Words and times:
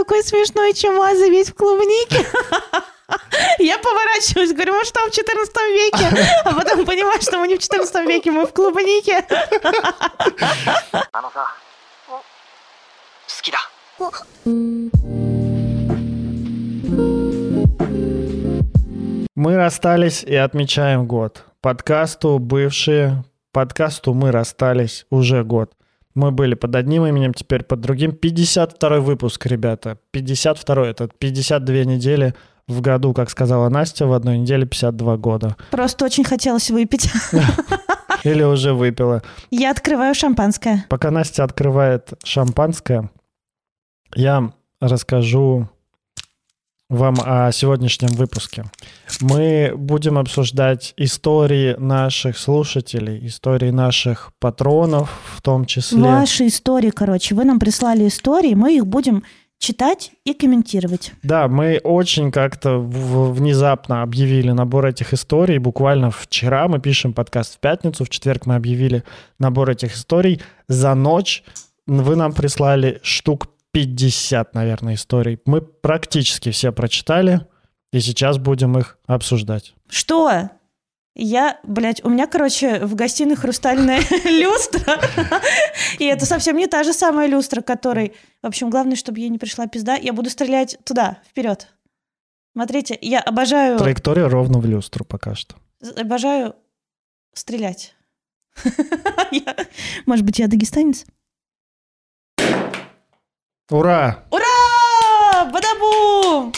такой 0.00 0.22
смешной 0.22 0.72
чумазый 0.72 1.28
весь 1.28 1.50
в 1.50 1.54
клубнике. 1.54 2.26
Я 3.58 3.78
поворачиваюсь, 3.78 4.52
говорю, 4.52 4.72
может, 4.72 4.88
что 4.88 5.06
в 5.06 5.10
14 5.10 5.56
веке. 5.56 6.32
А 6.44 6.54
потом 6.54 6.86
понимаю, 6.86 7.20
что 7.20 7.38
мы 7.38 7.48
не 7.48 7.56
в 7.56 7.58
14 7.58 8.06
веке, 8.06 8.30
мы 8.30 8.46
в 8.46 8.52
клубнике. 8.52 9.26
Мы 19.34 19.56
расстались 19.56 20.22
и 20.22 20.34
отмечаем 20.34 21.06
год. 21.06 21.44
Подкасту 21.60 22.38
бывшие, 22.38 23.24
подкасту 23.52 24.14
мы 24.14 24.30
расстались 24.30 25.06
уже 25.10 25.44
год. 25.44 25.72
Мы 26.14 26.32
были 26.32 26.54
под 26.54 26.74
одним 26.74 27.06
именем, 27.06 27.34
теперь 27.34 27.62
под 27.62 27.80
другим. 27.80 28.12
52 28.12 29.00
выпуск, 29.00 29.46
ребята. 29.46 29.98
52 30.10 30.86
это 30.86 31.08
52 31.18 31.74
недели 31.84 32.34
в 32.66 32.80
году, 32.80 33.12
как 33.12 33.30
сказала 33.30 33.68
Настя, 33.68 34.06
в 34.06 34.12
одной 34.12 34.38
неделе 34.38 34.66
52 34.66 35.16
года. 35.16 35.56
Просто 35.70 36.04
очень 36.04 36.24
хотелось 36.24 36.70
выпить. 36.70 37.10
Или 38.24 38.42
уже 38.42 38.74
выпила. 38.74 39.22
Я 39.50 39.70
открываю 39.70 40.14
шампанское. 40.14 40.84
Пока 40.88 41.10
Настя 41.10 41.44
открывает 41.44 42.12
шампанское, 42.24 43.10
я 44.14 44.52
расскажу 44.80 45.68
вам 46.90 47.14
о 47.24 47.50
сегодняшнем 47.52 48.08
выпуске. 48.08 48.64
Мы 49.20 49.72
будем 49.76 50.18
обсуждать 50.18 50.92
истории 50.96 51.76
наших 51.78 52.36
слушателей, 52.36 53.26
истории 53.26 53.70
наших 53.70 54.32
патронов 54.40 55.08
в 55.36 55.40
том 55.40 55.64
числе. 55.64 56.00
Ваши 56.00 56.48
истории, 56.48 56.90
короче. 56.90 57.34
Вы 57.34 57.44
нам 57.44 57.60
прислали 57.60 58.08
истории, 58.08 58.54
мы 58.54 58.76
их 58.76 58.86
будем 58.86 59.22
читать 59.58 60.10
и 60.24 60.34
комментировать. 60.34 61.12
Да, 61.22 61.46
мы 61.46 61.80
очень 61.84 62.32
как-то 62.32 62.78
внезапно 62.78 64.02
объявили 64.02 64.50
набор 64.50 64.86
этих 64.86 65.14
историй. 65.14 65.58
Буквально 65.58 66.10
вчера 66.10 66.66
мы 66.66 66.80
пишем 66.80 67.12
подкаст 67.12 67.54
в 67.54 67.60
пятницу, 67.60 68.04
в 68.04 68.08
четверг 68.08 68.46
мы 68.46 68.56
объявили 68.56 69.04
набор 69.38 69.70
этих 69.70 69.94
историй. 69.94 70.42
За 70.66 70.94
ночь 70.94 71.44
вы 71.86 72.16
нам 72.16 72.32
прислали 72.32 72.98
штук 73.02 73.48
50, 73.72 74.54
наверное, 74.54 74.94
историй. 74.94 75.40
Мы 75.44 75.60
практически 75.60 76.50
все 76.50 76.72
прочитали, 76.72 77.46
и 77.92 78.00
сейчас 78.00 78.38
будем 78.38 78.78
их 78.78 78.98
обсуждать. 79.06 79.74
Что? 79.88 80.50
Я, 81.14 81.58
блядь, 81.64 82.04
у 82.04 82.08
меня, 82.08 82.26
короче, 82.26 82.84
в 82.84 82.94
гостиной 82.94 83.36
хрустальная 83.36 84.00
люстра. 84.24 85.00
И 85.98 86.04
это 86.04 86.24
совсем 86.24 86.56
не 86.56 86.66
та 86.66 86.84
же 86.84 86.92
самая 86.92 87.26
люстра, 87.26 87.62
которой... 87.62 88.14
В 88.42 88.46
общем, 88.46 88.70
главное, 88.70 88.96
чтобы 88.96 89.18
ей 89.18 89.28
не 89.28 89.38
пришла 89.38 89.66
пизда. 89.66 89.96
Я 89.96 90.12
буду 90.12 90.30
стрелять 90.30 90.78
туда, 90.84 91.18
вперед. 91.28 91.68
Смотрите, 92.52 92.96
я 93.00 93.20
обожаю... 93.20 93.78
Траектория 93.78 94.26
ровно 94.26 94.58
в 94.60 94.66
люстру 94.66 95.04
пока 95.04 95.34
что. 95.34 95.56
Обожаю 95.96 96.54
стрелять. 97.34 97.94
Может 100.06 100.24
быть, 100.24 100.38
я 100.38 100.48
дагестанец? 100.48 101.06
Ура! 103.70 104.24
Ура! 104.30 105.44
Бадабум! 105.52 106.52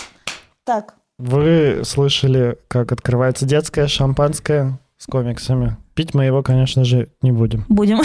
Так, 0.64 0.94
Вы 1.18 1.82
слышали, 1.84 2.56
как 2.68 2.90
открывается 2.90 3.44
детское 3.44 3.86
шампанское 3.86 4.78
с 4.96 5.06
комиксами. 5.06 5.76
Пить 5.94 6.14
мы 6.14 6.24
его, 6.24 6.42
конечно 6.42 6.84
же, 6.84 7.10
не 7.20 7.30
будем. 7.32 7.66
будем. 7.68 8.00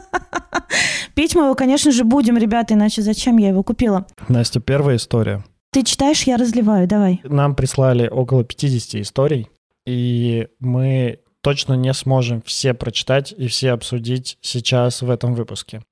Пить 1.14 1.34
мы 1.34 1.42
его, 1.44 1.54
конечно 1.54 1.92
же, 1.92 2.04
будем, 2.04 2.38
ребята, 2.38 2.72
иначе 2.74 3.02
зачем 3.02 3.36
я 3.36 3.48
его 3.48 3.62
купила? 3.62 4.06
Настя, 4.28 4.60
первая 4.60 4.96
история. 4.96 5.44
Ты 5.70 5.82
читаешь, 5.82 6.22
я 6.22 6.38
разливаю, 6.38 6.88
давай. 6.88 7.20
Нам 7.24 7.54
прислали 7.54 8.08
около 8.08 8.42
50 8.42 9.02
историй, 9.02 9.50
и 9.84 10.48
мы 10.60 11.18
точно 11.42 11.74
не 11.74 11.92
сможем 11.92 12.40
все 12.42 12.72
прочитать 12.72 13.34
и 13.36 13.48
все 13.48 13.72
обсудить 13.72 14.38
сейчас 14.40 15.02
в 15.02 15.10
этом 15.10 15.34
выпуске. 15.34 15.82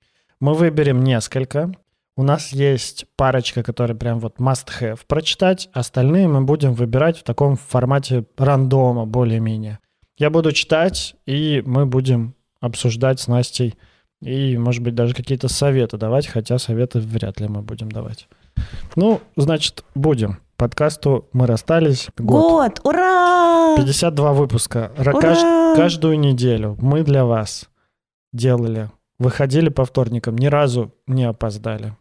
Мы 0.40 0.54
выберем 0.54 1.02
несколько. 1.02 1.72
У 2.18 2.22
нас 2.22 2.52
есть 2.52 3.04
парочка, 3.16 3.62
которые 3.62 3.96
прям 3.96 4.20
вот 4.20 4.38
must 4.38 4.68
have 4.80 5.00
прочитать. 5.06 5.68
Остальные 5.74 6.28
мы 6.28 6.40
будем 6.42 6.72
выбирать 6.72 7.18
в 7.18 7.22
таком 7.22 7.56
формате 7.56 8.24
рандома 8.38 9.04
более-менее. 9.04 9.78
Я 10.16 10.30
буду 10.30 10.52
читать, 10.52 11.14
и 11.26 11.62
мы 11.66 11.84
будем 11.84 12.34
обсуждать 12.60 13.20
с 13.20 13.28
Настей 13.28 13.74
и, 14.22 14.56
может 14.56 14.82
быть, 14.82 14.94
даже 14.94 15.14
какие-то 15.14 15.48
советы 15.48 15.98
давать, 15.98 16.26
хотя 16.26 16.56
советы 16.58 17.00
вряд 17.00 17.38
ли 17.38 17.48
мы 17.48 17.60
будем 17.60 17.90
давать. 17.92 18.28
Ну, 18.94 19.20
значит, 19.36 19.84
будем. 19.94 20.38
Подкасту 20.56 21.28
мы 21.34 21.46
расстались. 21.46 22.08
Год. 22.16 22.78
Год, 22.78 22.80
ура! 22.84 23.76
52 23.76 24.32
выпуска. 24.32 24.90
Ра- 24.96 25.12
Ура! 25.12 25.20
кажд- 25.20 25.76
каждую 25.76 26.18
неделю 26.18 26.78
мы 26.80 27.02
для 27.02 27.26
вас 27.26 27.68
делали. 28.32 28.90
Выходили 29.18 29.68
по 29.68 29.84
вторникам, 29.84 30.36
ни 30.38 30.46
разу 30.46 30.94
не 31.06 31.24
опоздали. 31.24 31.94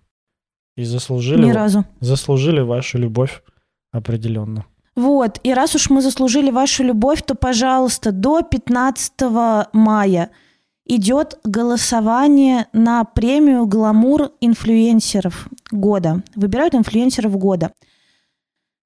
И 0.75 0.84
заслужили, 0.84 1.46
Ни 1.46 1.52
разу. 1.52 1.86
заслужили 2.02 2.59
вашу 2.59 2.97
любовь 2.97 3.41
определенно. 3.91 4.66
Вот, 4.96 5.40
и 5.44 5.53
раз 5.53 5.75
уж 5.75 5.90
мы 5.90 6.02
заслужили 6.02 6.52
вашу 6.52 6.84
любовь, 6.84 7.22
то, 7.25 7.36
пожалуйста, 7.36 8.12
до 8.12 8.41
15 8.41 9.12
мая 9.74 10.31
идет 10.86 11.40
голосование 11.44 12.68
на 12.72 13.03
премию 13.03 13.66
«Гламур 13.66 14.31
инфлюенсеров 14.40 15.47
года». 15.72 16.24
Выбирают 16.36 16.75
инфлюенсеров 16.75 17.38
года. 17.38 17.72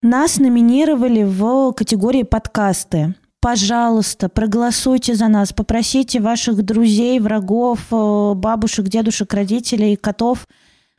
Нас 0.01 0.37
номинировали 0.39 1.23
в 1.23 1.73
категории 1.73 2.23
подкасты. 2.23 3.15
Пожалуйста, 3.41 4.29
проголосуйте 4.29 5.13
за 5.15 5.27
нас, 5.27 5.53
попросите 5.53 6.19
ваших 6.19 6.63
друзей, 6.63 7.19
врагов, 7.19 7.79
э, 7.91 8.33
бабушек, 8.35 8.87
дедушек, 8.87 9.33
родителей, 9.33 9.95
котов, 9.95 10.47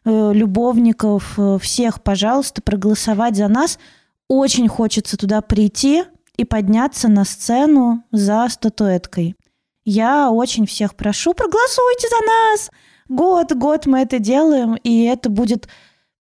любовников, 0.04 1.34
э, 1.38 1.58
всех, 1.60 2.02
пожалуйста, 2.02 2.62
проголосовать 2.62 3.36
за 3.36 3.48
нас. 3.48 3.78
Очень 4.28 4.68
хочется 4.68 5.16
туда 5.16 5.40
прийти 5.40 6.04
и 6.36 6.44
подняться 6.44 7.08
на 7.08 7.24
сцену 7.24 8.04
за 8.12 8.48
статуэткой. 8.48 9.34
Я 9.84 10.30
очень 10.30 10.66
всех 10.66 10.94
прошу, 10.94 11.34
проголосуйте 11.34 12.08
за 12.08 12.26
нас. 12.26 12.70
Год, 13.08 13.52
год 13.52 13.86
мы 13.86 14.00
это 14.00 14.18
делаем, 14.18 14.76
и 14.76 15.04
это 15.04 15.30
будет 15.30 15.68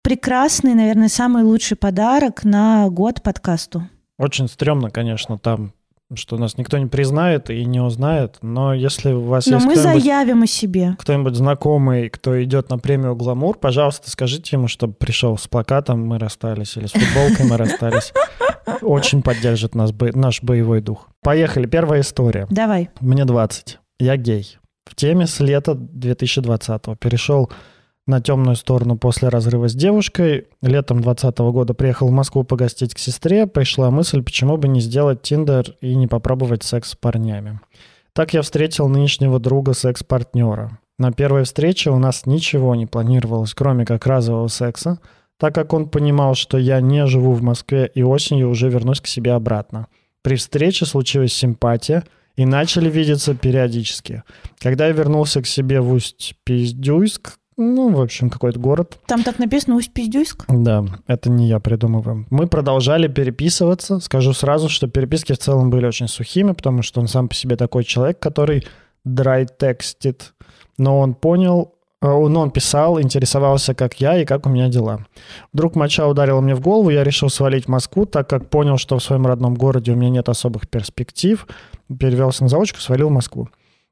прекрасный, 0.02 0.74
наверное, 0.74 1.08
самый 1.08 1.42
лучший 1.42 1.76
подарок 1.76 2.44
на 2.44 2.88
год 2.88 3.22
подкасту. 3.22 3.88
Очень 4.16 4.48
стрёмно, 4.48 4.90
конечно, 4.90 5.38
там, 5.38 5.72
что 6.14 6.38
нас 6.38 6.56
никто 6.56 6.78
не 6.78 6.86
признает 6.86 7.50
и 7.50 7.64
не 7.64 7.80
узнает, 7.80 8.38
но 8.40 8.72
если 8.72 9.12
у 9.12 9.20
вас 9.22 9.46
Но 9.46 9.56
есть 9.56 9.66
мы 9.66 9.72
кто-нибудь, 9.74 10.02
заявим 10.02 10.42
о 10.42 10.46
себе. 10.46 10.96
кто-нибудь 10.98 11.34
знакомый, 11.34 12.08
кто 12.08 12.42
идет 12.42 12.70
на 12.70 12.78
премию 12.78 13.14
«Гламур», 13.14 13.58
пожалуйста, 13.58 14.10
скажите 14.10 14.56
ему, 14.56 14.68
чтобы 14.68 14.94
пришел 14.94 15.36
с 15.36 15.46
плакатом 15.46 16.06
«Мы 16.06 16.18
расстались» 16.18 16.76
или 16.76 16.86
с 16.86 16.92
футболкой 16.92 17.46
«Мы 17.46 17.56
расстались». 17.56 18.12
Очень 18.82 19.22
поддержит 19.22 19.74
нас 19.74 19.92
наш 20.14 20.42
боевой 20.42 20.80
дух. 20.80 21.08
Поехали, 21.22 21.66
первая 21.66 22.00
история. 22.00 22.46
Давай. 22.50 22.90
Мне 23.00 23.24
20. 23.24 23.78
Я 23.98 24.16
гей. 24.16 24.58
В 24.84 24.94
теме 24.94 25.26
с 25.26 25.40
лета 25.40 25.74
2020 25.74 26.98
перешел 26.98 27.50
на 28.08 28.20
темную 28.20 28.56
сторону 28.56 28.96
после 28.96 29.28
разрыва 29.28 29.68
с 29.68 29.74
девушкой. 29.74 30.46
Летом 30.62 31.00
2020 31.00 31.38
года 31.52 31.74
приехал 31.74 32.08
в 32.08 32.12
Москву 32.12 32.42
погостить 32.42 32.94
к 32.94 32.98
сестре. 32.98 33.46
Пришла 33.46 33.90
мысль, 33.90 34.22
почему 34.22 34.56
бы 34.56 34.66
не 34.66 34.80
сделать 34.80 35.22
Тиндер 35.22 35.76
и 35.80 35.94
не 35.94 36.06
попробовать 36.06 36.64
секс 36.64 36.90
с 36.90 36.94
парнями. 36.96 37.60
Так 38.14 38.34
я 38.34 38.42
встретил 38.42 38.88
нынешнего 38.88 39.38
друга 39.38 39.74
секс-партнера. 39.74 40.78
На 40.98 41.12
первой 41.12 41.44
встрече 41.44 41.90
у 41.90 41.98
нас 41.98 42.26
ничего 42.26 42.74
не 42.74 42.86
планировалось, 42.86 43.54
кроме 43.54 43.84
как 43.84 44.06
разового 44.06 44.48
секса, 44.48 44.98
так 45.38 45.54
как 45.54 45.72
он 45.72 45.88
понимал, 45.88 46.34
что 46.34 46.58
я 46.58 46.80
не 46.80 47.06
живу 47.06 47.32
в 47.32 47.42
Москве 47.42 47.88
и 47.94 48.02
осенью 48.02 48.50
уже 48.50 48.68
вернусь 48.68 49.00
к 49.00 49.06
себе 49.06 49.32
обратно. 49.32 49.86
При 50.22 50.34
встрече 50.34 50.84
случилась 50.86 51.32
симпатия, 51.32 52.02
и 52.38 52.46
начали 52.46 52.88
видеться 52.88 53.34
периодически. 53.34 54.22
Когда 54.60 54.86
я 54.86 54.92
вернулся 54.92 55.42
к 55.42 55.46
себе 55.46 55.80
в 55.80 55.92
Усть-Пиздюйск, 55.92 57.36
ну, 57.58 57.90
в 57.90 58.00
общем, 58.00 58.30
какой-то 58.30 58.58
город, 58.60 58.98
Там 59.06 59.22
так 59.24 59.38
написано 59.38 59.76
Усть-Пиздюйск. 59.76 60.44
да, 60.48 60.84
это 61.08 61.28
не 61.28 61.48
я 61.48 61.58
придумываю. 61.58 62.24
Мы 62.30 62.46
продолжали 62.46 63.08
переписываться. 63.08 63.98
Скажу 63.98 64.32
сразу, 64.32 64.68
что 64.68 64.86
переписки 64.86 65.32
в 65.32 65.38
целом 65.38 65.68
были 65.68 65.84
очень 65.84 66.08
сухими, 66.08 66.52
потому 66.52 66.82
что 66.82 67.00
он 67.00 67.08
сам 67.08 67.28
по 67.28 67.34
себе 67.34 67.56
такой 67.56 67.82
человек, 67.84 68.20
который 68.20 68.64
драй-текстит. 69.04 70.34
Но 70.78 71.00
он 71.00 71.14
понял, 71.14 71.74
э, 72.00 72.06
но 72.06 72.40
он 72.40 72.50
писал, 72.52 73.00
интересовался, 73.00 73.74
как 73.74 74.00
я 74.00 74.20
и 74.20 74.24
как 74.24 74.46
у 74.46 74.48
меня 74.48 74.68
дела. 74.68 75.06
Вдруг 75.52 75.74
моча 75.74 76.06
ударила 76.06 76.40
мне 76.40 76.54
в 76.54 76.60
голову, 76.60 76.90
я 76.90 77.02
решил 77.02 77.28
свалить 77.28 77.64
в 77.64 77.68
Москву, 77.68 78.06
так 78.06 78.28
как 78.28 78.48
понял, 78.48 78.76
что 78.78 78.98
в 78.98 79.02
своем 79.02 79.26
родном 79.26 79.54
городе 79.54 79.92
у 79.92 79.96
меня 79.96 80.10
нет 80.10 80.28
особых 80.28 80.68
перспектив. 80.68 81.46
Перевелся 81.98 82.44
на 82.44 82.48
заочку, 82.48 82.78
свалил 82.80 83.08
в 83.08 83.12
Москву. 83.12 83.48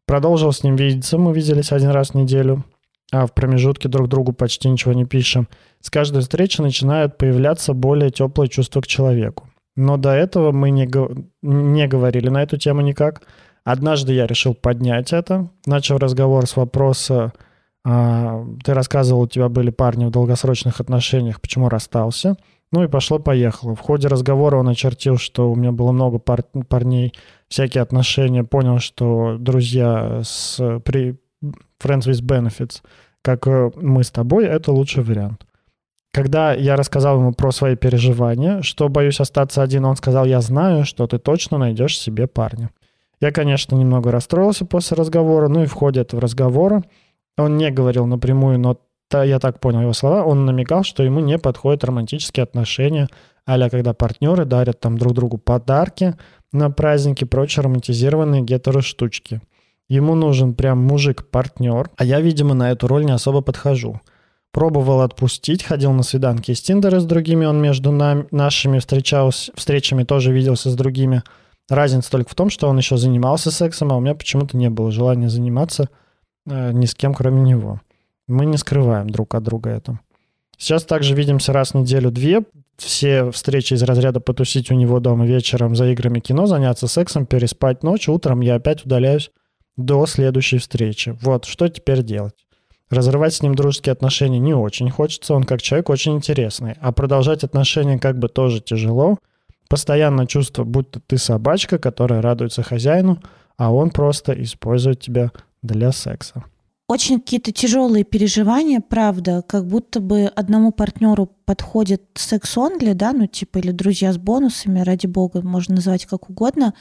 Продолжил 0.06 0.52
с 0.52 0.62
ним 0.62 0.76
видеться, 0.76 1.18
мы 1.18 1.34
виделись 1.34 1.72
один 1.72 1.90
раз 1.90 2.10
в 2.10 2.14
неделю. 2.14 2.64
А 3.12 3.26
в 3.26 3.34
промежутке 3.34 3.88
друг 3.88 4.08
другу 4.08 4.32
почти 4.32 4.68
ничего 4.68 4.92
не 4.92 5.04
пишем, 5.04 5.48
с 5.80 5.90
каждой 5.90 6.22
встречи 6.22 6.60
начинают 6.60 7.18
появляться 7.18 7.72
более 7.72 8.10
теплые 8.10 8.48
чувства 8.48 8.80
к 8.80 8.86
человеку. 8.86 9.48
Но 9.76 9.96
до 9.96 10.12
этого 10.12 10.52
мы 10.52 10.70
не, 10.70 10.88
не 11.42 11.86
говорили 11.86 12.28
на 12.28 12.42
эту 12.42 12.56
тему 12.56 12.80
никак. 12.80 13.22
Однажды 13.64 14.14
я 14.14 14.26
решил 14.26 14.54
поднять 14.54 15.12
это, 15.12 15.50
начал 15.66 15.98
разговор 15.98 16.46
с 16.46 16.56
вопроса, 16.56 17.32
а, 17.84 18.44
ты 18.64 18.74
рассказывал, 18.74 19.22
у 19.22 19.28
тебя 19.28 19.48
были 19.48 19.70
парни 19.70 20.06
в 20.06 20.10
долгосрочных 20.10 20.80
отношениях, 20.80 21.40
почему 21.40 21.68
расстался? 21.68 22.36
Ну 22.72 22.82
и 22.82 22.88
пошло-поехало. 22.88 23.76
В 23.76 23.80
ходе 23.80 24.08
разговора 24.08 24.56
он 24.56 24.68
очертил, 24.68 25.18
что 25.18 25.52
у 25.52 25.54
меня 25.54 25.70
было 25.70 25.92
много 25.92 26.18
пар 26.18 26.42
парней, 26.68 27.14
всякие 27.48 27.82
отношения, 27.82 28.42
понял, 28.42 28.80
что 28.80 29.36
друзья 29.38 30.22
с 30.24 30.80
при 30.84 31.16
Friends 31.82 32.06
with 32.06 32.22
Benefits, 32.22 32.82
как 33.22 33.46
э, 33.46 33.70
мы 33.76 34.04
с 34.04 34.10
тобой, 34.10 34.46
это 34.46 34.72
лучший 34.72 35.02
вариант. 35.02 35.46
Когда 36.12 36.54
я 36.54 36.76
рассказал 36.76 37.18
ему 37.18 37.32
про 37.32 37.52
свои 37.52 37.76
переживания, 37.76 38.62
что 38.62 38.88
боюсь 38.88 39.20
остаться 39.20 39.62
один, 39.62 39.84
он 39.84 39.96
сказал, 39.96 40.24
я 40.24 40.40
знаю, 40.40 40.84
что 40.84 41.06
ты 41.06 41.18
точно 41.18 41.58
найдешь 41.58 41.98
себе 41.98 42.26
парня. 42.26 42.70
Я, 43.20 43.32
конечно, 43.32 43.74
немного 43.74 44.10
расстроился 44.10 44.64
после 44.64 44.96
разговора, 44.96 45.48
ну 45.48 45.62
и 45.62 45.66
в 45.66 45.72
ходе 45.72 46.00
этого 46.00 46.22
разговора 46.22 46.82
он 47.36 47.56
не 47.56 47.70
говорил 47.70 48.06
напрямую, 48.06 48.58
но 48.58 48.78
я 49.12 49.38
так 49.38 49.60
понял 49.60 49.82
его 49.82 49.92
слова, 49.92 50.24
он 50.24 50.46
намекал, 50.46 50.84
что 50.84 51.02
ему 51.02 51.20
не 51.20 51.38
подходят 51.38 51.84
романтические 51.84 52.44
отношения, 52.44 53.08
а 53.44 53.70
когда 53.70 53.94
партнеры 53.94 54.44
дарят 54.44 54.80
там 54.80 54.98
друг 54.98 55.14
другу 55.14 55.38
подарки 55.38 56.14
на 56.52 56.70
праздники, 56.70 57.24
прочие 57.24 57.62
романтизированные 57.62 58.42
гетеро-штучки. 58.42 59.40
Ему 59.88 60.14
нужен 60.14 60.54
прям 60.54 60.78
мужик-партнер, 60.78 61.90
а 61.96 62.04
я, 62.04 62.20
видимо, 62.20 62.54
на 62.54 62.70
эту 62.72 62.88
роль 62.88 63.04
не 63.04 63.12
особо 63.12 63.40
подхожу. 63.40 64.00
Пробовал 64.52 65.02
отпустить, 65.02 65.62
ходил 65.62 65.92
на 65.92 66.02
свиданки 66.02 66.52
с 66.52 66.62
Тиндера 66.62 67.00
с 67.00 67.04
другими, 67.04 67.44
он 67.44 67.60
между 67.60 67.92
нами, 67.92 68.26
нашими 68.30 68.78
встречался, 68.78 69.52
встречами 69.54 70.04
тоже 70.04 70.32
виделся 70.32 70.70
с 70.70 70.74
другими. 70.74 71.22
Разница 71.68 72.10
только 72.10 72.30
в 72.30 72.34
том, 72.34 72.50
что 72.50 72.68
он 72.68 72.78
еще 72.78 72.96
занимался 72.96 73.50
сексом, 73.50 73.92
а 73.92 73.96
у 73.96 74.00
меня 74.00 74.14
почему-то 74.14 74.56
не 74.56 74.70
было 74.70 74.90
желания 74.90 75.28
заниматься– 75.28 75.88
Э, 76.46 76.72
ни 76.72 76.86
с 76.86 76.94
кем, 76.94 77.14
кроме 77.14 77.40
него. 77.42 77.80
Мы 78.28 78.46
не 78.46 78.56
скрываем 78.56 79.10
друг 79.10 79.34
от 79.34 79.42
друга 79.42 79.70
это. 79.70 79.98
Сейчас 80.56 80.84
также 80.84 81.14
видимся 81.14 81.52
раз 81.52 81.72
в 81.72 81.74
неделю-две. 81.74 82.42
Все 82.76 83.30
встречи 83.30 83.74
из 83.74 83.82
разряда 83.82 84.20
потусить 84.20 84.70
у 84.70 84.74
него 84.74 85.00
дома 85.00 85.26
вечером 85.26 85.76
за 85.76 85.90
играми 85.90 86.20
кино, 86.20 86.46
заняться 86.46 86.88
сексом, 86.88 87.26
переспать 87.26 87.82
ночь. 87.82 88.08
Утром 88.08 88.40
я 88.40 88.56
опять 88.56 88.84
удаляюсь 88.84 89.30
до 89.76 90.06
следующей 90.06 90.58
встречи. 90.58 91.16
Вот, 91.22 91.44
что 91.44 91.68
теперь 91.68 92.02
делать? 92.02 92.46
Разрывать 92.88 93.34
с 93.34 93.42
ним 93.42 93.54
дружеские 93.54 93.92
отношения 93.92 94.38
не 94.38 94.54
очень 94.54 94.90
хочется, 94.90 95.34
он 95.34 95.42
как 95.42 95.60
человек 95.60 95.90
очень 95.90 96.14
интересный. 96.14 96.74
А 96.80 96.92
продолжать 96.92 97.42
отношения 97.42 97.98
как 97.98 98.18
бы 98.18 98.28
тоже 98.28 98.60
тяжело. 98.60 99.18
Постоянно 99.68 100.26
чувство, 100.26 100.62
будто 100.62 101.00
ты 101.00 101.18
собачка, 101.18 101.78
которая 101.78 102.22
радуется 102.22 102.62
хозяину, 102.62 103.20
а 103.56 103.72
он 103.72 103.90
просто 103.90 104.40
использует 104.40 105.00
тебя 105.00 105.32
для 105.62 105.90
секса. 105.90 106.44
Очень 106.88 107.18
какие-то 107.18 107.50
тяжелые 107.50 108.04
переживания, 108.04 108.80
правда, 108.80 109.42
как 109.44 109.66
будто 109.66 109.98
бы 109.98 110.26
одному 110.26 110.70
партнеру 110.70 111.26
подходит 111.44 112.02
секс-онли, 112.14 112.92
да, 112.92 113.12
ну 113.12 113.26
типа 113.26 113.58
или 113.58 113.72
друзья 113.72 114.12
с 114.12 114.18
бонусами, 114.18 114.80
ради 114.80 115.08
бога, 115.08 115.42
можно 115.42 115.74
называть 115.74 116.06
как 116.06 116.30
угодно, 116.30 116.74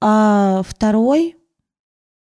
а 0.00 0.62
второй 0.64 1.34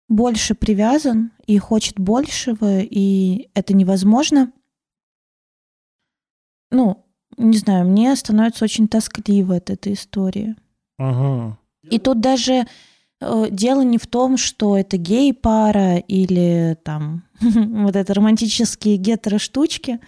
больше 0.08 0.54
привязан 0.54 1.32
и 1.46 1.58
хочет 1.58 1.98
большего, 1.98 2.80
и 2.80 3.50
это 3.54 3.74
невозможно. 3.74 4.52
Ну, 6.70 7.04
не 7.36 7.58
знаю, 7.58 7.86
мне 7.86 8.14
становится 8.16 8.64
очень 8.64 8.88
тоскливо 8.88 9.56
от 9.56 9.70
этой 9.70 9.94
истории. 9.94 10.56
Угу. 10.98 11.56
И 11.90 11.98
тут 11.98 12.20
даже 12.20 12.66
Э, 13.20 13.46
дело 13.50 13.82
не 13.82 13.98
в 13.98 14.06
том, 14.06 14.36
что 14.36 14.76
это 14.76 14.96
гей-пара 14.96 15.96
или 15.96 16.76
там 16.84 17.24
вот 17.40 17.96
это 17.96 18.14
романтические 18.14 18.96
гетеро-штучки. 18.96 19.92
Э, 19.92 19.98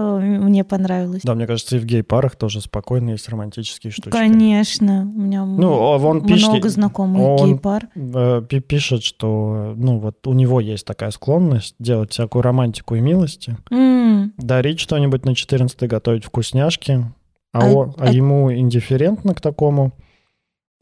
мне 0.00 0.64
понравилось. 0.64 1.22
Да, 1.22 1.34
мне 1.34 1.46
кажется, 1.46 1.76
и 1.76 1.78
в 1.78 1.84
гей-парах 1.84 2.36
тоже 2.36 2.60
спокойно 2.60 3.10
есть 3.10 3.28
романтические 3.28 3.92
штучки. 3.92 4.10
Конечно. 4.10 5.02
У 5.14 5.20
меня 5.20 5.44
ну, 5.44 5.72
он 5.72 6.00
много 6.00 6.28
пишет, 6.28 6.64
знакомых 6.72 7.22
он 7.22 7.48
гей-пар. 7.50 7.88
Э, 7.94 8.42
пишет, 8.42 9.04
что 9.04 9.74
ну 9.76 9.98
вот 9.98 10.26
у 10.26 10.32
него 10.32 10.60
есть 10.60 10.84
такая 10.84 11.10
склонность 11.10 11.76
делать 11.78 12.12
всякую 12.12 12.42
романтику 12.42 12.96
и 12.96 13.00
милости. 13.00 13.56
Mm. 13.70 14.32
Дарить 14.38 14.80
что-нибудь 14.80 15.24
на 15.24 15.34
14 15.34 15.88
готовить 15.88 16.24
вкусняшки. 16.24 17.04
А, 17.52 17.60
а, 17.60 17.70
он, 17.70 17.94
а, 17.98 18.08
а 18.08 18.12
ему 18.12 18.52
индифферентно 18.52 19.34
к 19.34 19.40
такому. 19.40 19.92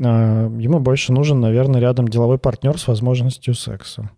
А, 0.03 0.49
ему 0.49 0.81
больше 0.81 1.12
нужен, 1.12 1.38
наверное, 1.41 1.81
рядом 1.81 2.08
деловой 2.08 2.38
партнер 2.38 2.79
с 2.79 2.88
возможностью 2.88 3.55
секса. 3.55 4.11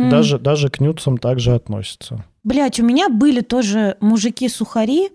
Mm. 0.00 0.10
Даже, 0.10 0.38
даже 0.38 0.68
к 0.68 0.80
нюцам 0.80 1.18
также 1.18 1.54
относится. 1.54 2.24
Блять, 2.44 2.80
у 2.80 2.84
меня 2.84 3.08
были 3.08 3.40
тоже 3.40 3.96
мужики-сухари, 4.00 5.10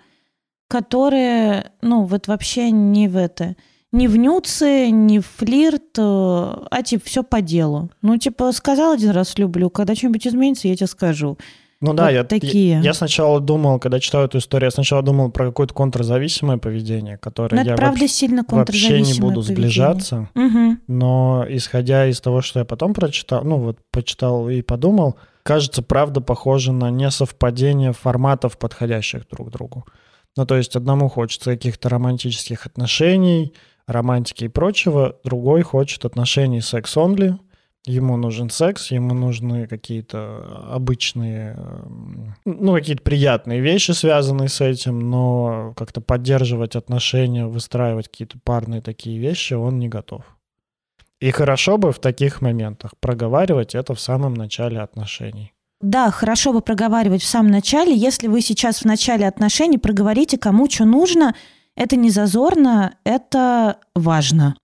которые, 0.67 1.71
ну, 1.81 2.03
вот 2.03 2.27
вообще 2.27 2.71
не 2.71 3.07
в 3.07 3.17
это, 3.17 3.55
не 3.91 4.07
в 4.07 4.17
нюцы, 4.17 4.89
не 4.89 5.19
в 5.19 5.25
флирт, 5.25 5.97
э, 5.97 6.01
а 6.01 6.83
типа 6.83 7.05
все 7.05 7.23
по 7.23 7.41
делу. 7.41 7.89
Ну, 8.01 8.17
типа, 8.17 8.51
сказал 8.51 8.93
один 8.93 9.11
раз 9.11 9.37
люблю, 9.37 9.69
когда 9.69 9.95
что-нибудь 9.95 10.27
изменится, 10.27 10.67
я 10.67 10.75
тебе 10.75 10.87
скажу. 10.87 11.37
Ну 11.79 11.93
да, 11.93 12.05
вот 12.05 12.11
я, 12.11 12.23
такие. 12.23 12.77
Я, 12.77 12.79
я 12.81 12.93
сначала 12.93 13.39
думал, 13.39 13.79
когда 13.79 13.99
читал 13.99 14.25
эту 14.25 14.39
историю, 14.39 14.67
я 14.67 14.71
сначала 14.71 15.03
думал 15.03 15.29
про 15.29 15.47
какое-то 15.47 15.75
контрзависимое 15.75 16.57
поведение, 16.57 17.17
которое 17.17 17.55
но 17.55 17.61
я 17.61 17.75
правда 17.75 18.01
вообще, 18.01 18.07
сильно 18.07 18.43
вообще 18.47 19.01
не 19.01 19.19
буду 19.19 19.41
поведение. 19.41 19.55
сближаться. 19.55 20.29
Угу. 20.33 20.77
Но 20.87 21.45
исходя 21.47 22.07
из 22.07 22.19
того, 22.19 22.41
что 22.41 22.59
я 22.59 22.65
потом 22.65 22.95
прочитал, 22.95 23.43
ну 23.43 23.57
вот 23.57 23.77
почитал 23.91 24.49
и 24.49 24.63
подумал, 24.63 25.17
кажется, 25.47 25.81
правда 25.81 26.19
похоже 26.19 26.73
на 26.73 26.91
несовпадение 26.91 27.93
форматов, 27.93 28.57
подходящих 28.57 29.29
друг 29.29 29.49
другу. 29.49 29.85
Ну 30.35 30.45
то 30.45 30.57
есть 30.57 30.75
одному 30.75 31.07
хочется 31.07 31.51
каких-то 31.51 31.87
романтических 31.87 32.65
отношений, 32.65 33.53
романтики 33.87 34.43
и 34.43 34.49
прочего, 34.49 35.15
другой 35.23 35.61
хочет 35.61 36.03
отношений 36.03 36.59
секс-онли, 36.59 37.37
Ему 37.85 38.17
нужен 38.17 38.49
секс, 38.49 38.91
ему 38.91 39.13
нужны 39.13 39.65
какие-то 39.65 40.67
обычные, 40.69 41.57
ну, 42.43 42.73
какие-то 42.73 43.01
приятные 43.01 43.61
вещи, 43.61 43.91
связанные 43.91 44.49
с 44.49 44.59
этим, 44.59 45.09
но 45.09 45.73
как-то 45.77 46.01
поддерживать 46.01 46.75
отношения, 46.75 47.45
выстраивать 47.45 48.09
какие-то 48.09 48.39
парные 48.43 48.81
такие 48.81 49.17
вещи 49.17 49.53
он 49.53 49.79
не 49.79 49.87
готов. 49.87 50.36
И 51.19 51.31
хорошо 51.31 51.77
бы 51.77 51.91
в 51.91 51.99
таких 51.99 52.41
моментах 52.41 52.91
проговаривать 52.99 53.75
это 53.75 53.93
в 53.93 53.99
самом 53.99 54.33
начале 54.33 54.79
отношений. 54.79 55.53
Да, 55.81 56.09
хорошо 56.11 56.53
бы 56.53 56.61
проговаривать 56.61 57.21
в 57.21 57.27
самом 57.27 57.51
начале. 57.51 57.95
Если 57.95 58.27
вы 58.27 58.41
сейчас 58.41 58.79
в 58.79 58.85
начале 58.85 59.27
отношений, 59.27 59.77
проговорите, 59.77 60.37
кому 60.37 60.69
что 60.69 60.85
нужно. 60.85 61.35
Это 61.75 61.95
не 61.95 62.09
зазорно, 62.09 62.95
это 63.03 63.77
важно 63.95 64.55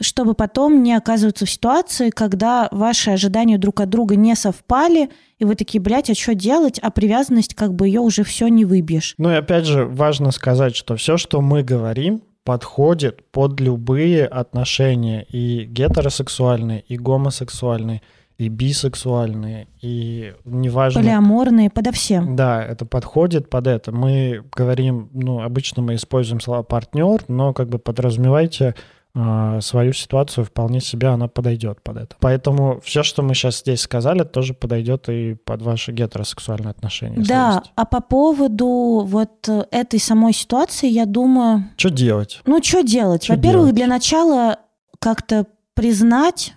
чтобы 0.00 0.34
потом 0.34 0.82
не 0.82 0.94
оказываться 0.94 1.44
в 1.44 1.50
ситуации, 1.50 2.10
когда 2.10 2.68
ваши 2.70 3.10
ожидания 3.10 3.58
друг 3.58 3.80
от 3.80 3.90
друга 3.90 4.16
не 4.16 4.34
совпали, 4.34 5.10
и 5.38 5.44
вы 5.44 5.54
такие, 5.54 5.80
блядь, 5.80 6.10
а 6.10 6.14
что 6.14 6.34
делать? 6.34 6.78
А 6.78 6.90
привязанность, 6.90 7.54
как 7.54 7.74
бы 7.74 7.86
ее 7.86 8.00
уже 8.00 8.24
все 8.24 8.48
не 8.48 8.64
выбьешь. 8.64 9.14
Ну 9.18 9.30
и 9.30 9.34
опять 9.34 9.66
же, 9.66 9.84
важно 9.84 10.30
сказать, 10.30 10.74
что 10.74 10.96
все, 10.96 11.16
что 11.16 11.40
мы 11.40 11.62
говорим, 11.62 12.22
подходит 12.44 13.30
под 13.30 13.60
любые 13.60 14.26
отношения, 14.26 15.22
и 15.22 15.64
гетеросексуальные, 15.64 16.80
и 16.80 16.96
гомосексуальные, 16.96 18.02
и 18.38 18.48
бисексуальные, 18.48 19.68
и 19.82 20.32
неважно... 20.46 21.02
Полиаморные, 21.02 21.68
подо 21.68 21.92
всем. 21.92 22.36
Да, 22.36 22.64
это 22.64 22.86
подходит 22.86 23.50
под 23.50 23.66
это. 23.66 23.92
Мы 23.92 24.42
говорим, 24.56 25.10
ну, 25.12 25.42
обычно 25.42 25.82
мы 25.82 25.96
используем 25.96 26.40
слова 26.40 26.62
«партнер», 26.62 27.22
но 27.28 27.52
как 27.52 27.68
бы 27.68 27.78
подразумевайте 27.78 28.74
свою 29.12 29.92
ситуацию 29.92 30.44
вполне 30.44 30.80
себе 30.80 31.08
она 31.08 31.26
подойдет 31.26 31.82
под 31.82 31.96
это. 31.96 32.16
Поэтому 32.20 32.80
все, 32.84 33.02
что 33.02 33.22
мы 33.22 33.34
сейчас 33.34 33.60
здесь 33.60 33.80
сказали, 33.80 34.22
тоже 34.22 34.54
подойдет 34.54 35.08
и 35.08 35.34
под 35.34 35.62
ваши 35.62 35.90
гетеросексуальные 35.92 36.70
отношения. 36.70 37.24
Да, 37.24 37.62
а 37.74 37.84
по 37.84 38.00
поводу 38.00 39.02
вот 39.04 39.48
этой 39.48 39.98
самой 39.98 40.32
ситуации, 40.32 40.88
я 40.88 41.06
думаю... 41.06 41.64
Что 41.76 41.90
делать? 41.90 42.40
Ну, 42.46 42.62
что 42.62 42.82
делать? 42.82 43.28
Во-первых, 43.28 43.72
для 43.74 43.88
начала 43.88 44.58
как-то 45.00 45.46
признать, 45.74 46.54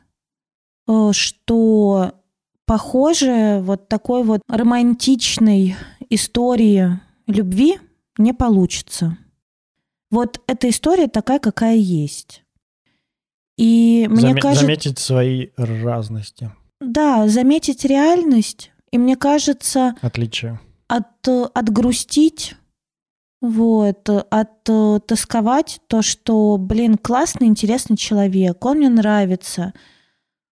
э, 0.87 1.09
что 1.11 2.11
похоже 2.65 3.61
вот 3.63 3.87
такой 3.87 4.23
вот 4.23 4.41
романтичной 4.47 5.75
истории 6.09 6.99
любви 7.27 7.79
не 8.17 8.33
получится. 8.33 9.17
Вот 10.11 10.39
эта 10.45 10.69
история 10.69 11.07
такая, 11.07 11.39
какая 11.39 11.75
есть. 11.75 12.42
И 13.63 14.07
мне 14.09 14.33
Зам- 14.33 14.39
кажется... 14.39 14.65
Заметить 14.65 14.99
свои 14.99 15.47
разности. 15.55 16.51
Да, 16.81 17.29
заметить 17.29 17.85
реальность 17.85 18.71
И 18.91 18.97
мне 18.97 19.15
кажется, 19.15 19.95
Отличие. 20.01 20.59
от, 20.89 21.05
отгрустить, 21.53 22.57
вот, 23.39 24.09
от 24.09 24.63
тосковать 25.07 25.79
то, 25.87 26.01
что, 26.01 26.57
блин, 26.57 26.97
классный, 26.97 27.47
интересный 27.47 27.95
человек, 27.95 28.65
он 28.65 28.79
мне 28.79 28.89
нравится, 28.89 29.73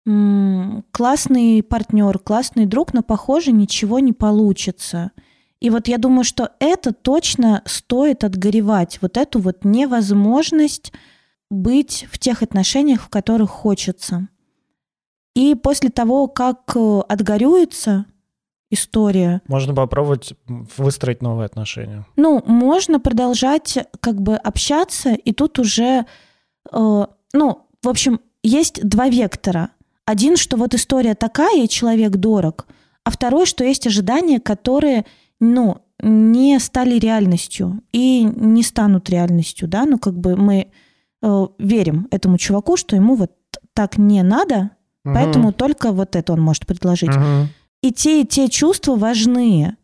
м, 0.04 0.84
классный 0.90 1.62
партнер, 1.62 2.18
классный 2.18 2.66
друг, 2.66 2.92
но, 2.92 3.04
похоже, 3.04 3.52
ничего 3.52 4.00
не 4.00 4.14
получится. 4.14 5.12
И 5.60 5.70
вот 5.70 5.86
я 5.86 5.98
думаю, 5.98 6.24
что 6.24 6.50
это 6.58 6.92
точно 6.92 7.62
стоит 7.66 8.24
отгоревать, 8.24 8.98
вот 9.00 9.16
эту 9.16 9.38
вот 9.38 9.64
невозможность 9.64 10.92
быть 11.50 12.06
в 12.10 12.18
тех 12.18 12.42
отношениях, 12.42 13.02
в 13.02 13.08
которых 13.08 13.50
хочется. 13.50 14.28
И 15.34 15.54
после 15.54 15.90
того, 15.90 16.28
как 16.28 16.72
э, 16.74 17.00
отгорюется 17.08 18.06
история, 18.70 19.42
Можно 19.46 19.74
попробовать 19.74 20.32
выстроить 20.76 21.22
новые 21.22 21.46
отношения. 21.46 22.04
ну, 22.16 22.42
можно 22.46 22.98
продолжать 22.98 23.78
как 24.00 24.20
бы 24.20 24.36
общаться, 24.36 25.12
и 25.12 25.32
тут 25.32 25.58
уже, 25.58 26.06
э, 26.72 27.06
ну, 27.32 27.66
в 27.82 27.88
общем, 27.88 28.20
есть 28.42 28.82
два 28.82 29.08
вектора. 29.08 29.70
Один, 30.04 30.36
что 30.36 30.56
вот 30.56 30.74
история 30.74 31.14
такая, 31.14 31.62
и 31.64 31.68
человек 31.68 32.12
дорог, 32.12 32.66
а 33.04 33.10
второй, 33.10 33.46
что 33.46 33.62
есть 33.64 33.86
ожидания, 33.86 34.40
которые, 34.40 35.04
ну, 35.38 35.78
не 36.00 36.58
стали 36.58 36.98
реальностью 36.98 37.82
и 37.92 38.22
не 38.22 38.62
станут 38.62 39.08
реальностью, 39.10 39.68
да, 39.68 39.84
ну, 39.84 39.98
как 39.98 40.18
бы 40.18 40.36
мы 40.36 40.70
э, 41.26 41.46
верим 41.58 42.06
этому 42.10 42.38
чуваку, 42.38 42.76
что 42.76 42.94
ему 42.94 43.16
вот 43.16 43.32
так 43.74 43.98
не 43.98 44.22
надо, 44.22 44.70
Мгм. 45.04 45.14
поэтому 45.14 45.52
только 45.52 45.92
вот 45.92 46.14
это 46.16 46.32
он 46.32 46.40
может 46.40 46.66
предложить. 46.66 47.14
Мгм. 47.14 47.48
И 47.82 47.92
те, 47.92 48.22
и 48.22 48.26
те 48.26 48.48
чувства 48.48 48.96
важны. 48.96 49.76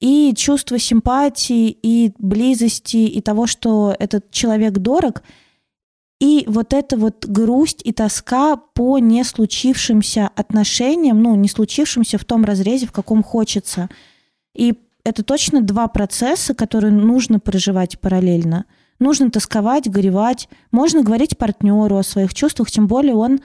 И 0.00 0.32
чувство 0.36 0.78
симпатии, 0.78 1.76
и 1.82 2.12
близости, 2.18 2.98
и 2.98 3.20
того, 3.20 3.46
что 3.46 3.94
этот 3.98 4.30
человек 4.30 4.74
дорог. 4.74 5.22
И 6.20 6.44
вот 6.46 6.72
эта 6.72 6.96
вот 6.96 7.26
грусть 7.26 7.80
и 7.84 7.92
тоска 7.92 8.56
по 8.56 8.98
не 8.98 9.24
случившимся 9.24 10.30
отношениям, 10.36 11.22
ну, 11.22 11.34
не 11.34 11.48
случившимся 11.48 12.18
в 12.18 12.24
том 12.24 12.44
разрезе, 12.44 12.86
в 12.86 12.92
каком 12.92 13.22
хочется. 13.22 13.88
И 14.54 14.74
это 15.04 15.22
точно 15.22 15.62
два 15.62 15.88
процесса, 15.88 16.54
которые 16.54 16.92
нужно 16.92 17.40
проживать 17.40 17.98
параллельно. 17.98 18.66
Нужно 18.98 19.30
тосковать, 19.30 19.88
горевать. 19.88 20.48
Можно 20.70 21.02
говорить 21.02 21.38
партнеру 21.38 21.96
о 21.96 22.02
своих 22.02 22.34
чувствах, 22.34 22.70
тем 22.70 22.86
более 22.86 23.14
он 23.14 23.40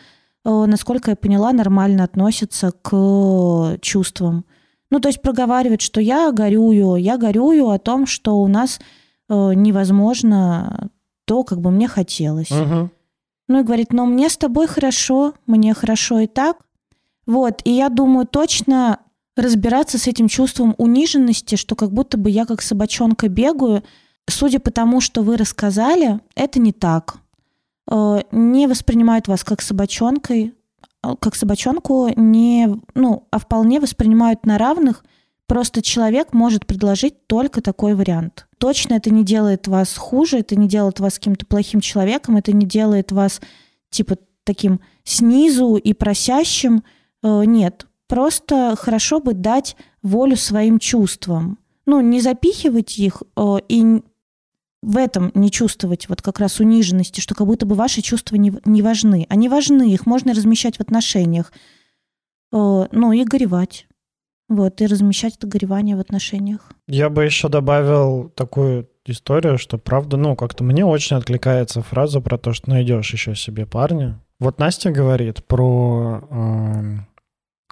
э, 0.46 0.66
насколько 0.66 1.12
я 1.12 1.16
поняла, 1.16 1.52
нормально 1.52 2.04
относится 2.04 2.72
к 2.72 3.78
чувствам. 3.82 4.46
Ну, 4.90 5.00
то 5.00 5.10
есть 5.10 5.22
проговаривает, 5.22 5.82
что 5.82 6.02
я 6.02 6.32
горюю, 6.32 6.96
я 6.96 7.18
горюю 7.18 7.70
о 7.70 7.80
том, 7.80 8.06
что 8.06 8.40
у 8.40 8.48
нас 8.48 8.80
э, 9.30 9.54
невозможно 9.56 10.90
то, 11.26 11.44
как 11.44 11.62
бы 11.62 11.72
мне 11.72 11.88
хотелось. 11.88 12.52
Мгм. 12.52 12.92
Ну 13.48 13.60
и 13.60 13.64
говорит, 13.64 13.94
но 13.94 14.06
мне 14.06 14.30
с 14.30 14.38
тобой 14.38 14.68
хорошо, 14.68 15.34
мне 15.46 15.74
хорошо 15.74 16.20
и 16.20 16.28
так. 16.28 16.58
Вот, 17.26 17.62
и 17.64 17.72
я 17.72 17.90
думаю, 17.90 18.28
точно 18.28 19.00
разбираться 19.36 19.98
с 19.98 20.08
этим 20.08 20.28
чувством 20.28 20.76
униженности, 20.78 21.56
что 21.56 21.76
как 21.76 21.92
будто 21.92 22.18
бы 22.18 22.30
я 22.30 22.46
как 22.46 22.62
собачонка 22.62 23.30
бегаю, 23.30 23.84
судя 24.30 24.60
по 24.60 24.72
тому, 24.72 25.02
что 25.02 25.22
вы 25.22 25.38
рассказали, 25.38 26.20
это 26.36 26.60
не 26.60 26.72
так. 26.72 27.18
Э, 27.90 28.22
Не 28.32 28.68
воспринимают 28.68 29.28
вас 29.28 29.44
как 29.44 29.62
собачонкой, 29.62 30.54
э, 31.04 31.16
как 31.20 31.36
собачонку, 31.36 32.10
не, 32.16 32.70
ну, 32.96 33.28
а 33.32 33.40
вполне 33.40 33.80
воспринимают 33.80 34.46
на 34.46 34.58
равных. 34.58 35.04
Просто 35.48 35.82
человек 35.82 36.34
может 36.34 36.66
предложить 36.66 37.28
только 37.28 37.62
такой 37.62 37.96
вариант. 37.96 38.48
Точно 38.58 38.94
это 38.94 39.10
не 39.10 39.26
делает 39.26 39.68
вас 39.68 39.96
хуже, 39.98 40.40
это 40.40 40.56
не 40.56 40.68
делает 40.68 41.00
вас 41.00 41.16
каким-то 41.16 41.46
плохим 41.46 41.82
человеком, 41.82 42.38
это 42.38 42.54
не 42.54 42.66
делает 42.66 43.12
вас 43.12 43.42
типа 43.90 44.16
таким 44.46 44.80
снизу 45.04 45.76
и 45.76 45.94
просящим. 45.94 46.84
Э, 47.22 47.44
Нет, 47.46 47.88
просто 48.08 48.76
хорошо 48.78 49.20
бы 49.20 49.34
дать 49.34 49.76
волю 50.02 50.38
своим 50.38 50.80
чувствам. 50.80 51.60
Ну, 51.86 52.00
не 52.00 52.22
запихивать 52.22 52.98
их 52.98 53.24
и 53.68 54.02
в 54.84 54.98
этом 54.98 55.32
не 55.34 55.50
чувствовать 55.50 56.10
вот 56.10 56.22
как 56.22 56.40
раз 56.40 56.60
униженности, 56.60 57.22
что 57.22 57.36
как 57.36 57.48
будто 57.48 57.66
бы 57.66 57.76
ваши 57.76 58.02
чувства 58.02 58.36
не, 58.36 58.54
не 58.66 58.82
важны. 58.82 59.26
Они 59.30 59.50
важны, 59.50 59.92
их 59.92 60.06
можно 60.06 60.34
размещать 60.34 60.78
в 60.78 60.82
отношениях. 60.82 61.52
Э, 62.52 62.86
Ну, 62.92 63.12
и 63.14 63.24
горевать. 63.24 63.88
Вот, 64.50 64.82
и 64.82 64.86
размещать 64.86 65.38
это 65.38 65.48
горевание 65.48 65.96
в 65.96 66.00
отношениях. 66.00 66.72
Я 66.88 67.10
бы 67.10 67.24
еще 67.24 67.48
добавил 67.50 68.30
такую 68.30 68.90
историю, 69.06 69.58
что 69.58 69.78
правда, 69.78 70.18
ну, 70.18 70.36
как-то 70.36 70.64
мне 70.64 70.86
очень 70.86 71.16
откликается 71.16 71.82
фраза 71.82 72.20
про 72.22 72.38
то, 72.38 72.54
что 72.54 72.70
найдешь 72.70 73.12
еще 73.14 73.36
себе 73.36 73.66
парня. 73.66 74.20
Вот 74.40 74.60
Настя 74.60 74.92
говорит 74.92 75.46
про 75.46 76.28
эм, 76.30 77.08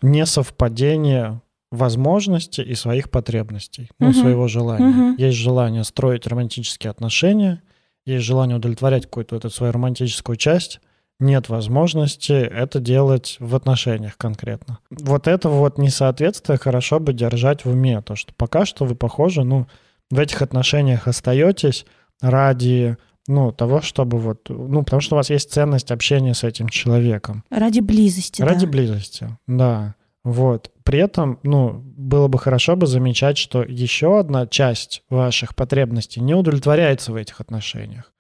несовпадение 0.01 1.41
возможностей 1.71 2.61
и 2.63 2.75
своих 2.75 3.09
потребностей, 3.09 3.89
ну, 3.99 4.07
Мгм. 4.07 4.15
своего 4.15 4.47
желания. 4.47 4.85
Мгм. 4.85 5.15
Есть 5.17 5.37
желание 5.37 5.83
строить 5.83 6.27
романтические 6.27 6.91
отношения, 6.91 7.61
есть 8.05 8.25
желание 8.25 8.57
удовлетворять 8.57 9.03
какую-то 9.05 9.37
эту 9.37 9.49
свою 9.49 9.71
романтическую 9.71 10.35
часть, 10.35 10.81
нет 11.19 11.49
возможности 11.49 12.33
это 12.33 12.79
делать 12.79 13.37
в 13.39 13.55
отношениях 13.55 14.17
конкретно. 14.17 14.79
Вот 14.89 15.27
это 15.27 15.49
вот 15.49 15.77
несоответствие 15.77 16.57
хорошо 16.57 16.99
бы 16.99 17.13
держать 17.13 17.63
в 17.63 17.69
уме, 17.69 18.01
то 18.01 18.15
что 18.15 18.33
пока 18.35 18.65
что 18.65 18.85
вы 18.85 18.95
похожи, 18.95 19.43
ну, 19.43 19.67
в 20.09 20.19
этих 20.19 20.41
отношениях 20.41 21.07
остаетесь 21.07 21.85
ради, 22.21 22.97
ну, 23.27 23.51
того, 23.51 23.81
чтобы 23.81 24.17
вот, 24.17 24.49
ну, 24.49 24.83
потому 24.83 24.99
что 24.99 25.15
у 25.15 25.17
вас 25.17 25.29
есть 25.29 25.51
ценность 25.51 25.91
общения 25.91 26.33
с 26.33 26.43
этим 26.43 26.67
человеком. 26.69 27.43
Ради 27.49 27.79
близости, 27.79 28.41
Ради 28.41 28.65
да. 28.65 28.71
близости, 28.71 29.27
да. 29.47 29.95
Вот. 30.23 30.71
При 30.83 30.99
этом, 30.99 31.39
ну, 31.43 31.81
было 31.83 32.27
бы 32.27 32.37
хорошо 32.37 32.75
бы 32.75 32.85
замечать, 32.87 33.37
что 33.37 33.63
еще 33.63 34.19
одна 34.19 34.45
часть 34.45 35.03
ваших 35.09 35.55
потребностей 35.55 36.21
не 36.21 36.33
удовлетворяется 36.35 37.11
в 37.11 37.15
этих 37.15 37.41
отношениях. 37.41 38.11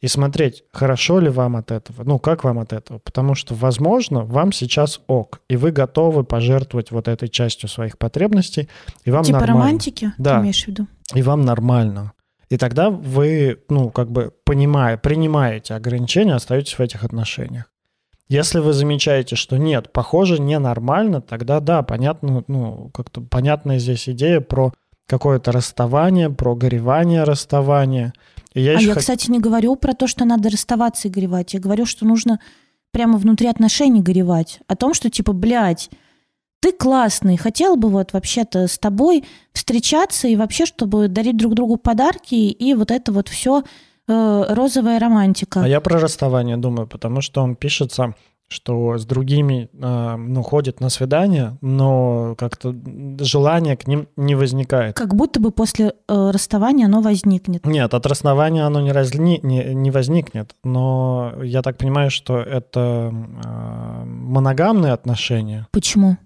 И 0.00 0.08
смотреть, 0.08 0.64
хорошо 0.72 1.18
ли 1.18 1.30
вам 1.30 1.56
от 1.56 1.70
этого, 1.70 2.04
ну, 2.04 2.18
как 2.18 2.44
вам 2.44 2.58
от 2.58 2.72
этого. 2.74 2.98
Потому 2.98 3.34
что, 3.34 3.54
возможно, 3.54 4.22
вам 4.24 4.52
сейчас 4.52 5.00
ок, 5.06 5.40
и 5.48 5.56
вы 5.56 5.70
готовы 5.70 6.24
пожертвовать 6.24 6.90
вот 6.90 7.08
этой 7.08 7.28
частью 7.28 7.70
своих 7.70 7.96
потребностей, 7.96 8.68
и 9.04 9.10
вам 9.10 9.24
Типа 9.24 9.38
нормально. 9.38 9.62
романтики, 9.64 10.12
Да. 10.18 10.34
ты 10.36 10.42
имеешь 10.42 10.64
в 10.64 10.68
виду? 10.68 10.86
И 11.14 11.22
вам 11.22 11.42
нормально. 11.46 12.12
И 12.50 12.58
тогда 12.58 12.90
вы, 12.90 13.62
ну, 13.70 13.90
как 13.90 14.10
бы 14.10 14.32
понимая, 14.44 14.98
принимаете 14.98 15.74
ограничения, 15.74 16.34
остаетесь 16.34 16.74
в 16.74 16.80
этих 16.80 17.02
отношениях. 17.04 17.64
Если 18.28 18.58
вы 18.58 18.72
замечаете, 18.72 19.36
что 19.36 19.58
нет, 19.58 19.92
похоже, 19.92 20.40
ненормально, 20.40 21.20
тогда 21.20 21.60
да, 21.60 21.82
понятно, 21.82 22.42
ну, 22.48 22.90
как-то 22.94 23.20
понятная 23.20 23.78
здесь 23.78 24.08
идея 24.08 24.40
про 24.40 24.72
какое-то 25.06 25.52
расставание, 25.52 26.30
про 26.30 26.54
горевание 26.54 27.24
расставания. 27.24 28.14
И 28.54 28.62
я 28.62 28.78
А 28.78 28.80
я, 28.80 28.92
хот- 28.94 29.00
кстати, 29.00 29.30
не 29.30 29.40
говорю 29.40 29.76
про 29.76 29.92
то, 29.92 30.06
что 30.06 30.24
надо 30.24 30.48
расставаться 30.48 31.08
и 31.08 31.10
горевать. 31.10 31.52
Я 31.52 31.60
говорю, 31.60 31.84
что 31.84 32.06
нужно 32.06 32.40
прямо 32.92 33.18
внутри 33.18 33.48
отношений 33.48 34.00
горевать. 34.00 34.60
О 34.68 34.76
том, 34.76 34.94
что 34.94 35.10
типа, 35.10 35.32
блядь, 35.32 35.90
ты 36.60 36.72
классный, 36.72 37.36
хотел 37.36 37.76
бы 37.76 37.90
вот 37.90 38.14
вообще-то 38.14 38.68
с 38.68 38.78
тобой 38.78 39.24
встречаться 39.52 40.28
и 40.28 40.36
вообще, 40.36 40.64
чтобы 40.64 41.08
дарить 41.08 41.36
друг 41.36 41.54
другу 41.54 41.76
подарки 41.76 42.34
и 42.34 42.72
вот 42.72 42.90
это 42.90 43.12
вот 43.12 43.28
все 43.28 43.64
розовая 44.06 44.98
романтика. 44.98 45.62
А 45.62 45.68
я 45.68 45.80
про 45.80 45.98
расставание 45.98 46.56
думаю, 46.56 46.86
потому 46.86 47.20
что 47.20 47.42
он 47.42 47.56
пишется, 47.56 48.14
что 48.48 48.98
с 48.98 49.06
другими, 49.06 49.68
э, 49.72 50.16
ну, 50.16 50.42
ходит 50.42 50.80
на 50.80 50.90
свидание, 50.90 51.56
но 51.60 52.34
как-то 52.36 52.74
желание 53.20 53.76
к 53.76 53.86
ним 53.86 54.08
не 54.16 54.34
возникает. 54.34 54.96
Как 54.96 55.14
будто 55.14 55.40
бы 55.40 55.50
после 55.50 55.94
э, 56.08 56.30
расставания 56.30 56.86
оно 56.86 57.00
возникнет. 57.00 57.66
Нет, 57.66 57.94
от 57.94 58.06
расставания 58.06 58.66
оно 58.66 58.80
не, 58.80 58.92
разни... 58.92 59.40
не, 59.42 59.74
не 59.74 59.90
возникнет, 59.90 60.54
но 60.62 61.34
я 61.42 61.62
так 61.62 61.78
понимаю, 61.78 62.10
что 62.10 62.38
это 62.38 63.10
э, 63.12 64.04
моногамные 64.04 64.92
отношения. 64.92 65.66
Почему? 65.72 66.16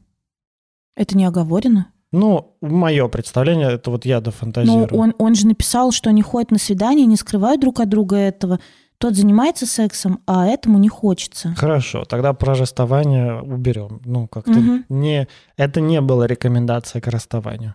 Это 0.97 1.16
не 1.16 1.25
оговорено? 1.25 1.87
Ну, 2.12 2.56
мое 2.62 3.06
представление, 3.08 3.72
это 3.72 3.90
вот 3.90 4.06
я 4.06 4.20
дофантазирую. 4.20 4.88
он, 4.92 5.14
он 5.18 5.34
же 5.34 5.46
написал, 5.46 5.92
что 5.92 6.08
они 6.10 6.22
ходят 6.22 6.50
на 6.50 6.58
свидание, 6.58 7.04
не 7.06 7.16
скрывают 7.16 7.60
друг 7.60 7.80
от 7.80 7.88
друга 7.88 8.16
этого. 8.16 8.60
Тот 8.96 9.14
занимается 9.14 9.66
сексом, 9.66 10.20
а 10.26 10.46
этому 10.46 10.78
не 10.78 10.88
хочется. 10.88 11.54
Хорошо, 11.56 12.04
тогда 12.04 12.32
про 12.32 12.54
расставание 12.54 13.40
уберем. 13.42 14.00
Ну, 14.04 14.26
как-то 14.26 14.52
Мгм. 14.52 14.86
не... 14.88 15.28
Это 15.56 15.80
не 15.80 16.00
было 16.00 16.24
рекомендация 16.24 17.00
к 17.00 17.06
расставанию. 17.06 17.74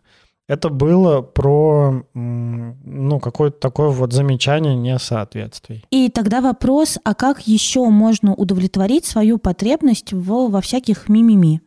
Это 0.50 0.68
было 0.68 1.22
про, 1.22 2.04
ну, 2.14 3.20
какое-то 3.22 3.58
такое 3.60 3.90
вот 3.90 4.12
замечание 4.12 4.76
несоответствий. 4.76 5.86
И 5.90 6.10
тогда 6.10 6.42
вопрос, 6.42 7.00
а 7.06 7.14
как 7.14 7.48
еще 7.48 7.88
можно 7.88 8.36
удовлетворить 8.36 9.06
свою 9.06 9.38
потребность 9.38 10.12
в, 10.12 10.50
во 10.50 10.60
всяких 10.60 11.08
мимими? 11.08 11.62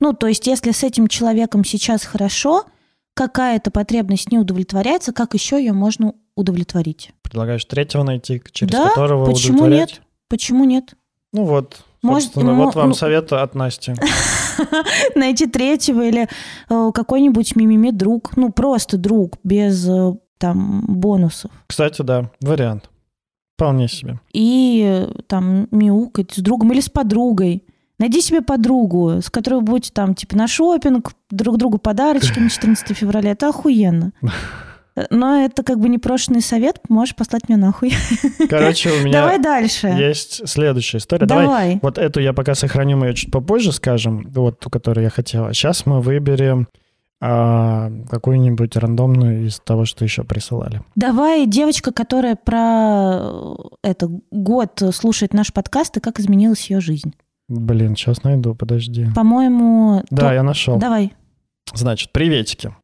Ну, 0.00 0.12
то 0.12 0.26
есть, 0.26 0.46
если 0.46 0.72
с 0.72 0.82
этим 0.82 1.06
человеком 1.08 1.64
сейчас 1.64 2.04
хорошо, 2.04 2.64
какая-то 3.14 3.70
потребность 3.70 4.30
не 4.30 4.38
удовлетворяется, 4.38 5.12
как 5.12 5.34
еще 5.34 5.58
ее 5.58 5.72
можно 5.72 6.14
удовлетворить? 6.34 7.12
Предлагаешь 7.22 7.64
третьего 7.64 8.02
найти, 8.02 8.42
через 8.52 8.72
Да, 8.72 8.88
которого 8.90 9.24
почему 9.26 9.58
удовлетворять? 9.58 9.90
нет? 9.92 10.02
Почему 10.28 10.64
нет? 10.64 10.94
Ну 11.32 11.44
вот, 11.44 11.78
Может, 12.02 12.24
собственно, 12.32 12.50
ему- 12.50 12.64
вот 12.66 12.74
вам 12.74 12.88
ну- 12.90 12.94
совет 12.94 13.32
от 13.32 13.54
Насти. 13.54 13.94
Найти 15.14 15.46
третьего 15.46 16.02
или 16.06 16.28
э, 16.68 16.90
какой-нибудь 16.94 17.56
мимими 17.56 17.90
друг, 17.90 18.36
ну, 18.36 18.50
просто 18.52 18.96
друг, 18.96 19.38
без 19.44 19.86
э, 19.88 20.12
там 20.38 20.84
бонусов. 20.86 21.50
Кстати, 21.66 22.02
да, 22.02 22.30
вариант. 22.40 22.90
Вполне 23.54 23.88
себе. 23.88 24.20
И 24.32 24.84
э, 24.86 25.20
там 25.26 25.68
мяукать 25.70 26.32
с 26.32 26.38
другом 26.38 26.72
или 26.72 26.80
с 26.80 26.88
подругой. 26.90 27.64
Найди 27.98 28.20
себе 28.20 28.42
подругу, 28.42 29.22
с 29.22 29.30
которой 29.30 29.62
будете 29.62 29.90
там 29.92 30.14
типа 30.14 30.36
на 30.36 30.46
шопинг, 30.46 31.12
друг 31.30 31.56
другу 31.56 31.78
подарочки 31.78 32.38
на 32.38 32.50
14 32.50 32.96
февраля. 32.96 33.30
Это 33.30 33.48
охуенно. 33.48 34.12
Но 35.10 35.44
это 35.44 35.62
как 35.62 35.78
бы 35.78 35.88
непрошенный 35.88 36.40
совет, 36.40 36.80
можешь 36.88 37.14
послать 37.14 37.48
меня 37.48 37.58
нахуй. 37.58 37.92
Короче, 38.48 38.90
у 38.90 39.04
меня 39.04 39.20
Давай 39.20 39.38
дальше. 39.38 39.88
есть 39.88 40.48
следующая 40.48 40.98
история. 40.98 41.26
Давай 41.26 41.44
Давай. 41.44 41.78
вот 41.82 41.98
эту 41.98 42.20
я 42.20 42.32
пока 42.32 42.54
сохраню, 42.54 42.96
мы 42.96 43.08
ее 43.08 43.14
чуть 43.14 43.30
попозже 43.30 43.72
скажем, 43.72 44.26
вот 44.30 44.58
ту, 44.60 44.70
которую 44.70 45.04
я 45.04 45.10
хотела. 45.10 45.52
Сейчас 45.52 45.84
мы 45.84 46.00
выберем 46.00 46.66
а, 47.20 47.90
какую-нибудь 48.10 48.76
рандомную 48.76 49.46
из 49.46 49.58
того, 49.60 49.84
что 49.84 50.04
еще 50.04 50.24
присылали. 50.24 50.82
Давай 50.96 51.46
девочка, 51.46 51.92
которая 51.92 52.36
про 52.36 53.20
э, 53.20 53.54
это 53.82 54.08
год 54.30 54.82
слушает 54.92 55.32
наш 55.34 55.52
подкаст 55.52 55.96
и 55.96 56.00
как 56.00 56.20
изменилась 56.20 56.70
ее 56.70 56.80
жизнь. 56.80 57.14
Блин, 57.48 57.94
сейчас 57.96 58.24
найду, 58.24 58.54
подожди. 58.54 59.06
По-моему... 59.14 60.02
Да, 60.10 60.28
то- 60.28 60.34
я 60.34 60.42
нашел. 60.42 60.78
Давай. 60.78 61.14
Значит, 61.74 62.12
приветики. 62.12 62.74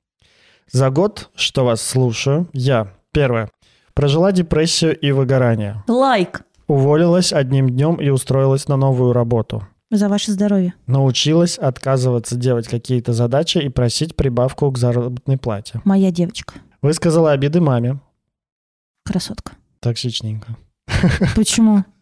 За 0.71 0.91
год, 0.91 1.31
что 1.35 1.65
вас 1.65 1.83
слушаю, 1.83 2.49
я, 2.53 2.95
первое, 3.13 3.51
прожила 3.95 4.33
депрессию 4.33 4.99
и 4.99 5.11
выгорание. 5.13 5.83
Лайк 5.89 6.43
Уволилась 6.69 7.33
одним 7.33 7.69
днем 7.69 7.97
и 7.97 8.09
устроилась 8.09 8.67
на 8.69 8.77
новую 8.77 9.13
работу. 9.13 9.67
за 9.91 10.09
ваше 10.09 10.33
здоровье. 10.33 10.73
Научилась 10.87 11.59
отказываться 11.59 12.37
делать 12.37 12.67
какие-то 12.69 13.13
задачи 13.13 13.59
и 13.59 13.69
просить 13.69 14.17
прибавку 14.17 14.71
к 14.71 14.79
заработной 14.79 15.37
плате. 15.37 15.81
Моя 15.85 16.11
девочка. 16.11 16.55
Высказала 16.81 17.33
обиды 17.33 17.61
маме. 17.61 18.01
Красотка. 19.05 19.53
Токсичненько. 19.81 20.57
Почему? 21.37 21.85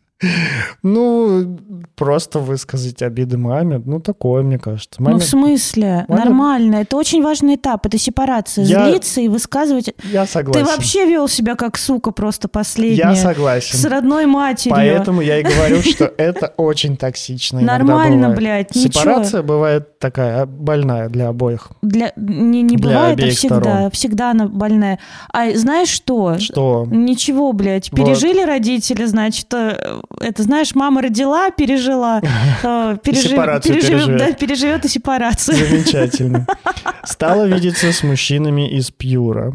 Ну, 0.83 1.59
просто 1.97 2.39
высказать 2.39 3.03
обиды 3.03 3.37
маме, 3.39 3.81
ну, 3.85 4.01
такое, 4.01 4.43
мне 4.43 4.59
кажется. 4.59 5.01
Ну, 5.03 5.11
Маме- 5.11 5.19
в 5.19 5.25
смысле? 5.25 6.05
Маме- 6.09 6.25
Нормально. 6.25 6.77
Это 6.77 6.97
очень 6.97 7.23
важный 7.23 7.55
этап. 7.57 7.87
Это 7.87 7.99
сепарация. 7.99 8.65
Я- 8.65 8.89
Злиться 8.91 9.21
и 9.21 9.29
высказывать. 9.29 9.95
Я 10.05 10.27
согласен. 10.27 10.65
Ты 10.65 10.71
вообще 10.71 11.07
вел 11.07 11.29
себя 11.29 11.55
как 11.55 11.77
сука 11.79 12.11
просто 12.11 12.49
последняя. 12.49 12.97
Я 12.97 13.15
согласен. 13.15 13.79
С 13.79 13.85
родной 13.85 14.27
матерью. 14.27 14.77
Поэтому 14.77 15.21
я 15.21 15.39
и 15.39 15.43
говорю, 15.43 15.83
что 15.83 16.05
это 16.05 16.53
очень 16.57 16.97
токсично 16.97 17.61
Нормально, 17.61 18.31
блядь. 18.31 18.75
Сепарация 18.75 19.43
бывает 19.43 19.99
такая 19.99 20.47
больная 20.47 21.09
для 21.09 21.29
обоих. 21.29 21.69
Для... 21.83 22.13
Не, 22.17 22.63
не 22.63 22.77
бывает, 22.77 23.21
а 23.23 23.31
всегда. 23.31 23.91
Всегда 23.91 24.31
она 24.31 24.47
больная. 24.47 24.99
А 25.33 25.51
знаешь 25.55 25.89
что? 25.89 26.39
Что? 26.39 26.87
Ничего, 26.91 27.53
блядь, 27.53 27.91
пережили 27.91 28.43
родители, 28.43 29.05
значит, 29.05 29.53
э, 29.53 30.01
это, 30.19 30.43
знаешь, 30.43 30.75
мама 30.75 31.03
родила, 31.03 31.51
пережила, 31.51 32.21
э, 32.63 32.97
пережив- 33.05 33.29
Сепарацию 33.31 33.75
переживет- 33.77 33.89
переживет. 34.07 34.19
да, 34.19 34.33
переживет 34.33 34.85
и 34.85 34.89
сепарацию. 34.89 35.57
Замечательно. 35.57 36.47
Стала 37.05 37.47
видеться 37.47 37.93
с 37.93 38.03
мужчинами 38.03 38.69
из 38.71 38.91
Пьюра. 38.91 39.53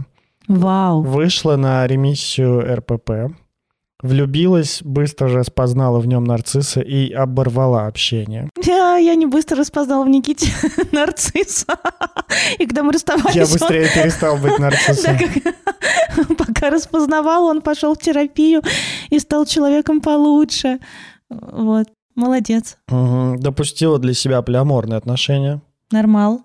Вау. 0.48 1.02
Вышла 1.02 1.56
на 1.56 1.86
ремиссию 1.88 2.76
РПП. 2.78 3.36
Влюбилась, 4.06 4.82
быстро 4.84 5.30
распознала 5.34 6.00
в 6.00 6.06
нем 6.08 6.24
нарцисса 6.24 6.82
и 6.82 7.12
оборвала 7.12 7.88
общение. 7.88 8.50
Я, 8.64 8.98
я 8.98 9.16
не 9.16 9.26
быстро 9.26 9.58
распознала 9.58 10.04
в 10.04 10.10
Никите 10.10 10.48
нарцисса. 10.92 11.66
И 12.60 12.66
когда 12.66 12.84
мы 12.84 12.94
расставались, 12.94 13.36
Я 13.36 13.44
он- 13.46 13.52
быстрее 13.52 13.90
перестал 13.94 14.38
быть 14.38 14.54
Да, 14.58 14.64
нарциссом. 14.66 15.18
как- 15.18 16.38
пока 16.48 16.70
распознавал, 16.70 17.46
он 17.46 17.62
пошел 17.62 17.96
в 17.96 18.00
терапию 18.00 18.62
и 19.10 19.20
стал 19.20 19.46
человеком 19.46 20.02
получше. 20.02 20.80
Вот. 21.30 21.88
Молодец. 22.16 22.78
Мгм. 22.88 23.40
Допустила 23.40 24.00
для 24.00 24.14
себя 24.14 24.42
полиаморные 24.42 24.98
отношения. 24.98 25.62
Нормал. 25.92 26.42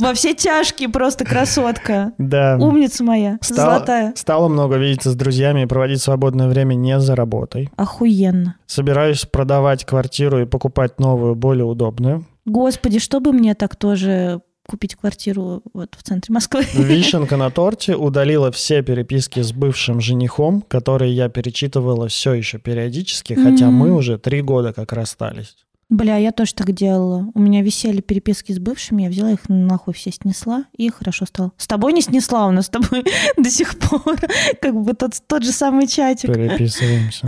Во 0.00 0.14
все 0.14 0.34
тяжкие 0.34 0.88
просто 0.88 1.24
красотка. 1.24 2.12
Да. 2.18 2.56
Умница 2.60 3.04
моя. 3.04 3.38
Стала, 3.42 3.74
Золотая. 3.74 4.12
стала 4.16 4.48
много 4.48 4.76
видеться 4.76 5.10
с 5.10 5.14
друзьями 5.14 5.62
и 5.62 5.66
проводить 5.66 6.00
свободное 6.02 6.48
время 6.48 6.74
не 6.74 6.98
за 7.00 7.14
работой. 7.14 7.70
Охуенно. 7.76 8.56
Собираюсь 8.66 9.24
продавать 9.26 9.84
квартиру 9.84 10.40
и 10.40 10.46
покупать 10.46 10.98
новую, 10.98 11.34
более 11.34 11.64
удобную. 11.64 12.24
Господи, 12.46 12.98
чтобы 12.98 13.32
мне 13.32 13.54
так 13.54 13.76
тоже 13.76 14.40
купить 14.66 14.94
квартиру 14.94 15.62
вот 15.74 15.96
в 15.96 16.02
центре 16.02 16.32
Москвы. 16.32 16.64
Вишенка 16.74 17.36
на 17.36 17.50
торте 17.50 17.96
удалила 17.96 18.52
все 18.52 18.82
переписки 18.82 19.40
с 19.40 19.52
бывшим 19.52 20.00
женихом, 20.00 20.62
которые 20.62 21.12
я 21.12 21.28
перечитывала 21.28 22.06
все 22.08 22.34
еще 22.34 22.58
периодически, 22.58 23.34
хотя 23.34 23.66
М. 23.66 23.74
мы 23.74 23.92
уже 23.92 24.16
три 24.18 24.42
года 24.42 24.72
как 24.72 24.92
расстались. 24.92 25.56
Бля, 25.90 26.16
я 26.18 26.30
тоже 26.30 26.54
так 26.54 26.70
делала. 26.72 27.26
У 27.34 27.40
меня 27.40 27.62
висели 27.62 28.00
переписки 28.00 28.52
с 28.52 28.60
бывшими, 28.60 29.02
я 29.02 29.08
взяла 29.08 29.32
их 29.32 29.48
нахуй 29.48 29.92
все 29.92 30.12
снесла, 30.12 30.66
и 30.76 30.88
хорошо 30.88 31.26
стало. 31.26 31.50
С 31.56 31.66
тобой 31.66 31.92
не 31.92 32.00
снесла, 32.00 32.46
у 32.46 32.52
нас 32.52 32.66
с 32.66 32.68
тобой 32.68 33.04
до 33.36 33.50
сих 33.50 33.76
пор 33.76 34.16
как 34.60 34.74
бы 34.80 34.94
тот, 34.94 35.14
тот 35.26 35.42
же 35.42 35.50
самый 35.50 35.88
чатик. 35.88 36.32
Переписываемся. 36.32 37.26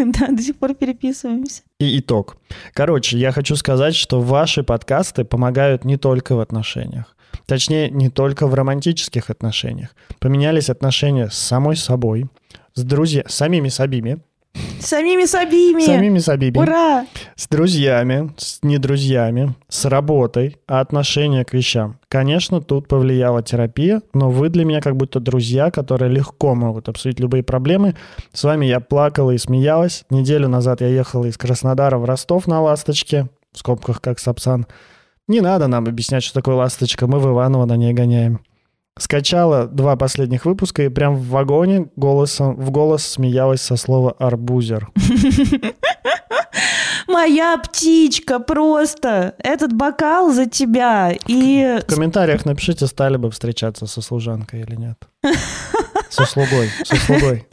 Да, 0.20 0.28
до 0.28 0.42
сих 0.42 0.56
пор 0.56 0.74
переписываемся. 0.74 1.62
И 1.78 1.98
итог. 1.98 2.38
Короче, 2.72 3.18
я 3.18 3.32
хочу 3.32 3.54
сказать, 3.54 3.94
что 3.94 4.20
ваши 4.20 4.62
подкасты 4.62 5.24
помогают 5.24 5.84
не 5.84 5.98
только 5.98 6.34
в 6.34 6.40
отношениях. 6.40 7.14
Точнее, 7.44 7.90
не 7.90 8.08
только 8.08 8.46
в 8.46 8.54
романтических 8.54 9.28
отношениях. 9.28 9.94
Поменялись 10.20 10.70
отношения 10.70 11.28
с 11.28 11.34
самой 11.34 11.76
собой, 11.76 12.26
с 12.74 12.82
друзьями, 12.82 13.26
самими 13.28 13.68
собими, 13.68 14.22
Самими 14.80 15.26
собими. 15.26 15.84
самими 15.84 16.18
собими, 16.18 16.56
Ура! 16.58 17.06
с 17.36 17.48
друзьями, 17.48 18.32
с 18.36 18.60
недрузьями, 18.62 19.54
с 19.68 19.84
работой, 19.84 20.56
а 20.66 20.80
отношение 20.80 21.44
к 21.44 21.52
вещам. 21.52 21.98
Конечно, 22.08 22.60
тут 22.60 22.88
повлияла 22.88 23.42
терапия, 23.42 24.02
но 24.14 24.30
вы 24.30 24.48
для 24.48 24.64
меня 24.64 24.80
как 24.80 24.96
будто 24.96 25.20
друзья, 25.20 25.70
которые 25.70 26.10
легко 26.10 26.54
могут 26.54 26.88
обсудить 26.88 27.20
любые 27.20 27.42
проблемы. 27.42 27.94
С 28.32 28.42
вами 28.44 28.66
я 28.66 28.80
плакала 28.80 29.30
и 29.32 29.38
смеялась. 29.38 30.04
Неделю 30.10 30.48
назад 30.48 30.80
я 30.80 30.88
ехала 30.88 31.26
из 31.26 31.36
Краснодара 31.36 31.98
в 31.98 32.04
Ростов 32.04 32.46
на 32.46 32.60
«Ласточке», 32.60 33.28
в 33.52 33.58
скобках 33.58 34.00
как 34.00 34.18
Сапсан. 34.18 34.66
Не 35.28 35.40
надо 35.40 35.68
нам 35.68 35.86
объяснять, 35.86 36.22
что 36.22 36.34
такое 36.34 36.56
«Ласточка», 36.56 37.06
мы 37.06 37.20
в 37.20 37.26
Иваново 37.26 37.66
на 37.66 37.76
ней 37.76 37.92
гоняем. 37.92 38.40
Скачала 38.98 39.66
два 39.66 39.96
последних 39.96 40.44
выпуска 40.44 40.82
и 40.82 40.88
прям 40.88 41.16
в 41.16 41.28
вагоне 41.28 41.88
голосом, 41.96 42.56
в 42.56 42.70
голос 42.70 43.06
смеялась 43.06 43.62
со 43.62 43.76
слова 43.76 44.12
«арбузер». 44.18 44.88
Моя 47.08 47.58
птичка 47.58 48.38
просто. 48.38 49.34
Этот 49.38 49.72
бокал 49.72 50.32
за 50.32 50.46
тебя. 50.46 51.12
И 51.26 51.80
В 51.82 51.86
комментариях 51.92 52.44
напишите, 52.44 52.86
стали 52.86 53.16
бы 53.16 53.30
встречаться 53.30 53.86
со 53.86 54.00
служанкой 54.00 54.60
или 54.60 54.76
нет. 54.76 54.96
Со 56.08 56.24
слугой, 56.24 56.68
со 56.84 56.96
слугой. 56.96 57.46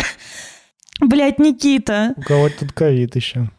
Блять, 0.99 1.37
Никита. 1.37 2.13
У 2.17 2.21
кого 2.21 2.49
тут 2.49 2.71
ковид 2.71 3.15
еще. 3.15 3.51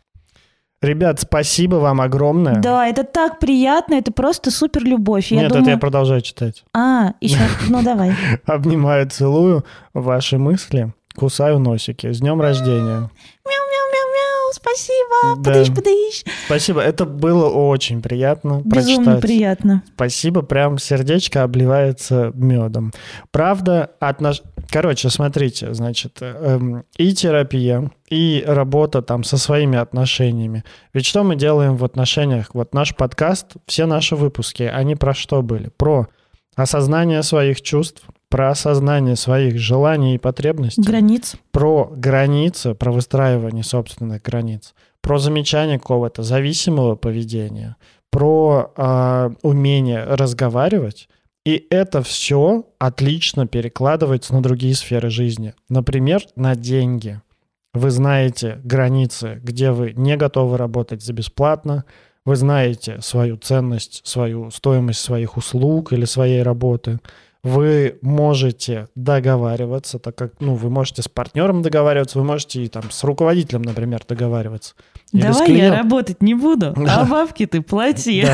Ребят, 0.80 1.18
спасибо 1.20 1.76
вам 1.76 2.00
огромное. 2.00 2.60
Да, 2.60 2.86
это 2.86 3.02
так 3.02 3.40
приятно, 3.40 3.94
это 3.94 4.12
просто 4.12 4.52
супер 4.52 4.84
любовь. 4.84 5.32
Я 5.32 5.40
Нет, 5.40 5.48
думаю... 5.48 5.62
это 5.62 5.70
я 5.72 5.78
продолжаю 5.78 6.20
читать. 6.20 6.64
А, 6.72 7.14
еще, 7.20 7.40
ну 7.68 7.82
давай. 7.82 8.12
Обнимаю, 8.46 9.10
целую 9.10 9.64
ваши 9.92 10.38
мысли, 10.38 10.92
кусаю 11.16 11.58
носики. 11.58 12.12
С 12.12 12.20
днем 12.20 12.40
рождения. 12.40 13.10
Мяу-мяу-мяу-мяу, 14.48 14.52
спасибо. 14.52 15.42
Да. 15.42 15.74
Подыщ. 15.74 16.24
Спасибо, 16.46 16.80
это 16.80 17.04
было 17.04 17.48
очень 17.48 18.02
приятно 18.02 18.62
Безумно 18.64 19.12
прочитать. 19.12 19.22
приятно. 19.22 19.82
Спасибо, 19.94 20.42
прям 20.42 20.78
сердечко 20.78 21.42
обливается 21.42 22.32
медом. 22.34 22.92
Правда, 23.30 23.90
отнош... 24.00 24.42
Короче, 24.70 25.08
смотрите, 25.10 25.72
значит, 25.72 26.18
эм, 26.20 26.84
и 26.96 27.14
терапия, 27.14 27.90
и 28.10 28.44
работа 28.46 29.02
там 29.02 29.24
со 29.24 29.38
своими 29.38 29.78
отношениями. 29.78 30.64
Ведь 30.92 31.06
что 31.06 31.24
мы 31.24 31.36
делаем 31.36 31.76
в 31.76 31.84
отношениях? 31.84 32.50
Вот 32.54 32.74
наш 32.74 32.94
подкаст, 32.94 33.52
все 33.66 33.86
наши 33.86 34.16
выпуски, 34.16 34.62
они 34.64 34.94
про 34.94 35.14
что 35.14 35.42
были? 35.42 35.70
Про 35.76 36.08
осознание 36.54 37.22
своих 37.22 37.62
чувств, 37.62 38.02
про 38.28 38.50
осознание 38.50 39.16
своих 39.16 39.58
желаний 39.58 40.14
и 40.14 40.18
потребностей, 40.18 40.82
Границ. 40.82 41.36
про 41.50 41.90
границы, 41.94 42.74
про 42.74 42.92
выстраивание 42.92 43.64
собственных 43.64 44.22
границ, 44.22 44.74
про 45.00 45.18
замечание 45.18 45.78
какого-то 45.78 46.22
зависимого 46.22 46.96
поведения, 46.96 47.76
про 48.10 48.72
а, 48.76 49.32
умение 49.42 50.04
разговаривать. 50.04 51.08
И 51.46 51.66
это 51.70 52.02
все 52.02 52.66
отлично 52.78 53.46
перекладывается 53.46 54.34
на 54.34 54.42
другие 54.42 54.74
сферы 54.74 55.08
жизни. 55.08 55.54
Например, 55.70 56.22
на 56.36 56.54
деньги. 56.54 57.22
Вы 57.72 57.90
знаете 57.90 58.60
границы, 58.64 59.40
где 59.42 59.70
вы 59.70 59.92
не 59.94 60.16
готовы 60.16 60.58
работать 60.58 61.02
за 61.02 61.14
бесплатно, 61.14 61.84
вы 62.26 62.36
знаете 62.36 63.00
свою 63.00 63.38
ценность, 63.38 64.02
свою 64.04 64.50
стоимость 64.50 65.00
своих 65.00 65.38
услуг 65.38 65.94
или 65.94 66.04
своей 66.04 66.42
работы– 66.42 67.00
вы 67.44 67.98
можете 68.02 68.88
договариваться, 68.94 69.98
так 69.98 70.16
как, 70.16 70.32
ну, 70.40 70.54
вы 70.54 70.70
можете 70.70 71.02
с 71.02 71.08
партнером 71.08 71.62
договариваться, 71.62 72.18
вы 72.18 72.24
можете 72.24 72.64
и 72.64 72.68
там 72.68 72.90
с 72.90 73.04
руководителем, 73.04 73.62
например, 73.62 74.02
договариваться. 74.08 74.74
Или 75.12 75.22
Давай 75.22 75.52
я 75.52 75.76
работать 75.76 76.20
не 76.22 76.34
буду, 76.34 76.74
да. 76.76 77.00
а 77.00 77.04
бабки 77.04 77.46
ты 77.46 77.62
плати. 77.62 78.24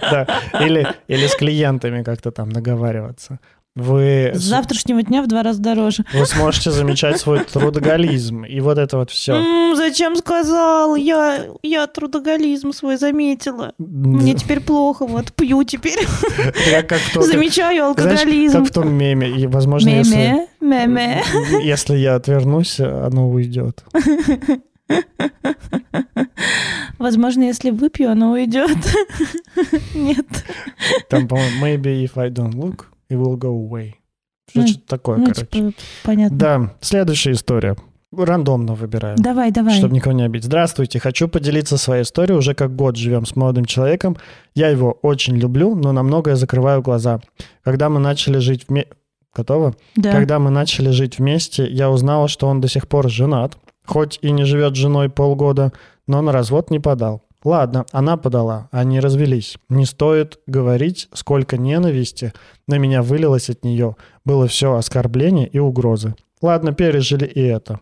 Да, 0.00 0.26
да. 0.52 0.64
Или, 0.64 0.86
или 1.08 1.26
с 1.26 1.34
клиентами 1.34 2.02
как-то 2.02 2.30
там 2.30 2.50
договариваться. 2.52 3.40
Вы... 3.76 4.30
С 4.34 4.42
завтрашнего 4.42 5.02
дня 5.02 5.20
в 5.20 5.26
два 5.26 5.42
раза 5.42 5.60
дороже. 5.60 6.04
Вы 6.12 6.26
сможете 6.26 6.70
замечать 6.70 7.18
свой 7.18 7.40
трудоголизм. 7.40 8.44
И 8.44 8.60
вот 8.60 8.78
это 8.78 8.98
вот 8.98 9.10
все. 9.10 9.34
М-м, 9.34 9.74
зачем 9.74 10.14
сказал? 10.14 10.94
Я, 10.94 11.46
я 11.62 11.88
трудоголизм 11.88 12.72
свой 12.72 12.98
заметила. 12.98 13.74
Мне 13.78 14.34
теперь 14.34 14.60
плохо, 14.60 15.06
вот 15.06 15.32
пью 15.32 15.64
теперь. 15.64 16.06
Я 16.70 16.84
как 16.84 17.00
Замечаю 17.20 17.86
алкоголизм. 17.86 18.50
Знаешь, 18.50 18.52
как 18.52 18.70
в 18.70 18.72
том 18.72 18.92
меме. 18.92 19.28
И, 19.28 19.48
возможно, 19.48 19.88
меме, 19.88 19.98
если, 19.98 20.48
меме. 20.60 21.22
если 21.64 21.96
я 21.96 22.14
отвернусь, 22.14 22.78
оно 22.78 23.28
уйдет. 23.28 23.84
Возможно, 26.98 27.42
если 27.42 27.70
выпью, 27.70 28.10
оно 28.10 28.32
уйдет. 28.32 28.76
Нет. 29.94 30.26
Там, 31.08 31.26
по-моему, 31.26 31.66
maybe 31.66 32.04
if 32.04 32.12
I 32.16 32.28
don't 32.30 32.52
look, 32.54 32.84
it 33.14 33.20
will 33.20 33.38
go 33.38 33.68
away. 33.68 33.94
Ну, 34.54 34.66
Что-то 34.66 34.86
такое, 34.86 35.16
ну, 35.18 35.24
короче. 35.24 35.46
Типа, 35.46 35.72
понятно. 36.04 36.38
Да, 36.38 36.74
следующая 36.80 37.32
история. 37.32 37.76
Рандомно 38.16 38.74
выбираю. 38.74 39.16
Давай, 39.18 39.50
давай. 39.50 39.74
Чтобы 39.76 39.94
никого 39.94 40.14
не 40.14 40.22
обидеть. 40.22 40.44
Здравствуйте, 40.44 41.00
хочу 41.00 41.28
поделиться 41.28 41.76
своей 41.78 42.02
историей. 42.02 42.36
Уже 42.36 42.54
как 42.54 42.76
год 42.76 42.96
живем 42.96 43.26
с 43.26 43.34
молодым 43.34 43.64
человеком. 43.64 44.16
Я 44.54 44.68
его 44.68 44.92
очень 45.02 45.36
люблю, 45.36 45.74
но 45.74 45.92
на 45.92 46.02
многое 46.02 46.36
закрываю 46.36 46.82
глаза. 46.82 47.20
Когда 47.62 47.88
мы 47.88 48.00
начали 48.00 48.38
жить 48.38 48.66
вместе... 48.68 48.90
Готово? 49.34 49.74
Да. 49.96 50.12
Когда 50.12 50.38
мы 50.38 50.50
начали 50.50 50.90
жить 50.90 51.18
вместе, 51.18 51.66
я 51.66 51.90
узнала, 51.90 52.28
что 52.28 52.46
он 52.46 52.60
до 52.60 52.68
сих 52.68 52.86
пор 52.86 53.10
женат. 53.10 53.56
Хоть 53.84 54.20
и 54.22 54.30
не 54.30 54.44
живет 54.44 54.74
с 54.74 54.78
женой 54.78 55.10
полгода, 55.10 55.72
но 56.06 56.22
на 56.22 56.30
развод 56.30 56.70
не 56.70 56.78
подал. 56.78 57.23
Ладно, 57.44 57.84
она 57.92 58.16
подала, 58.16 58.68
они 58.72 59.00
развелись. 59.00 59.58
Не 59.68 59.84
стоит 59.84 60.40
говорить, 60.46 61.08
сколько 61.12 61.58
ненависти 61.58 62.32
на 62.66 62.78
меня 62.78 63.02
вылилось 63.02 63.50
от 63.50 63.64
нее. 63.64 63.96
Было 64.24 64.48
все 64.48 64.74
оскорбления 64.74 65.44
и 65.44 65.58
угрозы. 65.58 66.14
Ладно, 66.40 66.72
пережили 66.72 67.26
и 67.26 67.42
это. 67.42 67.80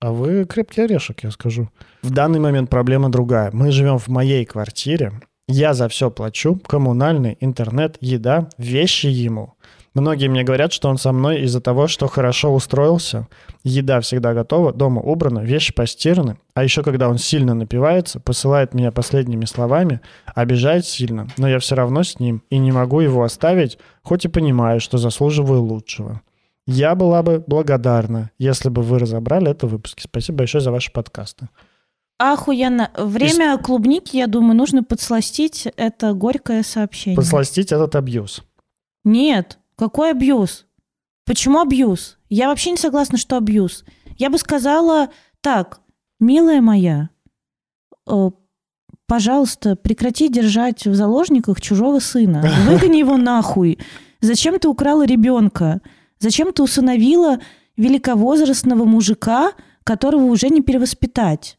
А 0.00 0.12
вы 0.12 0.44
крепкий 0.44 0.82
орешек, 0.82 1.24
я 1.24 1.32
скажу. 1.32 1.68
В 2.02 2.10
данный 2.10 2.38
момент 2.38 2.70
проблема 2.70 3.10
другая. 3.10 3.50
Мы 3.52 3.72
живем 3.72 3.98
в 3.98 4.06
моей 4.08 4.44
квартире. 4.44 5.12
Я 5.48 5.74
за 5.74 5.88
все 5.88 6.10
плачу. 6.10 6.60
Коммунальный, 6.66 7.36
интернет, 7.40 7.96
еда, 8.00 8.48
вещи 8.58 9.06
ему. 9.06 9.54
Многие 9.96 10.28
мне 10.28 10.44
говорят, 10.44 10.74
что 10.74 10.90
он 10.90 10.98
со 10.98 11.10
мной 11.10 11.40
из-за 11.40 11.62
того, 11.62 11.86
что 11.86 12.06
хорошо 12.06 12.52
устроился. 12.52 13.28
Еда 13.64 14.02
всегда 14.02 14.34
готова, 14.34 14.74
дома 14.74 15.00
убрано, 15.00 15.38
вещи 15.38 15.72
постираны. 15.72 16.36
А 16.52 16.62
еще 16.62 16.82
когда 16.82 17.08
он 17.08 17.16
сильно 17.16 17.54
напивается, 17.54 18.20
посылает 18.20 18.74
меня 18.74 18.92
последними 18.92 19.46
словами, 19.46 20.02
обижает 20.26 20.84
сильно, 20.84 21.28
но 21.38 21.48
я 21.48 21.58
все 21.60 21.76
равно 21.76 22.02
с 22.02 22.20
ним 22.20 22.42
и 22.50 22.58
не 22.58 22.72
могу 22.72 23.00
его 23.00 23.22
оставить, 23.22 23.78
хоть 24.02 24.26
и 24.26 24.28
понимаю, 24.28 24.80
что 24.80 24.98
заслуживаю 24.98 25.62
лучшего. 25.62 26.20
Я 26.66 26.94
была 26.94 27.22
бы 27.22 27.42
благодарна, 27.46 28.30
если 28.38 28.68
бы 28.68 28.82
вы 28.82 28.98
разобрали 28.98 29.50
это 29.50 29.66
в 29.66 29.70
выпуске. 29.70 30.02
Спасибо 30.04 30.38
большое 30.38 30.60
за 30.60 30.72
ваши 30.72 30.92
подкасты. 30.92 31.48
Охуенно. 32.18 32.90
Время 32.98 33.56
Ис... 33.56 33.64
клубники, 33.64 34.18
я 34.18 34.26
думаю, 34.26 34.58
нужно 34.58 34.84
подсластить 34.84 35.66
это 35.76 36.12
горькое 36.12 36.62
сообщение. 36.64 37.16
Подсластить 37.16 37.72
этот 37.72 37.96
абьюз. 37.96 38.42
Нет, 39.04 39.58
какой 39.76 40.10
абьюз? 40.10 40.66
Почему 41.24 41.60
абьюз? 41.60 42.18
Я 42.28 42.48
вообще 42.48 42.70
не 42.70 42.76
согласна, 42.76 43.18
что 43.18 43.36
абьюз. 43.36 43.84
Я 44.16 44.30
бы 44.30 44.38
сказала 44.38 45.10
так, 45.40 45.80
милая 46.18 46.60
моя, 46.60 47.10
э, 48.08 48.30
пожалуйста, 49.06 49.76
прекрати 49.76 50.28
держать 50.28 50.86
в 50.86 50.94
заложниках 50.94 51.60
чужого 51.60 51.98
сына. 51.98 52.44
Выгони 52.66 52.98
его 52.98 53.16
нахуй. 53.16 53.78
Зачем 54.20 54.58
ты 54.58 54.68
украла 54.68 55.04
ребенка? 55.04 55.82
Зачем 56.18 56.52
ты 56.52 56.62
усыновила 56.62 57.38
великовозрастного 57.76 58.84
мужика, 58.84 59.52
которого 59.84 60.24
уже 60.24 60.48
не 60.48 60.62
перевоспитать? 60.62 61.58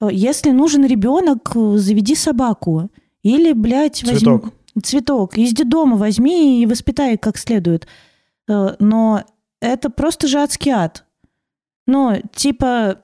Э, 0.00 0.08
если 0.12 0.50
нужен 0.50 0.84
ребенок, 0.84 1.52
заведи 1.54 2.14
собаку. 2.14 2.90
Или, 3.22 3.52
блядь, 3.52 4.02
возьми... 4.04 4.18
Цветок 4.18 4.52
цветок 4.82 5.36
из 5.38 5.52
дома 5.52 5.96
возьми 5.96 6.62
и 6.62 6.66
воспитай 6.66 7.16
как 7.16 7.38
следует. 7.38 7.86
Э, 8.48 8.76
но 8.78 9.24
это 9.60 9.90
просто 9.90 10.28
же 10.28 10.38
адский 10.38 10.72
ад. 10.72 11.04
Ну, 11.86 12.20
типа, 12.34 12.98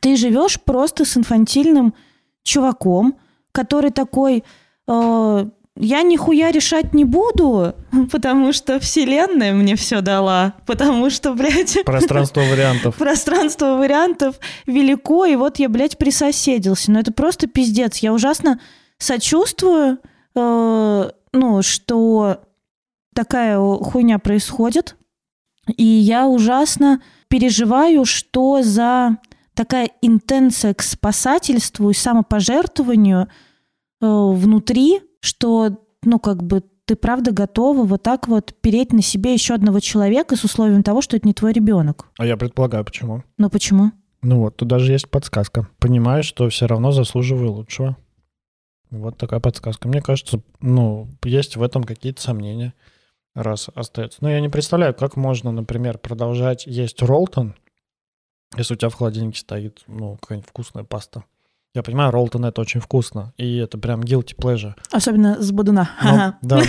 ты 0.00 0.16
живешь 0.16 0.60
просто 0.60 1.04
с 1.04 1.16
инфантильным 1.16 1.94
чуваком, 2.42 3.18
который 3.52 3.90
такой, 3.90 4.44
э, 4.88 5.46
я 5.76 6.02
нихуя 6.02 6.50
решать 6.50 6.94
не 6.94 7.04
буду, 7.04 7.74
потому 8.12 8.52
что 8.52 8.80
вселенная 8.80 9.52
мне 9.52 9.76
все 9.76 10.00
дала, 10.00 10.54
потому 10.66 11.10
что, 11.10 11.34
блядь... 11.34 11.78
Пространство 11.84 12.40
вариантов. 12.40 12.96
Пространство 12.96 13.76
вариантов 13.76 14.36
велико, 14.66 15.26
и 15.26 15.36
вот 15.36 15.58
я, 15.58 15.68
блядь, 15.68 15.98
присоседился. 15.98 16.90
Но 16.90 17.00
это 17.00 17.12
просто 17.12 17.46
пиздец. 17.46 17.98
Я 17.98 18.12
ужасно 18.12 18.60
сочувствую 18.98 19.98
Э, 20.34 21.10
ну, 21.32 21.62
что 21.62 22.40
такая 23.14 23.58
хуйня 23.58 24.18
происходит, 24.18 24.96
и 25.76 25.84
я 25.84 26.26
ужасно 26.26 27.02
переживаю, 27.28 28.04
что 28.04 28.62
за 28.62 29.18
такая 29.54 29.90
интенция 30.02 30.74
к 30.74 30.82
спасательству 30.82 31.90
и 31.90 31.94
самопожертвованию 31.94 33.28
э, 34.00 34.06
внутри, 34.06 35.00
что, 35.20 35.78
ну, 36.02 36.18
как 36.18 36.42
бы 36.42 36.62
ты 36.86 36.96
правда 36.96 37.30
готова 37.30 37.84
вот 37.84 38.02
так 38.02 38.26
вот 38.26 38.54
переть 38.60 38.92
на 38.92 39.02
себе 39.02 39.32
еще 39.32 39.54
одного 39.54 39.78
человека 39.78 40.34
с 40.34 40.42
условием 40.42 40.82
того, 40.82 41.02
что 41.02 41.16
это 41.16 41.28
не 41.28 41.34
твой 41.34 41.52
ребенок. 41.52 42.08
А 42.18 42.26
я 42.26 42.36
предполагаю, 42.36 42.84
почему. 42.84 43.22
Ну 43.38 43.48
почему? 43.48 43.92
Ну 44.22 44.40
вот, 44.40 44.56
тут 44.56 44.68
даже 44.68 44.92
есть 44.92 45.08
подсказка. 45.08 45.68
Понимаю, 45.78 46.22
что 46.24 46.48
все 46.48 46.66
равно 46.66 46.90
заслуживаю 46.90 47.52
лучшего. 47.52 47.96
Вот 48.90 49.16
такая 49.16 49.40
подсказка. 49.40 49.88
Мне 49.88 50.02
кажется, 50.02 50.40
ну, 50.60 51.08
есть 51.24 51.56
в 51.56 51.62
этом 51.62 51.84
какие-то 51.84 52.20
сомнения, 52.20 52.74
раз 53.34 53.68
остается. 53.74 54.18
Но 54.20 54.30
я 54.30 54.40
не 54.40 54.48
представляю, 54.48 54.94
как 54.94 55.16
можно, 55.16 55.52
например, 55.52 55.98
продолжать 55.98 56.66
есть 56.66 57.00
роллтон, 57.02 57.54
если 58.56 58.74
у 58.74 58.76
тебя 58.76 58.88
в 58.88 58.94
холодильнике 58.94 59.40
стоит, 59.40 59.82
ну, 59.86 60.16
какая-нибудь 60.16 60.48
вкусная 60.48 60.84
паста. 60.84 61.24
Я 61.72 61.84
понимаю, 61.84 62.10
роллтон 62.10 62.44
это 62.44 62.60
очень 62.60 62.80
вкусно, 62.80 63.32
и 63.36 63.58
это 63.58 63.78
прям 63.78 64.00
guilty 64.00 64.34
pleasure. 64.36 64.74
Особенно 64.90 65.40
с 65.40 65.52
бодуна. 65.52 65.90
Но, 66.02 66.34
да. 66.42 66.62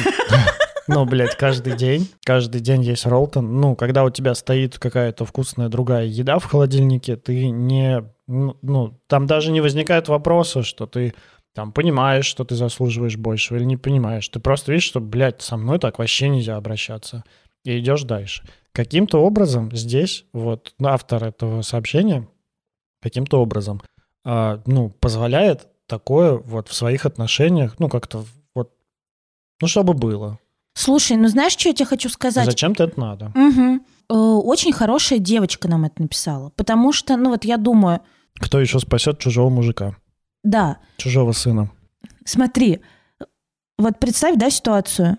Но, 0.87 1.05
блядь, 1.05 1.35
каждый 1.35 1.75
день, 1.75 2.07
каждый 2.23 2.61
день 2.61 2.83
есть 2.83 3.07
роллтон. 3.07 3.59
Ну, 3.59 3.75
когда 3.75 4.03
у 4.03 4.11
тебя 4.11 4.35
стоит 4.35 4.77
какая-то 4.77 5.25
вкусная 5.25 5.69
другая 5.69 6.05
еда 6.05 6.37
в 6.37 6.45
холодильнике, 6.45 7.15
ты 7.15 7.49
не... 7.49 8.03
Ну, 8.27 8.57
ну 8.61 8.99
там 9.07 9.25
даже 9.25 9.51
не 9.51 9.61
возникает 9.61 10.07
вопроса, 10.07 10.61
что 10.61 10.85
ты 10.85 11.15
там 11.53 11.71
понимаешь, 11.71 12.25
что 12.25 12.43
ты 12.43 12.55
заслуживаешь 12.55 13.17
большего 13.17 13.57
или 13.57 13.65
не 13.65 13.77
понимаешь. 13.77 14.27
Ты 14.29 14.39
просто 14.39 14.71
видишь, 14.71 14.87
что, 14.87 14.99
блядь, 14.99 15.41
со 15.41 15.57
мной 15.57 15.79
так 15.79 15.99
вообще 15.99 16.29
нельзя 16.29 16.55
обращаться. 16.55 17.23
И 17.63 17.77
идешь 17.77 18.03
дальше. 18.03 18.43
Каким-то 18.71 19.21
образом 19.21 19.69
здесь 19.75 20.25
вот 20.33 20.73
автор 20.81 21.23
этого 21.25 21.61
сообщения 21.61 22.27
каким-то 23.01 23.41
образом 23.41 23.81
э, 24.23 24.59
ну, 24.65 24.89
позволяет 24.89 25.67
такое 25.87 26.37
вот 26.37 26.69
в 26.69 26.73
своих 26.73 27.05
отношениях, 27.05 27.75
ну, 27.79 27.89
как-то 27.89 28.23
вот, 28.55 28.71
ну, 29.61 29.67
чтобы 29.67 29.93
было. 29.93 30.39
Слушай, 30.73 31.17
ну 31.17 31.27
знаешь, 31.27 31.53
что 31.53 31.67
я 31.67 31.75
тебе 31.75 31.85
хочу 31.85 32.07
сказать? 32.07 32.45
Зачем-то 32.45 32.85
это 32.85 32.99
надо. 32.99 33.33
Угу. 33.35 34.43
Очень 34.47 34.71
хорошая 34.71 35.19
девочка 35.19 35.67
нам 35.67 35.83
это 35.83 36.01
написала. 36.01 36.49
Потому 36.55 36.93
что, 36.93 37.17
ну 37.17 37.29
вот 37.29 37.43
я 37.43 37.57
думаю... 37.57 37.99
Кто 38.39 38.59
еще 38.59 38.79
спасет 38.79 39.19
чужого 39.19 39.49
мужика? 39.49 39.97
Да. 40.43 40.77
Чужого 40.97 41.31
сына. 41.31 41.69
Смотри, 42.25 42.81
вот 43.77 43.99
представь, 43.99 44.35
да, 44.37 44.49
ситуацию. 44.49 45.17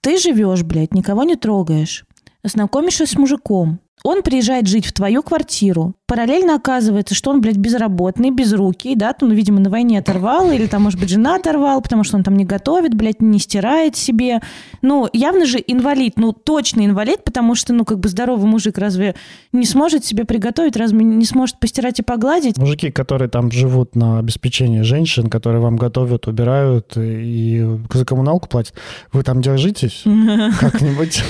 Ты 0.00 0.18
живешь, 0.18 0.62
блядь, 0.62 0.94
никого 0.94 1.24
не 1.24 1.36
трогаешь. 1.36 2.04
Знакомишься 2.42 3.06
с 3.06 3.14
мужиком. 3.14 3.80
Он 4.04 4.22
приезжает 4.22 4.68
жить 4.68 4.84
в 4.84 4.92
твою 4.92 5.22
квартиру. 5.22 5.94
Параллельно 6.06 6.56
оказывается, 6.56 7.14
что 7.14 7.30
он, 7.30 7.40
блядь, 7.40 7.56
безработный, 7.56 8.30
безрукий, 8.30 8.94
да, 8.96 9.14
там, 9.14 9.30
ну, 9.30 9.34
видимо, 9.34 9.60
на 9.60 9.70
войне 9.70 9.98
оторвал, 9.98 10.52
или 10.52 10.66
там, 10.66 10.82
может 10.82 11.00
быть, 11.00 11.08
жена 11.08 11.36
оторвал, 11.36 11.80
потому 11.80 12.04
что 12.04 12.18
он 12.18 12.22
там 12.22 12.36
не 12.36 12.44
готовит, 12.44 12.94
блядь, 12.94 13.22
не 13.22 13.38
стирает 13.38 13.96
себе. 13.96 14.42
Ну, 14.82 15.08
явно 15.14 15.46
же 15.46 15.58
инвалид, 15.66 16.18
ну, 16.18 16.32
точно 16.32 16.84
инвалид, 16.84 17.24
потому 17.24 17.54
что, 17.54 17.72
ну, 17.72 17.86
как 17.86 17.98
бы 17.98 18.10
здоровый 18.10 18.46
мужик 18.46 18.76
разве 18.76 19.14
не 19.52 19.64
сможет 19.64 20.04
себе 20.04 20.26
приготовить, 20.26 20.76
разве 20.76 21.02
не 21.02 21.24
сможет 21.24 21.58
постирать 21.58 21.98
и 21.98 22.02
погладить? 22.02 22.58
Мужики, 22.58 22.90
которые 22.90 23.30
там 23.30 23.50
живут 23.50 23.96
на 23.96 24.18
обеспечении 24.18 24.82
женщин, 24.82 25.30
которые 25.30 25.62
вам 25.62 25.76
готовят, 25.76 26.26
убирают 26.26 26.92
и 26.98 27.66
за 27.90 28.04
коммуналку 28.04 28.50
платят, 28.50 28.74
вы 29.12 29.22
там 29.22 29.40
держитесь 29.40 30.02
как-нибудь. 30.60 31.24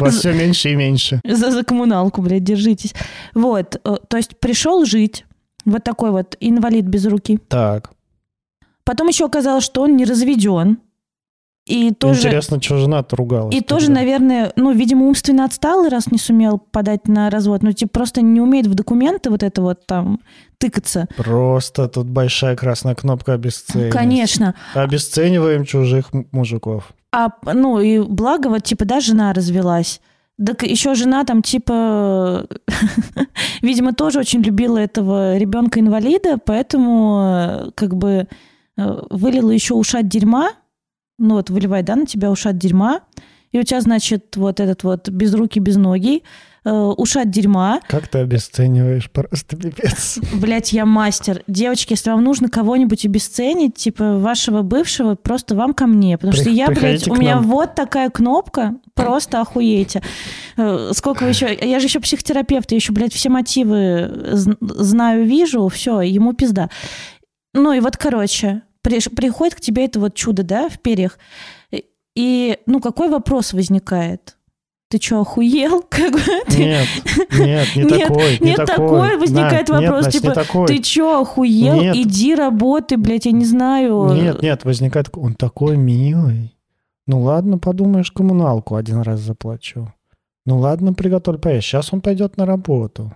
Вас 0.00 0.16
все 0.16 0.32
меньше 0.32 0.70
и 0.70 0.76
меньше. 0.76 1.20
За, 1.24 1.50
за 1.50 1.62
коммуналку, 1.64 2.22
блядь, 2.22 2.44
держитесь. 2.44 2.94
Вот, 3.34 3.80
э, 3.84 3.96
то 4.08 4.16
есть 4.16 4.38
пришел 4.38 4.84
жить, 4.84 5.24
вот 5.64 5.84
такой 5.84 6.10
вот 6.10 6.36
инвалид 6.40 6.84
без 6.86 7.06
руки. 7.06 7.38
Так. 7.48 7.90
Потом 8.84 9.08
еще 9.08 9.26
оказалось, 9.26 9.64
что 9.64 9.82
он 9.82 9.96
не 9.96 10.04
разведен. 10.04 10.78
И 11.66 11.92
тоже... 11.92 12.20
Интересно, 12.20 12.62
что 12.62 12.78
жена-то 12.78 13.14
ругалась. 13.16 13.54
И 13.54 13.60
тогда? 13.60 13.74
тоже, 13.74 13.90
наверное, 13.90 14.52
ну, 14.56 14.72
видимо, 14.72 15.04
умственно 15.06 15.44
отсталый, 15.44 15.90
раз 15.90 16.10
не 16.10 16.18
сумел 16.18 16.56
подать 16.58 17.06
на 17.06 17.28
развод. 17.28 17.62
Ну, 17.62 17.72
типа, 17.72 17.90
просто 17.90 18.22
не 18.22 18.40
умеет 18.40 18.66
в 18.66 18.74
документы 18.74 19.28
вот 19.28 19.42
это 19.42 19.60
вот 19.60 19.84
там 19.84 20.20
тыкаться. 20.56 21.08
Просто 21.18 21.88
тут 21.88 22.06
большая 22.06 22.56
красная 22.56 22.94
кнопка 22.94 23.34
обесценивать. 23.34 23.92
Конечно. 23.92 24.54
Обесцениваем 24.72 25.66
чужих 25.66 26.06
мужиков. 26.32 26.94
А, 27.12 27.30
ну, 27.42 27.80
и 27.80 28.00
благо, 28.00 28.48
вот, 28.48 28.64
типа, 28.64 28.84
да, 28.84 29.00
жена 29.00 29.32
развелась. 29.32 30.00
Так 30.44 30.62
еще 30.62 30.94
жена 30.94 31.24
там, 31.24 31.42
типа, 31.42 32.46
видимо, 33.62 33.92
тоже 33.92 34.20
очень 34.20 34.40
любила 34.40 34.78
этого 34.78 35.36
ребенка-инвалида, 35.36 36.38
поэтому, 36.44 37.20
э, 37.22 37.70
как 37.74 37.96
бы, 37.96 38.28
э, 38.76 39.00
вылила 39.10 39.50
еще 39.50 39.74
ушат 39.74 40.06
дерьма, 40.06 40.50
ну 41.18 41.34
вот 41.34 41.50
выливай, 41.50 41.82
да, 41.82 41.96
на 41.96 42.06
тебя 42.06 42.30
ушат 42.30 42.56
дерьма, 42.56 43.00
и 43.50 43.58
у 43.58 43.62
тебя, 43.64 43.80
значит, 43.80 44.36
вот 44.36 44.60
этот 44.60 44.84
вот 44.84 45.08
без 45.08 45.34
руки, 45.34 45.58
без 45.58 45.76
ноги, 45.76 46.22
э, 46.64 46.70
ушат 46.70 47.30
дерьма, 47.30 47.80
Как 47.88 48.08
ты 48.08 48.18
обесцениваешь? 48.18 49.10
Просто 49.10 49.56
пипец. 49.56 50.18
Блять, 50.34 50.72
я 50.72 50.84
мастер. 50.86 51.42
Девочки, 51.46 51.92
если 51.92 52.10
вам 52.10 52.22
нужно 52.24 52.48
кого-нибудь 52.48 53.04
обесценить, 53.04 53.74
типа 53.76 54.18
вашего 54.18 54.62
бывшего, 54.62 55.14
просто 55.14 55.54
вам 55.54 55.74
ко 55.74 55.86
мне. 55.86 56.16
Потому 56.18 56.32
что 56.34 56.44
При- 56.44 56.54
я, 56.54 56.66
блядь, 56.68 57.08
у 57.08 57.14
меня 57.14 57.36
нам. 57.36 57.44
вот 57.44 57.74
такая 57.74 58.10
кнопка, 58.10 58.76
просто 58.94 59.40
охуеете. 59.40 60.02
Э, 60.56 60.90
Сколько 60.94 61.24
вы 61.24 61.30
еще... 61.30 61.56
Я 61.60 61.78
же 61.80 61.86
еще 61.86 62.00
психотерапевт, 62.00 62.70
я 62.72 62.76
еще, 62.76 62.92
блядь, 62.92 63.12
все 63.12 63.28
мотивы 63.28 63.78
зн- 64.32 64.56
знаю, 64.60 65.24
вижу, 65.24 65.66
все, 65.68 66.00
ему 66.00 66.32
пизда. 66.32 66.70
Ну 67.54 67.72
и 67.72 67.80
вот, 67.80 67.96
короче, 67.96 68.62
приш- 68.86 69.14
приходит 69.14 69.54
к 69.54 69.60
тебе 69.60 69.84
это 69.86 70.00
вот 70.00 70.14
чудо, 70.14 70.42
да, 70.42 70.68
в 70.68 70.78
перьях, 70.80 71.18
и, 72.16 72.58
ну, 72.66 72.80
какой 72.80 73.08
вопрос 73.08 73.52
возникает? 73.52 74.36
Ты 74.90 74.98
что, 74.98 75.20
охуел? 75.20 75.82
Как 75.88 76.12
бы, 76.12 76.20
ты- 76.48 76.58
Нет, 76.58 76.88
нет, 77.32 77.68
не 77.76 77.82
Нет, 77.84 78.08
такой. 78.08 78.38
не 78.40 78.46
нет, 78.46 78.66
такой 78.66 79.18
возникает 79.18 79.68
На, 79.68 79.80
нет, 79.80 79.90
вопрос, 79.90 80.04
Настя, 80.06 80.20
типа, 80.20 80.34
такой. 80.34 80.66
Ты 80.66 80.78
чё, 80.78 81.20
охуел? 81.20 81.74
Нет. 81.80 81.96
Иди 81.96 82.34
работай, 82.34 82.96
блядь, 82.96 83.26
я 83.26 83.32
не 83.32 83.44
знаю. 83.44 84.12
Нет, 84.14 84.40
нет, 84.42 84.64
возникает... 84.64 85.06
такой, 85.06 85.24
Он 85.24 85.34
такой 85.34 85.76
милый. 85.76 86.54
Ну 87.06 87.20
ладно, 87.20 87.58
подумаешь, 87.58 88.10
коммуналку 88.10 88.76
один 88.76 89.00
раз 89.02 89.20
заплачу. 89.20 89.92
Ну 90.46 90.58
ладно, 90.58 90.94
приготовь 90.94 91.40
поесть. 91.40 91.66
Сейчас 91.66 91.92
он 91.92 92.00
пойдет 92.00 92.38
на 92.38 92.46
работу. 92.46 93.12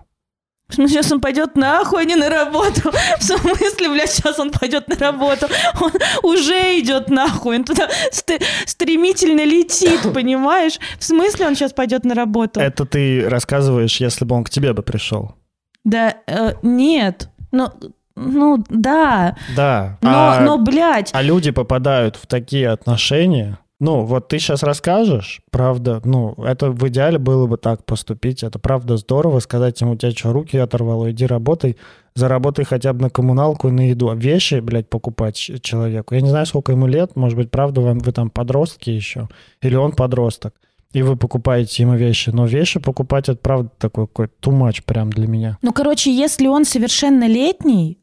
Ну, 0.77 0.87
сейчас 0.87 1.11
он 1.11 1.21
пойдет 1.21 1.55
нахуй, 1.55 2.01
а 2.01 2.05
не 2.05 2.15
на 2.15 2.29
работу. 2.29 2.91
В 3.19 3.23
смысле, 3.23 3.89
блядь, 3.89 4.11
сейчас 4.11 4.39
он 4.39 4.51
пойдет 4.51 4.87
на 4.87 4.95
работу. 4.95 5.47
Он 5.79 5.91
уже 6.23 6.79
идет 6.79 7.09
нахуй. 7.09 7.57
Он 7.57 7.63
туда 7.63 7.89
ст- 8.11 8.41
стремительно 8.65 9.45
летит, 9.45 10.01
понимаешь? 10.13 10.79
В 10.97 11.03
смысле 11.03 11.47
он 11.47 11.55
сейчас 11.55 11.73
пойдет 11.73 12.05
на 12.05 12.15
работу? 12.15 12.59
Это 12.59 12.85
ты 12.85 13.27
рассказываешь, 13.29 13.97
если 13.97 14.25
бы 14.25 14.35
он 14.35 14.43
к 14.43 14.49
тебе 14.49 14.73
бы 14.73 14.81
пришел. 14.81 15.35
Да, 15.83 16.15
э, 16.27 16.53
нет. 16.63 17.29
Ну, 17.51 17.69
ну, 18.15 18.63
да. 18.69 19.35
Да. 19.55 19.97
Но, 20.01 20.09
а, 20.11 20.39
но, 20.41 20.57
блядь, 20.57 21.11
а 21.13 21.21
люди 21.21 21.51
попадают 21.51 22.15
в 22.15 22.25
такие 22.25 22.69
отношения. 22.69 23.59
Ну, 23.79 24.05
вот 24.05 24.29
ты 24.29 24.39
сейчас 24.39 24.63
расскажешь, 24.63 25.41
правда, 25.51 26.01
ну, 26.05 26.33
это 26.37 26.71
в 26.71 26.87
идеале 26.87 27.17
было 27.17 27.47
бы 27.47 27.57
так 27.57 27.85
поступить. 27.85 28.43
Это 28.43 28.59
правда 28.59 28.97
здорово, 28.97 29.39
сказать 29.39 29.81
ему, 29.81 29.93
у 29.93 29.95
тебя 29.95 30.11
что, 30.11 30.31
руки 30.31 30.57
оторвало, 30.57 31.11
иди 31.11 31.25
работай, 31.25 31.75
заработай 32.15 32.63
хотя 32.65 32.93
бы 32.93 33.01
на 33.01 33.09
коммуналку 33.09 33.67
и 33.67 33.71
на 33.71 33.89
еду. 33.89 34.09
А 34.09 34.15
вещи, 34.15 34.61
блядь, 34.61 34.89
покупать 34.89 35.35
человеку. 35.35 36.15
Я 36.15 36.21
не 36.21 36.29
знаю, 36.29 36.45
сколько 36.45 36.71
ему 36.71 36.87
лет, 36.87 37.15
может 37.15 37.37
быть, 37.37 37.51
правда, 37.51 37.81
вам, 37.81 37.99
вы 37.99 38.11
там 38.11 38.29
подростки 38.29 38.89
еще, 38.89 39.27
или 39.61 39.75
он 39.75 39.91
подросток, 39.91 40.53
и 40.93 41.01
вы 41.01 41.17
покупаете 41.17 41.83
ему 41.83 41.95
вещи. 41.95 42.29
Но 42.29 42.45
вещи 42.45 42.79
покупать, 42.79 43.27
это 43.27 43.39
правда 43.41 43.69
такой 43.77 44.07
какой-то 44.07 44.51
much 44.51 44.83
прям 44.85 45.09
для 45.09 45.27
меня. 45.27 45.57
Ну, 45.61 45.73
короче, 45.73 46.15
если 46.15 46.47
он 46.47 46.63
совершеннолетний, 46.63 47.97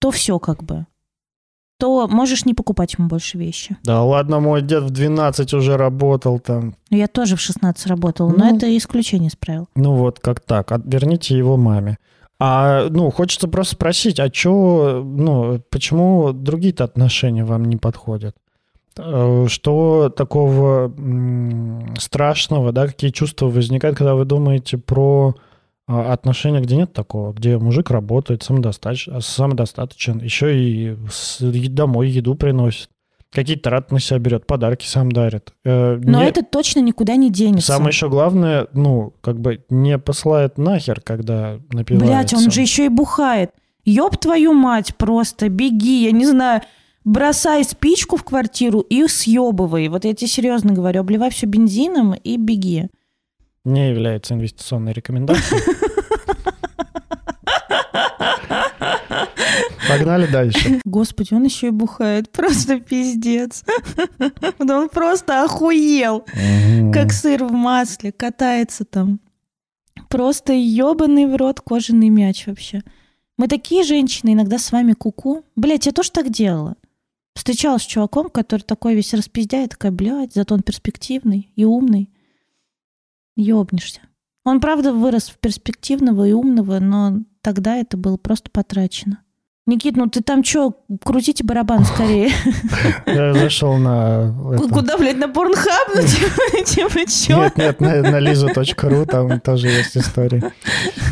то 0.00 0.10
все 0.10 0.38
как 0.38 0.64
бы. 0.64 0.86
То 1.78 2.06
можешь 2.08 2.44
не 2.44 2.54
покупать 2.54 2.94
ему 2.98 3.08
больше 3.08 3.36
вещи. 3.38 3.76
Да 3.82 4.02
ладно, 4.04 4.40
мой 4.40 4.62
дед 4.62 4.84
в 4.84 4.90
12 4.90 5.54
уже 5.54 5.76
работал 5.76 6.38
там. 6.38 6.74
Ну, 6.90 6.96
Я 6.96 7.08
тоже 7.08 7.34
в 7.36 7.40
16 7.40 7.86
работала, 7.86 8.30
но 8.30 8.44
Ну. 8.50 8.56
это 8.56 8.76
исключение 8.76 9.28
из 9.28 9.36
правил. 9.36 9.66
Ну 9.74 9.94
вот 9.94 10.20
как 10.20 10.40
так, 10.40 10.70
От- 10.72 10.82
верните 10.86 11.36
его 11.36 11.56
маме. 11.56 11.98
А, 12.38 12.88
ну, 12.90 13.10
хочется 13.10 13.48
просто 13.48 13.74
спросить, 13.74 14.20
а 14.20 14.28
чё, 14.30 15.02
ну, 15.04 15.60
почему 15.70 16.32
другие-то 16.32 16.84
отношения 16.84 17.44
вам 17.44 17.64
не 17.64 17.76
подходят? 17.76 18.36
Э, 18.96 19.46
Что 19.48 20.08
такого 20.16 20.92
страшного, 21.98 22.72
да, 22.72 22.86
какие 22.86 23.10
чувства 23.10 23.46
возникают, 23.48 23.96
когда 23.98 24.14
вы 24.14 24.24
думаете 24.24 24.78
про 24.78 25.34
а, 25.34 25.43
отношения, 25.86 26.60
где 26.60 26.76
нет 26.76 26.92
такого, 26.92 27.32
где 27.32 27.58
мужик 27.58 27.90
работает, 27.90 28.42
самодостаточен, 28.42 29.20
самодостаточен 29.20 30.18
еще 30.20 30.56
и 30.58 30.96
домой 31.68 32.08
еду 32.08 32.34
приносит, 32.34 32.88
какие-то 33.30 33.64
траты 33.70 33.94
на 33.94 34.00
себя 34.00 34.18
берет, 34.18 34.46
подарки 34.46 34.86
сам 34.86 35.10
дарит. 35.12 35.52
Э, 35.64 35.96
Но 36.02 36.22
не- 36.22 36.28
это 36.28 36.42
точно 36.42 36.80
никуда 36.80 37.16
не 37.16 37.30
денется. 37.30 37.72
Самое 37.72 37.88
еще 37.90 38.08
главное, 38.08 38.68
ну, 38.72 39.12
как 39.20 39.40
бы 39.40 39.62
не 39.68 39.98
посылает 39.98 40.56
нахер, 40.56 41.00
когда 41.00 41.58
напивается. 41.72 42.06
Блять, 42.06 42.32
он 42.34 42.50
же 42.50 42.60
еще 42.60 42.86
и 42.86 42.88
бухает. 42.88 43.50
Ёб 43.84 44.16
твою 44.16 44.54
мать, 44.54 44.96
просто 44.96 45.48
беги, 45.50 46.04
я 46.04 46.12
не 46.12 46.24
знаю, 46.26 46.62
бросай 47.04 47.62
спичку 47.64 48.16
в 48.16 48.24
квартиру 48.24 48.80
и 48.80 49.06
съебывай. 49.06 49.88
Вот 49.88 50.06
я 50.06 50.14
тебе 50.14 50.28
серьезно 50.28 50.72
говорю, 50.72 51.00
обливай 51.00 51.28
все 51.30 51.44
бензином 51.46 52.14
и 52.14 52.38
беги. 52.38 52.86
Не 53.64 53.90
является 53.90 54.34
инвестиционной 54.34 54.92
рекомендацией. 54.92 55.62
Погнали 59.88 60.26
дальше. 60.26 60.80
Господи, 60.84 61.34
он 61.34 61.44
еще 61.44 61.68
и 61.68 61.70
бухает. 61.70 62.30
Просто 62.30 62.80
пиздец. 62.80 63.64
Да 64.58 64.80
Он 64.80 64.88
просто 64.88 65.44
охуел. 65.44 66.24
Как 66.92 67.12
сыр 67.12 67.44
в 67.44 67.52
масле, 67.52 68.12
катается 68.12 68.84
там. 68.84 69.20
Просто 70.08 70.52
ебаный 70.52 71.26
в 71.26 71.36
рот 71.36 71.60
кожаный 71.60 72.08
мяч 72.08 72.46
вообще. 72.46 72.82
Мы 73.36 73.48
такие 73.48 73.82
женщины, 73.82 74.32
иногда 74.32 74.58
с 74.58 74.70
вами 74.72 74.92
куку. 74.92 75.44
Блять, 75.56 75.86
я 75.86 75.92
тоже 75.92 76.10
так 76.12 76.30
делала. 76.30 76.76
Встречалась 77.34 77.82
с 77.82 77.86
чуваком, 77.86 78.30
который 78.30 78.62
такой 78.62 78.94
весь 78.94 79.12
распиздяет, 79.12 79.70
такая, 79.70 79.90
блядь, 79.90 80.32
зато 80.34 80.54
он 80.54 80.62
перспективный 80.62 81.50
и 81.56 81.64
умный. 81.64 82.10
Ёбнешься. 83.36 84.00
Он, 84.44 84.60
правда, 84.60 84.92
вырос 84.92 85.30
в 85.30 85.38
перспективного 85.38 86.28
и 86.28 86.32
умного, 86.32 86.78
но 86.78 87.20
тогда 87.40 87.76
это 87.76 87.96
было 87.96 88.16
просто 88.16 88.50
потрачено. 88.50 89.20
Никит, 89.66 89.96
ну 89.96 90.08
ты 90.08 90.20
там 90.20 90.44
что, 90.44 90.84
крутите 91.02 91.42
барабан 91.42 91.86
скорее. 91.86 92.30
Я 93.06 93.32
зашел 93.32 93.78
на... 93.78 94.58
Куда, 94.70 94.98
блядь, 94.98 95.16
на 95.16 95.28
порнхаб? 95.28 95.88
Ну, 95.94 96.02
типа, 96.02 96.64
типа, 96.66 97.10
чё? 97.10 97.44
Нет, 97.44 97.56
нет, 97.56 97.80
на, 97.80 98.20
lizu.ru 98.20 99.06
там 99.06 99.40
тоже 99.40 99.68
есть 99.68 99.96
истории. 99.96 100.42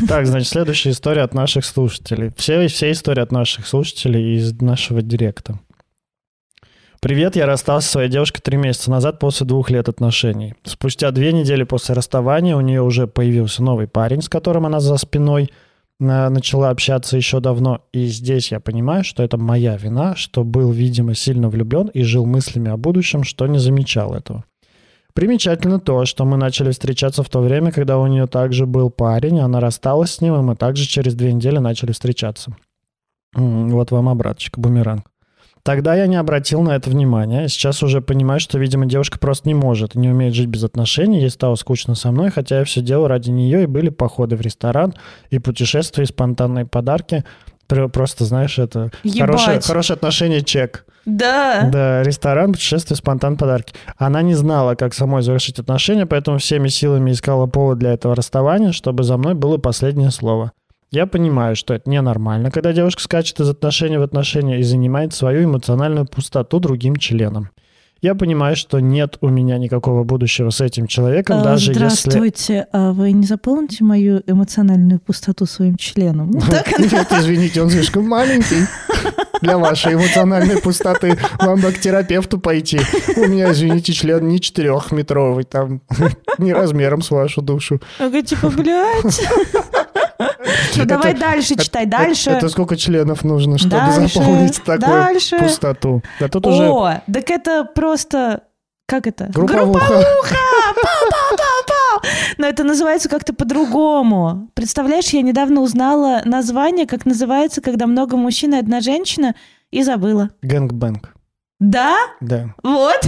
Так, 0.07 0.27
значит, 0.27 0.49
следующая 0.49 0.91
история 0.91 1.23
от 1.23 1.33
наших 1.33 1.65
слушателей. 1.65 2.31
Все, 2.37 2.67
все 2.67 2.91
истории 2.91 3.21
от 3.21 3.31
наших 3.31 3.65
слушателей 3.65 4.35
из 4.35 4.53
нашего 4.61 5.01
директа. 5.01 5.59
Привет, 7.03 7.35
я 7.35 7.45
расстался 7.45 7.87
со 7.87 7.91
своей 7.91 8.09
девушкой 8.09 8.39
три 8.39 8.55
месяца 8.55 8.89
назад 8.89 9.19
после 9.19 9.45
двух 9.45 9.69
лет 9.69 9.89
отношений. 9.89 10.53
Спустя 10.63 11.11
две 11.11 11.33
недели 11.33 11.63
после 11.63 11.95
расставания 11.95 12.55
у 12.55 12.61
нее 12.61 12.81
уже 12.81 13.07
появился 13.07 13.61
новый 13.61 13.89
парень, 13.89 14.21
с 14.21 14.29
которым 14.29 14.65
она 14.65 14.79
за 14.79 14.95
спиной 14.95 15.51
на- 15.99 16.29
начала 16.29 16.69
общаться 16.69 17.17
еще 17.17 17.41
давно. 17.41 17.81
И 17.91 18.05
здесь 18.05 18.53
я 18.53 18.61
понимаю, 18.61 19.03
что 19.03 19.21
это 19.21 19.35
моя 19.35 19.75
вина, 19.75 20.15
что 20.15 20.45
был, 20.45 20.71
видимо, 20.71 21.13
сильно 21.13 21.49
влюблен 21.49 21.87
и 21.87 22.03
жил 22.03 22.25
мыслями 22.25 22.71
о 22.71 22.77
будущем, 22.77 23.25
что 23.25 23.47
не 23.47 23.59
замечал 23.59 24.15
этого. 24.15 24.45
Примечательно 25.13 25.81
то, 25.81 26.05
что 26.05 26.23
мы 26.23 26.37
начали 26.37 26.71
встречаться 26.71 27.21
в 27.21 27.29
то 27.29 27.41
время, 27.41 27.73
когда 27.73 27.97
у 27.97 28.07
нее 28.07 28.27
также 28.27 28.65
был 28.65 28.89
парень, 28.89 29.41
она 29.41 29.59
рассталась 29.59 30.13
с 30.13 30.21
ним, 30.21 30.35
и 30.35 30.41
мы 30.41 30.55
также 30.55 30.85
через 30.87 31.15
две 31.15 31.33
недели 31.33 31.57
начали 31.57 31.91
встречаться. 31.91 32.55
Вот 33.35 33.91
вам 33.91 34.07
обраточка, 34.07 34.61
бумеранг. 34.61 35.03
Тогда 35.63 35.95
я 35.95 36.07
не 36.07 36.17
обратил 36.17 36.61
на 36.61 36.75
это 36.75 36.89
внимания. 36.89 37.47
Сейчас 37.47 37.81
уже 37.83 38.01
понимаю, 38.01 38.41
что, 38.41 38.59
видимо, 38.59 38.85
девушка 38.85 39.17
просто 39.17 39.47
не 39.47 39.53
может, 39.53 39.95
не 39.95 40.09
умеет 40.09 40.33
жить 40.33 40.47
без 40.47 40.63
отношений. 40.65 41.21
Ей 41.21 41.29
стало 41.29 41.55
скучно 41.55 41.95
со 41.95 42.11
мной, 42.11 42.31
хотя 42.31 42.59
я 42.59 42.65
все 42.65 42.81
делал 42.81 43.07
ради 43.07 43.29
нее, 43.29 43.63
и 43.63 43.67
были 43.67 43.89
походы 43.89 44.35
в 44.35 44.41
ресторан, 44.41 44.93
и 45.29 45.39
путешествия, 45.39 46.03
и 46.03 46.07
спонтанные 46.07 46.65
подарки. 46.65 47.23
Пр- 47.67 47.87
Просто, 47.87 48.25
знаешь, 48.25 48.59
это 48.59 48.91
Ебать. 49.03 49.19
хорошее, 49.21 49.61
хорошее 49.61 49.95
отношение 49.95 50.41
чек. 50.41 50.85
Да. 51.05 51.69
Да, 51.71 52.03
ресторан, 52.03 52.51
путешествие, 52.53 52.97
спонтан, 52.97 53.37
подарки. 53.37 53.73
Она 53.97 54.21
не 54.21 54.33
знала, 54.35 54.75
как 54.75 54.93
самой 54.93 55.21
завершить 55.21 55.59
отношения, 55.59 56.05
поэтому 56.05 56.39
всеми 56.39 56.67
силами 56.67 57.11
искала 57.11 57.45
повод 57.45 57.79
для 57.79 57.93
этого 57.93 58.15
расставания, 58.15 58.73
чтобы 58.73 59.03
за 59.03 59.15
мной 59.17 59.33
было 59.33 59.57
последнее 59.57 60.11
слово. 60.11 60.51
Я 60.93 61.07
понимаю, 61.07 61.55
что 61.55 61.73
это 61.73 61.89
ненормально, 61.89 62.51
когда 62.51 62.71
девушка 62.71 63.01
скачет 63.01 63.39
из 63.39 63.49
отношения 63.49 63.97
в 63.97 64.03
отношения 64.03 64.59
и 64.59 64.63
занимает 64.63 65.11
свою 65.11 65.45
эмоциональную 65.45 66.05
пустоту 66.05 66.59
другим 66.59 66.97
членом. 66.97 67.49
Я 68.03 68.13
понимаю, 68.13 68.55
что 68.55 68.79
нет 68.79 69.17
у 69.21 69.29
меня 69.29 69.57
никакого 69.57 70.03
будущего 70.03 70.51
с 70.51 70.61
этим 70.61 70.85
человеком, 70.85 71.39
А, 71.39 71.43
даже 71.43 71.71
если... 71.71 71.73
Здравствуйте, 71.73 72.67
а 72.71 72.91
вы 72.91 73.11
не 73.11 73.25
заполните 73.25 73.83
мою 73.83 74.21
эмоциональную 74.27 74.99
пустоту 74.99 75.47
своим 75.47 75.77
членом? 75.77 76.29
Ну, 76.29 76.39
Нет, 76.77 77.07
извините, 77.09 77.63
он 77.63 77.71
слишком 77.71 78.07
маленький 78.07 78.67
для 79.41 79.57
вашей 79.57 79.95
эмоциональной 79.95 80.61
пустоты. 80.61 81.17
Вам 81.39 81.59
бы 81.59 81.71
к 81.71 81.79
терапевту 81.79 82.37
пойти. 82.37 82.79
У 83.15 83.25
меня, 83.25 83.51
извините, 83.51 83.93
член 83.93 84.27
не 84.27 84.39
четырехметровый, 84.39 85.45
там, 85.45 85.81
не 86.37 86.53
размером 86.53 87.01
с 87.01 87.09
вашу 87.09 87.41
душу. 87.41 87.81
Ага, 87.97 88.21
типа, 88.21 88.49
блядь. 88.49 89.27
Ну 90.75 90.85
давай 90.85 91.13
дальше 91.13 91.55
читай, 91.55 91.85
дальше. 91.85 92.31
Это 92.31 92.49
сколько 92.49 92.77
членов 92.77 93.23
нужно, 93.23 93.57
чтобы 93.57 93.77
заполнить 94.07 94.61
такую 94.63 95.19
пустоту? 95.39 96.01
Уже 96.19 96.69
О, 96.69 97.01
так 97.11 97.29
это 97.29 97.65
просто... 97.65 98.43
Как 98.85 99.07
это? 99.07 99.29
групповуха. 99.33 99.95
Но 102.37 102.47
это 102.47 102.63
называется 102.63 103.09
как-то 103.09 103.33
по-другому. 103.33 104.49
Представляешь, 104.53 105.09
я 105.09 105.21
недавно 105.21 105.61
узнала 105.61 106.21
название, 106.25 106.85
как 106.85 107.05
называется, 107.05 107.61
когда 107.61 107.87
много 107.87 108.17
мужчин 108.17 108.55
и 108.55 108.57
одна 108.57 108.81
женщина, 108.81 109.35
и 109.71 109.83
забыла. 109.83 110.29
Gangbang. 110.41 111.13
Да? 111.59 111.95
Да. 112.19 112.53
Вот. 112.61 112.99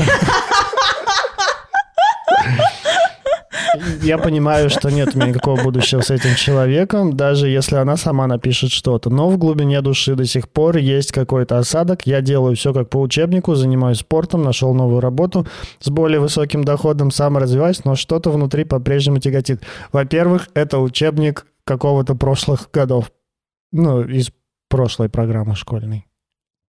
Я 4.01 4.17
понимаю, 4.17 4.69
что 4.69 4.89
нет 4.89 5.15
у 5.15 5.17
меня 5.17 5.29
никакого 5.29 5.61
будущего 5.61 6.01
с 6.01 6.11
этим 6.11 6.35
человеком, 6.35 7.15
даже 7.15 7.47
если 7.47 7.75
она 7.75 7.97
сама 7.97 8.27
напишет 8.27 8.71
что-то. 8.71 9.09
Но 9.09 9.29
в 9.29 9.37
глубине 9.37 9.81
души 9.81 10.15
до 10.15 10.25
сих 10.25 10.49
пор 10.49 10.77
есть 10.77 11.11
какой-то 11.11 11.57
осадок. 11.57 12.05
Я 12.05 12.21
делаю 12.21 12.55
все 12.55 12.73
как 12.73 12.89
по 12.89 13.01
учебнику, 13.01 13.55
занимаюсь 13.55 13.99
спортом, 13.99 14.43
нашел 14.43 14.73
новую 14.73 14.99
работу 14.99 15.47
с 15.79 15.89
более 15.89 16.19
высоким 16.19 16.63
доходом, 16.63 17.11
сам 17.11 17.37
развиваюсь, 17.37 17.83
но 17.85 17.95
что-то 17.95 18.31
внутри 18.31 18.63
по-прежнему 18.63 19.19
тяготит. 19.19 19.61
Во-первых, 19.91 20.49
это 20.53 20.79
учебник 20.79 21.45
какого-то 21.63 22.15
прошлых 22.15 22.69
годов. 22.71 23.11
Ну, 23.71 24.03
из 24.03 24.31
прошлой 24.69 25.09
программы 25.09 25.55
школьной. 25.55 26.05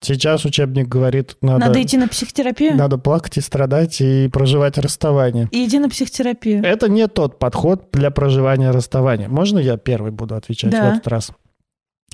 Сейчас 0.02 0.44
учебник 0.44 0.88
говорит, 0.88 1.36
надо, 1.40 1.66
Надо 1.66 1.82
идти 1.82 1.96
на 1.96 2.08
психотерапию? 2.08 2.76
надо 2.76 2.98
плакать 2.98 3.36
и 3.38 3.40
страдать 3.40 4.00
и 4.00 4.28
проживать 4.28 4.76
расставание. 4.78 5.48
И 5.52 5.64
иди 5.64 5.78
на 5.78 5.88
психотерапию. 5.88 6.64
Это 6.64 6.88
не 6.88 7.06
тот 7.06 7.38
подход 7.38 7.88
для 7.92 8.10
проживания 8.10 8.70
расставания. 8.70 9.28
Можно 9.28 9.58
я 9.58 9.76
первый 9.76 10.10
буду 10.12 10.34
отвечать 10.34 10.70
Да. 10.72 10.90
в 10.90 10.92
этот 10.94 11.08
раз? 11.08 11.30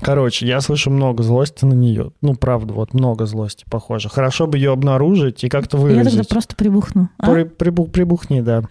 Короче, 0.01 0.47
я 0.47 0.61
слышу 0.61 0.91
много 0.91 1.23
злости 1.23 1.65
на 1.65 1.73
нее. 1.75 2.13
Ну, 2.21 2.35
правда, 2.35 2.73
вот 2.75 2.95
много 2.95 3.27
злости, 3.27 3.65
похоже. 3.71 4.09
Хорошо 4.09 4.47
бы 4.47 4.57
ее 4.59 4.73
обнаружить 4.73 5.43
и 5.45 5.49
как-то 5.49 5.77
Я 5.79 5.83
тогда 5.83 5.99
выразить. 6.11 6.29
просто 6.29 6.57
прибухну. 6.57 7.09
а? 7.19 7.31
При- 7.31 7.43
прибу- 7.45 7.91
прибухни, 7.91 8.41
да. 8.41 8.63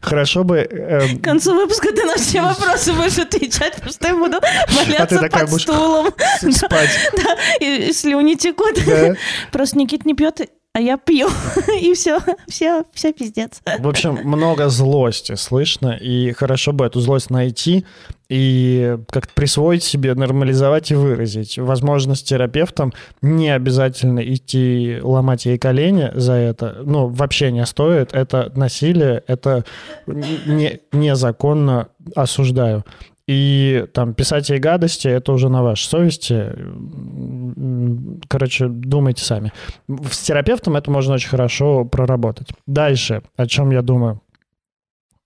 Хорошо 0.00 0.44
бы... 0.44 0.58
эм, 0.58 1.18
К 1.18 1.24
концу 1.24 1.54
выпуска 1.54 1.88
ты 1.92 2.04
на 2.04 2.16
все 2.16 2.42
вопросы 2.42 2.92
будешь 2.92 3.18
отвечать, 3.18 3.74
потому 3.74 3.92
что 3.92 4.08
я 4.08 4.16
буду 4.16 4.36
А 4.38 4.74
валяться 4.84 5.18
такая 5.18 5.42
под 5.42 5.50
будешь- 5.50 5.62
стулом, 5.62 6.06
спать. 6.52 6.90
и 7.60 7.92
слюни 7.92 8.34
текут. 8.34 8.74
Да. 8.86 9.14
Просто 9.52 9.78
Никит 9.78 10.04
не 10.04 10.14
пьет, 10.14 10.40
а 10.74 10.80
я 10.80 10.96
пью. 10.96 11.28
И 11.80 11.92
все, 11.94 12.18
все, 12.48 12.84
все 12.92 13.12
пиздец. 13.12 13.60
В 13.78 13.86
общем, 13.86 14.18
много 14.24 14.68
злости 14.68 15.34
слышно, 15.34 15.98
и 16.00 16.32
хорошо 16.32 16.72
бы 16.72 16.86
эту 16.86 17.00
злость 17.00 17.30
найти 17.30 17.84
и 18.28 18.96
как-то 19.10 19.34
присвоить 19.34 19.82
себе, 19.82 20.14
нормализовать 20.14 20.90
и 20.90 20.94
выразить. 20.94 21.58
Возможно, 21.58 22.14
с 22.14 22.22
терапевтом 22.22 22.94
не 23.20 23.50
обязательно 23.50 24.20
идти 24.20 24.98
ломать 25.02 25.44
ей 25.44 25.58
колени 25.58 26.10
за 26.14 26.32
это. 26.32 26.80
Ну, 26.82 27.08
вообще 27.08 27.52
не 27.52 27.66
стоит. 27.66 28.14
Это 28.14 28.50
насилие, 28.56 29.22
это 29.26 29.66
не, 30.06 30.80
незаконно 30.92 31.88
осуждаю. 32.16 32.86
И 33.28 33.86
там 33.94 34.14
писать 34.14 34.50
ей 34.50 34.58
гадости, 34.58 35.08
это 35.08 35.32
уже 35.32 35.48
на 35.48 35.62
вашей 35.62 35.84
совести. 35.84 36.52
Короче, 38.28 38.66
думайте 38.68 39.24
сами. 39.24 39.52
С 40.10 40.18
терапевтом 40.18 40.76
это 40.76 40.90
можно 40.90 41.14
очень 41.14 41.28
хорошо 41.28 41.84
проработать. 41.84 42.48
Дальше, 42.66 43.22
о 43.36 43.46
чем 43.46 43.70
я 43.70 43.82
думаю. 43.82 44.20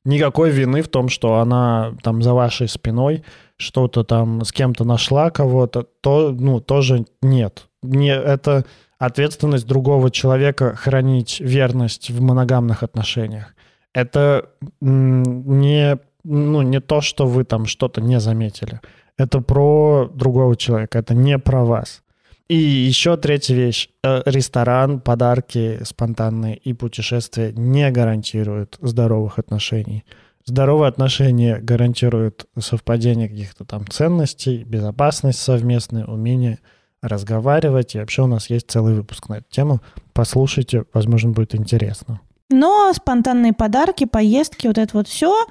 Никакой 0.04 0.50
вины 0.50 0.82
в 0.82 0.88
том, 0.88 1.08
что 1.08 1.36
она 1.36 1.94
там 2.02 2.22
за 2.22 2.32
вашей 2.32 2.68
спиной 2.68 3.24
что-то 3.56 4.04
там 4.04 4.44
с 4.44 4.52
кем-то 4.52 4.84
нашла 4.84 5.30
кого-то, 5.30 5.82
то, 6.00 6.30
ну, 6.30 6.60
тоже 6.60 7.06
нет. 7.22 7.68
Не, 7.82 8.14
это 8.14 8.64
ответственность 8.98 9.66
другого 9.66 10.10
человека 10.10 10.74
хранить 10.74 11.40
верность 11.40 12.10
в 12.10 12.20
моногамных 12.20 12.82
отношениях. 12.82 13.54
Это 13.94 14.50
не, 14.80 15.98
ну, 16.26 16.62
не 16.62 16.80
то, 16.80 17.00
что 17.00 17.26
вы 17.26 17.44
там 17.44 17.66
что-то 17.66 18.00
не 18.00 18.20
заметили. 18.20 18.80
Это 19.16 19.40
про 19.40 20.10
другого 20.12 20.56
человека, 20.56 20.98
это 20.98 21.14
не 21.14 21.38
про 21.38 21.64
вас. 21.64 22.02
И 22.48 22.56
еще 22.56 23.16
третья 23.16 23.54
вещь. 23.54 23.88
Э, 24.04 24.22
Ресторан, 24.24 25.00
подарки 25.00 25.80
спонтанные 25.82 26.56
и 26.56 26.72
путешествия 26.74 27.52
не 27.52 27.90
гарантируют 27.90 28.78
здоровых 28.80 29.38
отношений. 29.38 30.04
Здоровые 30.44 30.88
отношения 30.88 31.58
гарантируют 31.58 32.46
совпадение 32.58 33.28
каких-то 33.28 33.64
там 33.64 33.86
ценностей, 33.88 34.62
безопасность 34.62 35.40
совместная, 35.40 36.04
умение 36.04 36.60
разговаривать. 37.02 37.96
И 37.96 37.98
вообще 37.98 38.22
у 38.22 38.28
нас 38.28 38.48
есть 38.48 38.70
целый 38.70 38.94
выпуск 38.94 39.28
на 39.28 39.38
эту 39.38 39.50
тему. 39.50 39.80
Послушайте, 40.12 40.84
возможно, 40.92 41.30
будет 41.30 41.56
интересно. 41.56 42.20
Но 42.48 42.92
спонтанные 42.92 43.54
подарки, 43.54 44.04
поездки, 44.04 44.68
вот 44.68 44.78
это 44.78 44.96
вот 44.96 45.08
все 45.08 45.46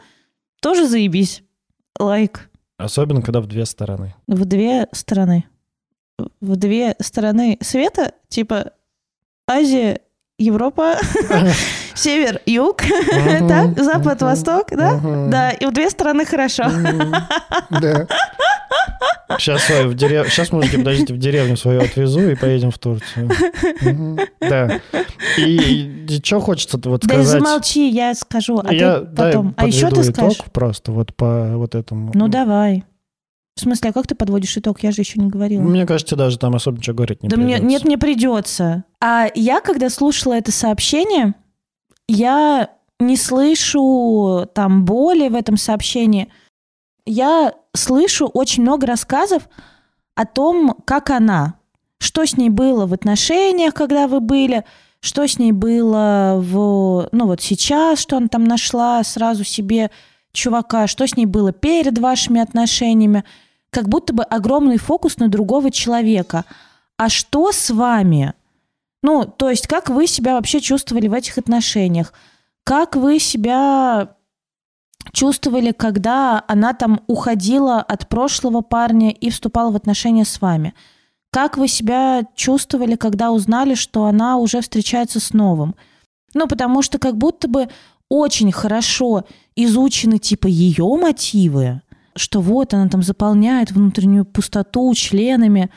тоже 0.61 0.87
заебись. 0.87 1.43
Лайк. 1.99 2.49
Особенно, 2.77 3.21
когда 3.21 3.41
в 3.41 3.47
две 3.47 3.65
стороны. 3.65 4.15
В 4.27 4.45
две 4.45 4.87
стороны. 4.91 5.45
В 6.41 6.55
две 6.55 6.95
стороны 6.99 7.57
света, 7.61 8.13
типа 8.29 8.71
Азия, 9.47 10.01
Европа, 10.37 10.97
север, 11.95 12.41
юг, 12.45 12.77
так, 13.47 13.79
запад, 13.79 14.21
восток, 14.21 14.67
да? 14.71 14.99
Да, 15.29 15.51
и 15.51 15.65
в 15.65 15.73
две 15.73 15.89
стороны 15.89 16.25
хорошо. 16.25 16.65
Да. 17.69 18.08
Сейчас, 19.39 19.63
свою 19.63 19.89
в 19.89 19.95
дерев... 19.95 20.29
Сейчас, 20.31 20.51
мужики, 20.51 20.77
подождите, 20.77 21.13
в 21.13 21.17
деревню 21.17 21.58
свою 21.58 21.81
отвезу 21.81 22.21
и 22.29 22.36
поедем 22.36 22.71
в 22.71 22.77
Турцию. 22.77 23.29
Да. 24.39 24.79
И, 25.38 26.08
что 26.23 26.39
хочется 26.39 26.79
вот 26.84 27.05
Да 27.05 27.15
и 27.15 27.17
сказать? 27.23 27.41
замолчи, 27.41 27.89
я 27.89 28.13
скажу, 28.13 28.62
а 28.63 28.73
я 28.73 28.99
ты 28.99 29.15
потом. 29.15 29.53
А 29.58 29.65
еще 29.67 29.89
ты 29.89 30.01
итог 30.01 30.15
скажешь? 30.15 30.41
просто 30.53 30.91
вот 30.91 31.15
по 31.15 31.58
вот 31.58 31.75
этому. 31.75 32.12
Ну 32.13 32.27
давай. 32.27 32.84
В 33.55 33.62
смысле, 33.62 33.89
а 33.91 33.93
как 33.93 34.05
ты 34.05 34.15
подводишь 34.15 34.55
итог? 34.58 34.84
Я 34.84 34.91
же 34.91 35.01
еще 35.01 35.19
не 35.19 35.29
говорила. 35.29 35.62
Мне 35.62 35.86
кажется, 35.86 36.15
даже 36.15 36.38
там 36.38 36.55
особо 36.55 36.77
ничего 36.77 36.97
говорить 36.97 37.23
не 37.23 37.29
да 37.29 37.38
мне, 37.38 37.55
придется. 37.55 37.67
нет, 37.67 37.86
не 37.86 37.97
придется. 37.97 38.84
А 39.01 39.28
я, 39.34 39.61
когда 39.61 39.89
слушала 39.89 40.34
это 40.34 40.51
сообщение, 40.51 41.34
я 42.08 42.70
не 42.99 43.18
слышу 43.18 44.47
там 44.53 44.86
боли 44.86 45.28
в 45.28 45.36
этом 45.36 45.58
сообщении. 45.58 46.32
Я 47.06 47.53
слышу 47.74 48.28
очень 48.28 48.64
много 48.64 48.88
рассказов 48.88 49.47
о 50.16 50.26
том, 50.26 50.76
как 50.86 51.10
она, 51.10 51.56
что 51.99 52.26
с 52.26 52.38
ней 52.38 52.49
было 52.49 52.86
в 52.86 52.93
отношениях, 52.93 53.74
когда 53.74 54.08
вы 54.08 54.22
были, 54.22 54.64
что 55.01 55.28
с 55.28 55.38
ней 55.38 55.51
было 55.51 56.39
в, 56.41 57.10
ну 57.12 57.28
вот 57.28 57.41
сейчас, 57.41 57.99
что 57.99 58.18
она 58.18 58.28
там 58.28 58.43
нашла 58.45 59.03
сразу 59.03 59.43
себе 59.43 59.91
чувака, 60.32 60.88
что 60.88 61.06
с 61.06 61.16
ней 61.16 61.26
было 61.26 61.51
перед 61.51 61.97
вашими 61.97 62.41
отношениями, 62.41 63.24
как 63.70 63.89
будто 63.89 64.14
бы 64.14 64.24
огромный 64.24 64.78
фокус 64.78 65.18
на 65.18 65.28
другого 65.28 65.70
человека. 65.70 66.45
А 66.97 67.10
что 67.10 67.51
с 67.51 67.70
вами? 67.70 68.34
Ну, 69.06 69.24
то 69.24 69.51
есть, 69.51 69.68
как 69.68 69.89
вы 69.89 70.08
себя 70.08 70.34
вообще 70.34 70.60
чувствовали 70.60 71.08
в 71.08 71.14
этих 71.14 71.38
отношениях? 71.38 72.12
Как 72.64 72.95
вы 72.95 73.20
себя 73.20 74.16
чувствовали, 75.12 75.74
когда 75.74 76.43
она 76.47 76.74
там 76.74 77.01
уходила 77.06 77.82
от 77.82 78.10
прошлого 78.10 78.62
парня 78.62 79.12
и 79.12 79.30
вступала 79.30 79.70
в 79.70 79.76
отношения 79.76 80.26
с 80.26 80.41
вами? 80.41 80.74
Как 81.30 81.56
вы 81.56 81.68
себя 81.68 82.24
чувствовали, 82.34 82.95
когда 82.95 83.32
узнали, 83.32 83.76
что 83.76 84.06
она 84.06 84.38
уже 84.38 84.60
встречается 84.62 85.20
с 85.20 85.34
новым? 85.34 85.76
Ну, 86.34 86.47
потому 86.47 86.82
что 86.82 86.97
как 86.97 87.16
будто 87.16 87.47
бы 87.47 87.70
очень 88.10 88.51
хорошо 88.51 89.26
изучены 89.56 90.18
типа 90.18 90.47
ее 90.47 90.88
мотивы, 90.99 91.84
что 92.16 92.41
вот 92.41 92.74
она 92.74 92.89
там 92.89 93.03
заполняет 93.03 93.70
внутреннюю 93.70 94.26
пустоту 94.26 94.91
членами. 94.95 95.70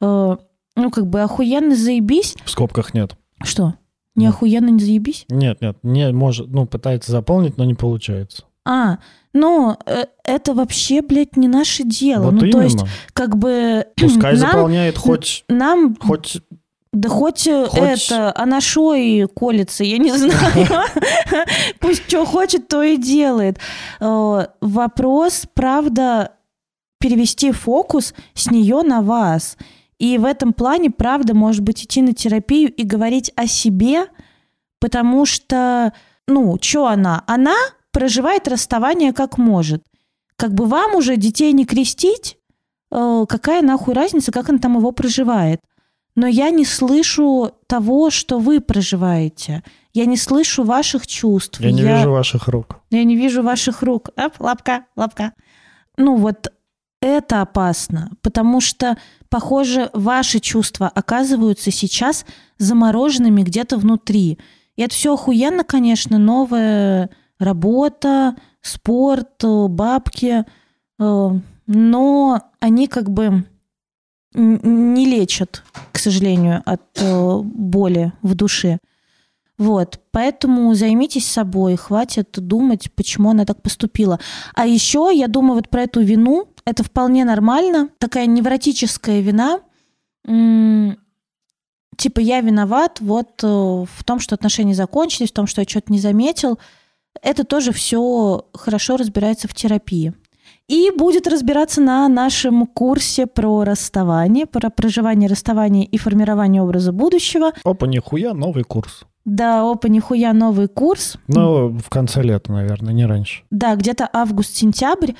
Э, 0.00 0.36
ну, 0.78 0.90
как 0.90 1.06
бы 1.06 1.20
охуенно 1.20 1.74
заебись. 1.74 2.34
В 2.44 2.50
скобках 2.50 2.94
нет. 2.94 3.16
Что? 3.42 3.74
Не 4.14 4.26
Нет. 4.26 4.34
охуенно 4.34 4.68
не 4.68 4.80
заебись? 4.80 5.26
Нет, 5.28 5.60
нет, 5.60 5.78
не 5.82 6.10
может, 6.12 6.48
ну, 6.48 6.66
пытается 6.66 7.12
заполнить, 7.12 7.56
но 7.56 7.64
не 7.64 7.74
получается. 7.74 8.44
А, 8.64 8.98
ну, 9.32 9.76
э, 9.86 10.06
это 10.24 10.54
вообще, 10.54 11.02
блядь, 11.02 11.36
не 11.36 11.46
наше 11.48 11.84
дело. 11.84 12.24
вот 12.24 12.34
ну, 12.34 12.40
именно. 12.40 12.52
то 12.52 12.62
есть, 12.62 12.78
как 13.12 13.36
бы... 13.36 13.86
Пускай 13.96 14.32
нам, 14.36 14.40
заполняет 14.40 14.98
хоть, 14.98 15.44
Нам, 15.48 15.96
хоть 15.96 16.38
да 16.92 17.08
хоть, 17.08 17.46
э, 17.46 17.66
Хоть- 17.68 18.10
это, 18.10 18.32
она 18.34 18.60
шо 18.60 18.94
и 18.94 19.26
колется, 19.26 19.84
я 19.84 19.98
не 19.98 20.10
знаю. 20.18 20.66
Пусть 21.80 22.08
что 22.08 22.24
хочет, 22.24 22.68
то 22.68 22.82
и 22.82 22.96
делает. 22.96 23.58
Э, 24.00 24.46
Вопрос, 24.60 25.44
правда, 25.54 26.32
перевести 26.98 27.52
фокус 27.52 28.14
с 28.34 28.50
нее 28.50 28.82
на 28.82 29.02
вас. 29.02 29.56
И 29.98 30.16
в 30.18 30.24
этом 30.24 30.52
плане, 30.52 30.90
правда, 30.90 31.34
может 31.34 31.62
быть, 31.62 31.84
идти 31.84 32.02
на 32.02 32.12
терапию 32.12 32.72
и 32.72 32.84
говорить 32.84 33.32
о 33.36 33.46
себе, 33.46 34.06
потому 34.80 35.26
что, 35.26 35.92
ну, 36.26 36.56
что 36.60 36.86
она? 36.86 37.24
Она 37.26 37.54
проживает 37.90 38.46
расставание 38.46 39.12
как 39.12 39.38
может. 39.38 39.82
Как 40.36 40.54
бы 40.54 40.66
вам 40.66 40.94
уже 40.94 41.16
детей 41.16 41.52
не 41.52 41.66
крестить, 41.66 42.38
э, 42.92 43.24
какая 43.28 43.60
нахуй 43.62 43.94
разница, 43.94 44.30
как 44.30 44.48
она 44.48 44.58
там 44.58 44.76
его 44.76 44.92
проживает. 44.92 45.60
Но 46.14 46.26
я 46.26 46.50
не 46.50 46.64
слышу 46.64 47.52
того, 47.66 48.10
что 48.10 48.38
вы 48.38 48.60
проживаете. 48.60 49.62
Я 49.94 50.04
не 50.04 50.16
слышу 50.16 50.62
ваших 50.62 51.06
чувств. 51.06 51.60
я 51.60 51.72
не 51.72 51.82
вижу 51.82 52.10
ваших 52.10 52.48
рук. 52.48 52.80
Я 52.90 53.04
не 53.04 53.16
вижу 53.16 53.42
ваших 53.42 53.82
рук. 53.82 54.10
Оп, 54.16 54.40
лапка, 54.40 54.84
лапка. 54.96 55.32
Ну 55.96 56.16
вот 56.16 56.52
это 57.00 57.42
опасно, 57.42 58.10
потому 58.22 58.60
что, 58.60 58.96
похоже, 59.28 59.90
ваши 59.92 60.40
чувства 60.40 60.88
оказываются 60.88 61.70
сейчас 61.70 62.24
замороженными 62.58 63.42
где-то 63.42 63.76
внутри. 63.78 64.38
И 64.76 64.82
это 64.82 64.94
все 64.94 65.14
охуенно, 65.14 65.64
конечно, 65.64 66.18
новая 66.18 67.10
работа, 67.38 68.36
спорт, 68.60 69.42
бабки, 69.42 70.44
э, 70.98 71.30
но 71.66 72.42
они 72.60 72.88
как 72.88 73.10
бы 73.10 73.44
не 74.34 75.06
лечат, 75.06 75.62
к 75.92 75.98
сожалению, 75.98 76.62
от 76.64 76.82
э, 76.96 77.40
боли 77.42 78.12
в 78.22 78.34
душе. 78.34 78.78
Вот, 79.56 80.00
поэтому 80.12 80.72
займитесь 80.74 81.26
собой, 81.26 81.74
хватит 81.74 82.28
думать, 82.32 82.92
почему 82.94 83.30
она 83.30 83.44
так 83.44 83.60
поступила. 83.60 84.20
А 84.54 84.66
еще, 84.66 85.10
я 85.12 85.26
думаю, 85.26 85.54
вот 85.56 85.68
про 85.68 85.82
эту 85.82 86.00
вину, 86.00 86.48
это 86.68 86.84
вполне 86.84 87.24
нормально, 87.24 87.88
такая 87.98 88.26
невротическая 88.26 89.20
вина, 89.20 89.60
типа 91.96 92.20
я 92.20 92.42
виноват 92.42 92.98
вот 93.00 93.42
э, 93.42 93.46
в 93.46 94.04
том, 94.04 94.20
что 94.20 94.34
отношения 94.34 94.74
закончились, 94.74 95.30
в 95.30 95.34
том, 95.34 95.46
что 95.46 95.62
я 95.62 95.66
что-то 95.66 95.90
не 95.90 95.98
заметил. 95.98 96.58
Это 97.22 97.44
тоже 97.44 97.72
все 97.72 98.44
хорошо 98.52 98.98
разбирается 98.98 99.48
в 99.48 99.54
терапии. 99.54 100.12
И 100.68 100.90
будет 100.94 101.26
разбираться 101.26 101.80
на 101.80 102.06
нашем 102.08 102.66
курсе 102.66 103.26
про 103.26 103.64
расставание, 103.64 104.44
про 104.44 104.68
проживание 104.68 105.28
расставания 105.28 105.84
и 105.84 105.96
формирование 105.96 106.62
образа 106.62 106.92
будущего. 106.92 107.52
Опа, 107.64 107.86
нихуя, 107.86 108.34
новый 108.34 108.64
курс. 108.64 109.04
Да, 109.24 109.62
опа, 109.68 109.88
нихуя 109.88 110.34
новый 110.34 110.68
курс. 110.68 111.16
Ну, 111.28 111.70
в 111.78 111.88
конце 111.88 112.22
лета, 112.22 112.52
наверное, 112.52 112.92
не 112.92 113.06
раньше. 113.06 113.44
Да, 113.50 113.74
где-то 113.74 114.08
август-сентябрь 114.12 115.12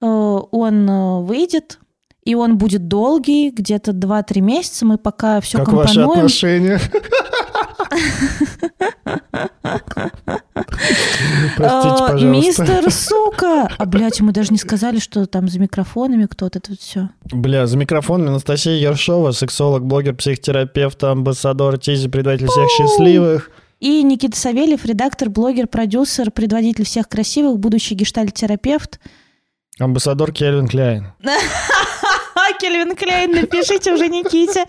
он 0.00 0.88
э, 0.88 1.20
выйдет, 1.22 1.78
и 2.24 2.34
он 2.34 2.58
будет 2.58 2.88
долгий, 2.88 3.50
где-то 3.50 3.92
2-3 3.92 4.40
месяца. 4.40 4.84
Мы 4.84 4.98
пока 4.98 5.40
все 5.40 5.58
как 5.58 5.72
ваши 5.72 5.94
компонуем. 5.94 6.18
отношения? 6.18 6.80
Простите, 11.56 11.94
Э, 11.94 12.08
пожалуйста. 12.08 12.26
Мистер 12.26 12.90
Сука! 12.90 13.68
А, 13.78 13.86
блядь, 13.86 14.20
мы 14.20 14.32
даже 14.32 14.52
не 14.52 14.58
сказали, 14.58 14.98
что 14.98 15.26
там 15.26 15.48
за 15.48 15.58
микрофонами 15.58 16.26
кто-то 16.26 16.60
тут 16.60 16.80
все. 16.80 17.10
Бля, 17.32 17.66
за 17.66 17.76
микрофоном 17.76 18.28
Анастасия 18.28 18.74
Ершова, 18.74 19.32
сексолог, 19.32 19.84
блогер, 19.84 20.14
психотерапевт, 20.14 21.02
амбассадор 21.04 21.78
Тизи, 21.78 22.08
предводитель 22.08 22.48
всех 22.48 22.68
счастливых. 22.70 23.50
И 23.80 24.02
Никита 24.02 24.36
Савельев, 24.38 24.84
редактор, 24.86 25.28
блогер, 25.28 25.66
продюсер, 25.66 26.30
предводитель 26.30 26.84
всех 26.84 27.08
красивых, 27.08 27.58
будущий 27.58 27.94
гештальт-терапевт. 27.94 28.98
Амбассадор 29.78 30.32
Кельвин 30.32 30.68
Кляйн. 30.68 31.12
Кельвин 32.60 32.96
Клейн, 32.96 33.32
напишите 33.32 33.92
уже 33.92 34.08
Никите. 34.08 34.64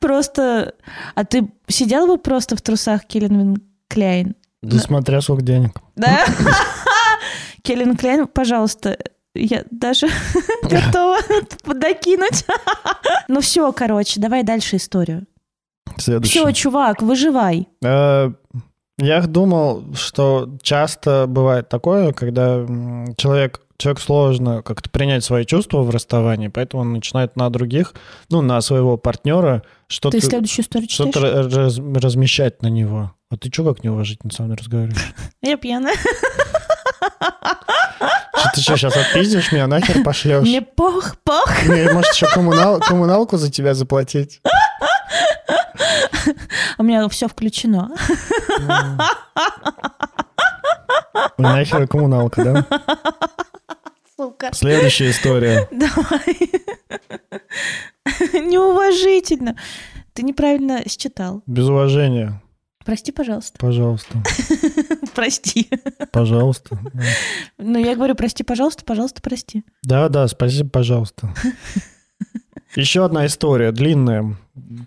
Просто... 0.00 0.74
А 1.14 1.24
ты 1.24 1.50
сидел 1.66 2.06
бы 2.06 2.18
просто 2.18 2.56
в 2.56 2.62
трусах 2.62 3.06
Кельвин 3.06 3.62
Клейн? 3.88 4.34
Да 4.62 4.78
смотря 4.78 5.20
сколько 5.20 5.42
денег. 5.42 5.72
Да? 5.96 6.24
Кельвин 7.62 7.96
Клейн, 7.96 8.26
пожалуйста, 8.26 8.98
я 9.34 9.64
даже 9.70 10.08
готова 10.62 11.18
докинуть. 11.64 12.44
Ну 13.28 13.40
все, 13.40 13.72
короче, 13.72 14.20
давай 14.20 14.42
дальше 14.42 14.76
историю. 14.76 15.26
Следующий. 15.96 16.38
Все, 16.38 16.52
чувак, 16.52 17.02
выживай. 17.02 17.68
Я 18.98 19.20
думал, 19.22 19.84
что 19.94 20.48
часто 20.62 21.26
бывает 21.28 21.68
такое, 21.68 22.12
когда 22.12 22.64
человек, 23.16 23.60
человек 23.76 24.00
сложно 24.00 24.62
как-то 24.62 24.90
принять 24.90 25.22
свои 25.24 25.44
чувства 25.44 25.82
в 25.82 25.90
расставании, 25.90 26.48
поэтому 26.48 26.82
он 26.82 26.92
начинает 26.94 27.36
на 27.36 27.48
других, 27.48 27.94
ну, 28.28 28.40
на 28.42 28.60
своего 28.60 28.96
партнера 28.96 29.62
что-то 29.86 30.18
что-то 30.90 31.20
ра- 31.20 31.54
раз- 31.54 31.78
размещать 32.02 32.60
на 32.62 32.66
него. 32.68 33.12
А 33.30 33.36
ты 33.36 33.50
что 33.52 33.64
как 33.72 33.84
неуважительно 33.84 34.32
со 34.32 34.42
мной 34.42 34.56
разговариваешь? 34.56 35.14
Я 35.42 35.56
пьяная. 35.56 35.94
Что 38.34 38.50
ты 38.54 38.60
что, 38.62 38.76
сейчас 38.76 38.96
отпиздишь 38.96 39.52
меня, 39.52 39.66
нахер 39.68 40.02
пошлешь? 40.02 40.42
Мне 40.42 40.62
пох, 40.62 41.16
пох. 41.22 41.48
Мне, 41.66 41.92
может, 41.92 42.12
еще 42.14 42.26
коммунал- 42.26 42.80
коммуналку 42.80 43.36
за 43.36 43.50
тебя 43.50 43.74
заплатить? 43.74 44.40
У 46.76 46.82
меня 46.82 47.08
все 47.08 47.28
включено. 47.28 47.90
Нахер 51.38 51.86
коммуналка, 51.86 52.44
да? 52.44 52.66
Сука. 54.16 54.50
Следующая 54.52 55.10
история. 55.10 55.68
Давай. 55.70 56.36
Неуважительно. 58.32 59.56
Ты 60.12 60.22
неправильно 60.22 60.82
считал. 60.88 61.42
Без 61.46 61.64
уважения. 61.68 62.42
Прости, 62.84 63.12
пожалуйста. 63.12 63.58
Пожалуйста. 63.58 64.22
Прости. 65.14 65.68
Пожалуйста. 66.10 66.78
Ну, 67.58 67.78
я 67.78 67.94
говорю, 67.94 68.14
прости, 68.14 68.42
пожалуйста, 68.42 68.82
пожалуйста, 68.84 69.20
прости. 69.20 69.62
Да, 69.82 70.08
да, 70.08 70.26
спасибо, 70.26 70.70
пожалуйста. 70.70 71.34
Еще 72.74 73.04
одна 73.04 73.26
история, 73.26 73.72
длинная, 73.72 74.36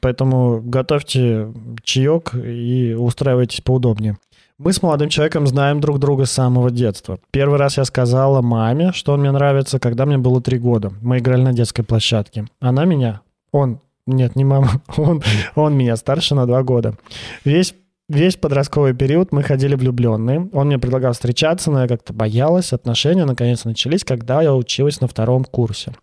поэтому 0.01 0.61
готовьте 0.61 1.51
чаек 1.83 2.33
и 2.35 2.93
устраивайтесь 2.93 3.61
поудобнее. 3.61 4.17
Мы 4.59 4.73
с 4.73 4.83
молодым 4.83 5.09
человеком 5.09 5.47
знаем 5.47 5.79
друг 5.81 5.97
друга 5.97 6.25
с 6.25 6.31
самого 6.31 6.69
детства. 6.69 7.17
Первый 7.31 7.57
раз 7.57 7.77
я 7.77 7.85
сказала 7.85 8.43
маме, 8.43 8.91
что 8.93 9.13
он 9.13 9.21
мне 9.21 9.31
нравится, 9.31 9.79
когда 9.79 10.05
мне 10.05 10.19
было 10.19 10.39
три 10.39 10.59
года. 10.59 10.93
Мы 11.01 11.17
играли 11.17 11.41
на 11.41 11.53
детской 11.53 11.81
площадке. 11.81 12.45
Она 12.59 12.85
меня, 12.85 13.21
он, 13.51 13.79
нет, 14.05 14.35
не 14.35 14.43
мама, 14.43 14.69
он, 14.97 15.23
он 15.55 15.75
меня 15.75 15.95
старше 15.95 16.35
на 16.35 16.45
два 16.45 16.61
года. 16.61 16.93
Весь 17.43 17.73
Весь 18.13 18.35
подростковый 18.35 18.93
период 18.93 19.31
мы 19.31 19.41
ходили 19.41 19.73
влюбленные. 19.73 20.49
Он 20.51 20.67
мне 20.67 20.77
предлагал 20.77 21.13
встречаться, 21.13 21.71
но 21.71 21.83
я 21.83 21.87
как-то 21.87 22.11
боялась. 22.11 22.73
Отношения 22.73 23.23
наконец 23.23 23.63
начались, 23.63 24.03
когда 24.03 24.41
я 24.41 24.53
училась 24.53 24.99
на 24.99 25.07
втором 25.07 25.45
курсе. 25.45 25.93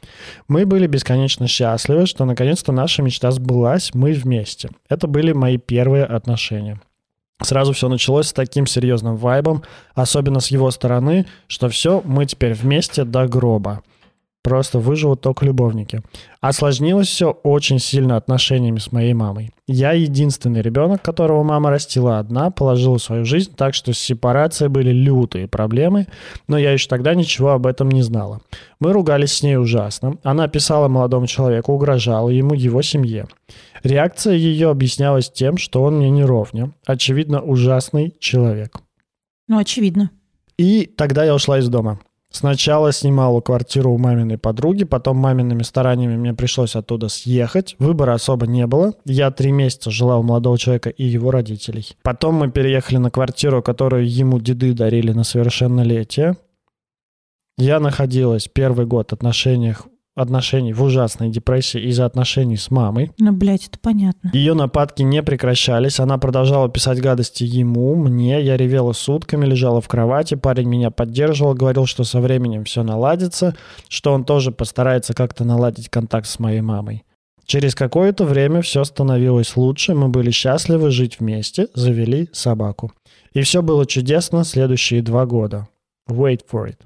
Мы 0.48 0.64
были 0.64 0.86
бесконечно 0.86 1.46
счастливы, 1.46 2.06
что 2.06 2.24
наконец-то 2.24 2.72
наша 2.72 3.02
мечта 3.02 3.30
сбылась, 3.30 3.90
мы 3.92 4.14
вместе. 4.14 4.70
Это 4.88 5.06
были 5.06 5.32
мои 5.32 5.58
первые 5.58 6.06
отношения. 6.06 6.80
Сразу 7.42 7.74
все 7.74 7.90
началось 7.90 8.28
с 8.28 8.32
таким 8.32 8.66
серьезным 8.66 9.16
вайбом, 9.16 9.62
особенно 9.94 10.40
с 10.40 10.48
его 10.48 10.70
стороны, 10.70 11.26
что 11.46 11.68
все, 11.68 12.00
мы 12.06 12.24
теперь 12.24 12.54
вместе 12.54 13.04
до 13.04 13.28
гроба. 13.28 13.82
Просто 14.42 14.78
выживут 14.78 15.20
только 15.20 15.44
любовники. 15.44 16.00
Осложнилось 16.40 17.08
все 17.08 17.30
очень 17.30 17.78
сильно 17.78 18.16
отношениями 18.16 18.78
с 18.78 18.92
моей 18.92 19.12
мамой. 19.12 19.50
Я 19.66 19.92
единственный 19.92 20.62
ребенок, 20.62 21.02
которого 21.02 21.42
мама 21.42 21.70
растила 21.70 22.18
одна, 22.18 22.50
положила 22.50 22.98
свою 22.98 23.24
жизнь, 23.24 23.52
так 23.54 23.74
что 23.74 23.92
с 23.92 23.98
сепарацией 23.98 24.70
были 24.70 24.90
лютые 24.90 25.48
проблемы, 25.48 26.06
но 26.46 26.56
я 26.56 26.72
еще 26.72 26.88
тогда 26.88 27.14
ничего 27.14 27.50
об 27.50 27.66
этом 27.66 27.90
не 27.90 28.02
знала. 28.02 28.40
Мы 28.80 28.92
ругались 28.92 29.34
с 29.34 29.42
ней 29.42 29.56
ужасно. 29.56 30.16
Она 30.22 30.48
писала 30.48 30.88
молодому 30.88 31.26
человеку, 31.26 31.72
угрожала 31.72 32.30
ему, 32.30 32.54
его 32.54 32.80
семье. 32.80 33.26
Реакция 33.82 34.34
ее 34.34 34.70
объяснялась 34.70 35.30
тем, 35.30 35.58
что 35.58 35.82
он 35.82 35.96
мне 35.96 36.10
не 36.10 36.24
ровня. 36.24 36.72
Очевидно, 36.86 37.42
ужасный 37.42 38.14
человек. 38.18 38.80
Ну, 39.48 39.58
очевидно. 39.58 40.10
И 40.56 40.86
тогда 40.86 41.24
я 41.24 41.34
ушла 41.34 41.58
из 41.58 41.68
дома. 41.68 42.00
Сначала 42.30 42.92
снимала 42.92 43.40
квартиру 43.40 43.92
у 43.92 43.98
маминой 43.98 44.36
подруги, 44.36 44.84
потом 44.84 45.16
мамиными 45.16 45.62
стараниями 45.62 46.16
мне 46.16 46.34
пришлось 46.34 46.76
оттуда 46.76 47.08
съехать. 47.08 47.74
Выбора 47.78 48.12
особо 48.12 48.46
не 48.46 48.66
было. 48.66 48.94
Я 49.06 49.30
три 49.30 49.50
месяца 49.50 49.90
жила 49.90 50.18
у 50.18 50.22
молодого 50.22 50.58
человека 50.58 50.90
и 50.90 51.04
его 51.04 51.30
родителей. 51.30 51.96
Потом 52.02 52.34
мы 52.34 52.50
переехали 52.50 52.98
на 52.98 53.10
квартиру, 53.10 53.62
которую 53.62 54.08
ему 54.08 54.40
деды 54.40 54.74
дарили 54.74 55.12
на 55.12 55.24
совершеннолетие. 55.24 56.36
Я 57.56 57.80
находилась 57.80 58.46
первый 58.46 58.86
год 58.86 59.10
в 59.10 59.14
отношениях 59.14 59.86
отношений 60.20 60.72
в 60.72 60.82
ужасной 60.82 61.30
депрессии 61.30 61.80
из-за 61.88 62.04
отношений 62.06 62.56
с 62.56 62.70
мамой. 62.70 63.12
Ну, 63.18 63.32
блядь, 63.32 63.66
это 63.66 63.78
понятно. 63.78 64.30
Ее 64.32 64.54
нападки 64.54 65.02
не 65.02 65.22
прекращались, 65.22 66.00
она 66.00 66.18
продолжала 66.18 66.68
писать 66.68 67.00
гадости 67.00 67.44
ему, 67.44 67.94
мне, 67.94 68.42
я 68.42 68.56
ревела 68.56 68.92
сутками, 68.92 69.46
лежала 69.46 69.80
в 69.80 69.88
кровати, 69.88 70.34
парень 70.34 70.68
меня 70.68 70.90
поддерживал, 70.90 71.54
говорил, 71.54 71.86
что 71.86 72.04
со 72.04 72.20
временем 72.20 72.64
все 72.64 72.82
наладится, 72.82 73.56
что 73.88 74.12
он 74.12 74.24
тоже 74.24 74.50
постарается 74.52 75.14
как-то 75.14 75.44
наладить 75.44 75.88
контакт 75.88 76.26
с 76.26 76.38
моей 76.38 76.60
мамой. 76.60 77.04
Через 77.46 77.74
какое-то 77.74 78.24
время 78.24 78.60
все 78.60 78.84
становилось 78.84 79.56
лучше, 79.56 79.94
мы 79.94 80.08
были 80.08 80.30
счастливы 80.30 80.90
жить 80.90 81.18
вместе, 81.18 81.68
завели 81.72 82.28
собаку. 82.32 82.92
И 83.32 83.40
все 83.40 83.62
было 83.62 83.86
чудесно 83.86 84.44
следующие 84.44 85.00
два 85.00 85.24
года. 85.24 85.66
Wait 86.10 86.42
for 86.50 86.68
it. 86.68 86.76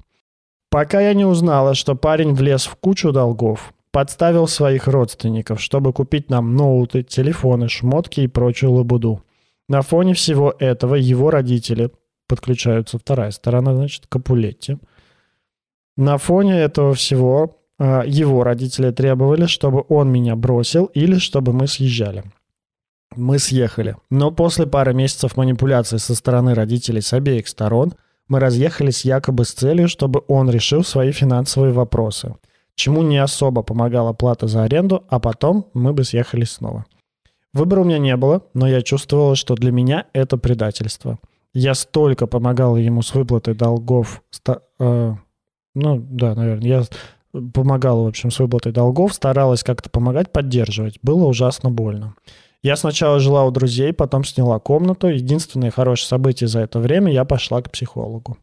Пока 0.73 1.01
я 1.01 1.13
не 1.13 1.23
узнала, 1.23 1.75
что 1.75 1.93
парень 1.93 2.33
влез 2.33 2.65
в 2.65 2.75
кучу 2.77 3.11
долгов, 3.11 3.75
подставил 3.91 4.47
своих 4.47 4.87
родственников, 4.87 5.61
чтобы 5.61 5.93
купить 5.93 6.31
нам 6.31 6.55
ноуты, 6.55 7.03
телефоны, 7.03 7.69
шмотки 7.69 8.21
и 8.21 8.27
прочую 8.27 8.71
лабуду. 8.71 9.21
На 9.69 9.83
фоне 9.83 10.15
всего 10.15 10.51
этого 10.57 10.95
его 10.95 11.29
родители, 11.29 11.91
подключаются 12.27 12.97
вторая 12.97 13.29
сторона, 13.29 13.75
значит, 13.75 14.07
Капулетти. 14.07 14.77
На 15.95 16.17
фоне 16.17 16.57
этого 16.61 16.95
всего 16.95 17.59
а, 17.77 18.01
его 18.03 18.43
родители 18.43 18.89
требовали, 18.89 19.45
чтобы 19.45 19.85
он 19.89 20.11
меня 20.11 20.35
бросил 20.35 20.85
или 20.85 21.19
чтобы 21.19 21.53
мы 21.53 21.67
съезжали. 21.67 22.23
Мы 23.15 23.37
съехали. 23.37 23.95
Но 24.09 24.31
после 24.31 24.65
пары 24.65 24.95
месяцев 24.95 25.37
манипуляций 25.37 25.99
со 25.99 26.15
стороны 26.15 26.55
родителей 26.55 27.01
с 27.01 27.13
обеих 27.13 27.47
сторон– 27.47 27.93
мы 28.27 28.39
разъехались 28.39 29.05
якобы 29.05 29.45
с 29.45 29.51
целью, 29.51 29.87
чтобы 29.87 30.23
он 30.27 30.49
решил 30.49 30.83
свои 30.83 31.11
финансовые 31.11 31.73
вопросы, 31.73 32.35
чему 32.75 33.03
не 33.03 33.17
особо 33.17 33.63
помогала 33.63 34.13
плата 34.13 34.47
за 34.47 34.63
аренду, 34.63 35.03
а 35.09 35.19
потом 35.19 35.67
мы 35.73 35.93
бы 35.93 36.03
съехались 36.03 36.51
снова. 36.51 36.85
Выбора 37.53 37.81
у 37.81 37.83
меня 37.83 37.99
не 37.99 38.15
было, 38.17 38.41
но 38.53 38.67
я 38.67 38.81
чувствовала, 38.81 39.35
что 39.35 39.55
для 39.55 39.71
меня 39.71 40.07
это 40.13 40.37
предательство. 40.37 41.19
Я 41.53 41.75
столько 41.75 42.25
помогала 42.25 42.77
ему 42.77 43.03
с 43.03 43.13
выплатой 43.13 43.53
долгов, 43.53 44.23
ста, 44.31 44.61
э, 44.79 45.13
ну 45.75 45.97
да, 46.09 46.33
наверное, 46.33 46.67
я 46.67 46.83
помогала, 47.53 48.03
в 48.03 48.07
общем, 48.07 48.31
с 48.31 48.39
выплатой 48.39 48.71
долгов, 48.71 49.13
старалась 49.13 49.63
как-то 49.63 49.89
помогать, 49.89 50.31
поддерживать. 50.31 50.97
Было 51.01 51.25
ужасно 51.25 51.69
больно. 51.69 52.15
Я 52.63 52.77
сначала 52.77 53.19
жила 53.19 53.43
у 53.43 53.51
друзей, 53.51 53.91
потом 53.91 54.23
сняла 54.23 54.57
комнату. 54.57 55.07
Единственное 55.07 55.69
хорошее 55.69 56.07
событие 56.07 56.47
за 56.47 56.61
это 56.61 56.79
время, 56.79 57.11
я 57.11 57.25
пошла 57.25 57.61
к 57.61 57.69
психологу. 57.69 58.37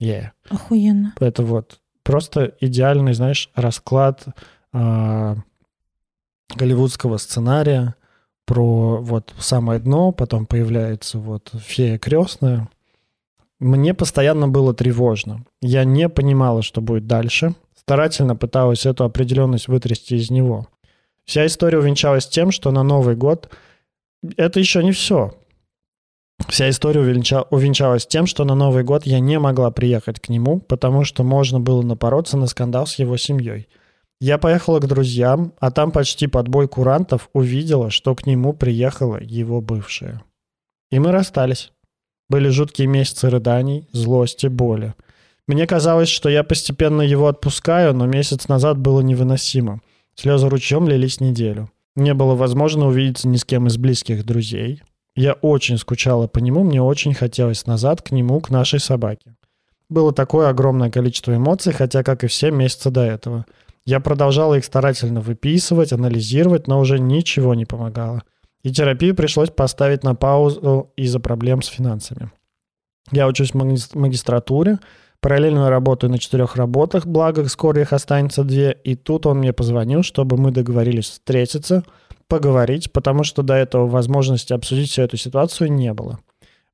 Yeah. 0.00 0.28
Охуенно. 0.50 1.14
Это 1.18 1.42
вот 1.42 1.80
просто 2.02 2.54
идеальный, 2.60 3.14
знаешь, 3.14 3.50
расклад 3.54 4.26
э, 4.74 5.36
голливудского 6.54 7.16
сценария 7.16 7.94
про 8.44 8.98
вот 9.00 9.32
самое 9.38 9.80
дно, 9.80 10.12
потом 10.12 10.44
появляется 10.44 11.18
вот 11.18 11.50
фея 11.58 11.98
крестная. 11.98 12.68
Мне 13.58 13.94
постоянно 13.94 14.46
было 14.46 14.74
тревожно. 14.74 15.46
Я 15.62 15.84
не 15.84 16.10
понимала, 16.10 16.60
что 16.60 16.82
будет 16.82 17.06
дальше. 17.06 17.54
Старательно 17.74 18.36
пыталась 18.36 18.84
эту 18.84 19.04
определенность 19.04 19.68
вытрясти 19.68 20.16
из 20.16 20.30
него. 20.30 20.68
Вся 21.24 21.46
история 21.46 21.78
увенчалась 21.78 22.26
тем, 22.26 22.50
что 22.50 22.70
на 22.70 22.82
Новый 22.82 23.16
год 23.16 23.50
это 24.36 24.60
еще 24.60 24.82
не 24.82 24.92
все. 24.92 25.34
Вся 26.48 26.68
история 26.68 27.00
увенча... 27.00 27.42
увенчалась 27.50 28.06
тем, 28.06 28.26
что 28.26 28.44
на 28.44 28.54
Новый 28.54 28.84
год 28.84 29.06
я 29.06 29.20
не 29.20 29.38
могла 29.38 29.70
приехать 29.70 30.20
к 30.20 30.28
нему, 30.28 30.60
потому 30.60 31.04
что 31.04 31.22
можно 31.22 31.60
было 31.60 31.82
напороться 31.82 32.36
на 32.36 32.46
скандал 32.46 32.86
с 32.86 32.98
его 32.98 33.16
семьей. 33.16 33.68
Я 34.20 34.38
поехала 34.38 34.80
к 34.80 34.86
друзьям, 34.86 35.52
а 35.58 35.70
там 35.70 35.90
почти 35.90 36.26
под 36.26 36.48
бой 36.48 36.68
курантов 36.68 37.28
увидела, 37.32 37.90
что 37.90 38.14
к 38.14 38.26
нему 38.26 38.52
приехала 38.52 39.18
его 39.20 39.60
бывшая. 39.60 40.22
И 40.90 40.98
мы 40.98 41.12
расстались. 41.12 41.72
Были 42.28 42.48
жуткие 42.48 42.88
месяцы 42.88 43.30
рыданий, 43.30 43.88
злости, 43.92 44.46
боли. 44.46 44.94
Мне 45.46 45.66
казалось, 45.66 46.08
что 46.08 46.28
я 46.28 46.42
постепенно 46.42 47.02
его 47.02 47.28
отпускаю, 47.28 47.94
но 47.94 48.06
месяц 48.06 48.48
назад 48.48 48.78
было 48.78 49.00
невыносимо– 49.00 49.80
Слезы 50.14 50.48
ручьем 50.48 50.88
лились 50.88 51.20
неделю. 51.20 51.70
Не 51.96 52.14
было 52.14 52.34
возможно 52.34 52.86
увидеться 52.86 53.28
ни 53.28 53.36
с 53.36 53.44
кем 53.44 53.66
из 53.66 53.76
близких 53.76 54.24
друзей. 54.24 54.82
Я 55.16 55.34
очень 55.34 55.78
скучала 55.78 56.26
по 56.26 56.38
нему, 56.38 56.64
мне 56.64 56.82
очень 56.82 57.14
хотелось 57.14 57.66
назад 57.66 58.02
к 58.02 58.10
нему, 58.10 58.40
к 58.40 58.50
нашей 58.50 58.80
собаке. 58.80 59.36
Было 59.88 60.12
такое 60.12 60.48
огромное 60.48 60.90
количество 60.90 61.36
эмоций, 61.36 61.72
хотя, 61.72 62.02
как 62.02 62.24
и 62.24 62.26
все 62.26 62.50
месяца 62.50 62.90
до 62.90 63.02
этого. 63.02 63.46
Я 63.86 64.00
продолжала 64.00 64.54
их 64.54 64.64
старательно 64.64 65.20
выписывать, 65.20 65.92
анализировать, 65.92 66.66
но 66.66 66.80
уже 66.80 66.98
ничего 66.98 67.54
не 67.54 67.66
помогало. 67.66 68.22
И 68.62 68.72
терапию 68.72 69.14
пришлось 69.14 69.50
поставить 69.50 70.02
на 70.02 70.14
паузу 70.14 70.90
из-за 70.96 71.20
проблем 71.20 71.60
с 71.60 71.66
финансами. 71.66 72.32
Я 73.12 73.28
учусь 73.28 73.52
в 73.52 73.94
магистратуре, 73.94 74.78
Параллельно 75.24 75.70
работаю 75.70 76.10
на 76.10 76.18
четырех 76.18 76.54
работах, 76.56 77.06
благо 77.06 77.48
скоро 77.48 77.80
их 77.80 77.94
останется 77.94 78.44
две. 78.44 78.72
И 78.84 78.94
тут 78.94 79.24
он 79.24 79.38
мне 79.38 79.54
позвонил, 79.54 80.02
чтобы 80.02 80.36
мы 80.36 80.50
договорились 80.50 81.08
встретиться, 81.08 81.82
поговорить, 82.28 82.92
потому 82.92 83.24
что 83.24 83.42
до 83.42 83.54
этого 83.54 83.86
возможности 83.86 84.52
обсудить 84.52 84.90
всю 84.90 85.00
эту 85.00 85.16
ситуацию 85.16 85.72
не 85.72 85.94
было. 85.94 86.18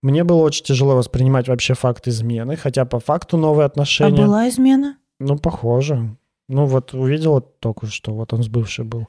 Мне 0.03 0.25
было 0.25 0.43
очень 0.43 0.65
тяжело 0.65 0.97
воспринимать 0.97 1.47
вообще 1.47 1.75
факт 1.75 2.09
измены, 2.09 2.57
хотя 2.57 2.85
по 2.85 2.99
факту 2.99 3.37
новые 3.37 3.67
отношения... 3.67 4.25
А 4.25 4.27
была 4.27 4.49
измена? 4.49 4.97
Ну, 5.21 5.39
похоже. 5.39 6.17
Ну, 6.49 6.65
вот 6.67 6.93
увидела 6.93 7.41
только 7.41 7.87
что, 7.87 8.13
вот 8.15 8.33
он 8.33 8.43
с 8.43 8.49
бывшей 8.49 8.85
был. 8.85 9.07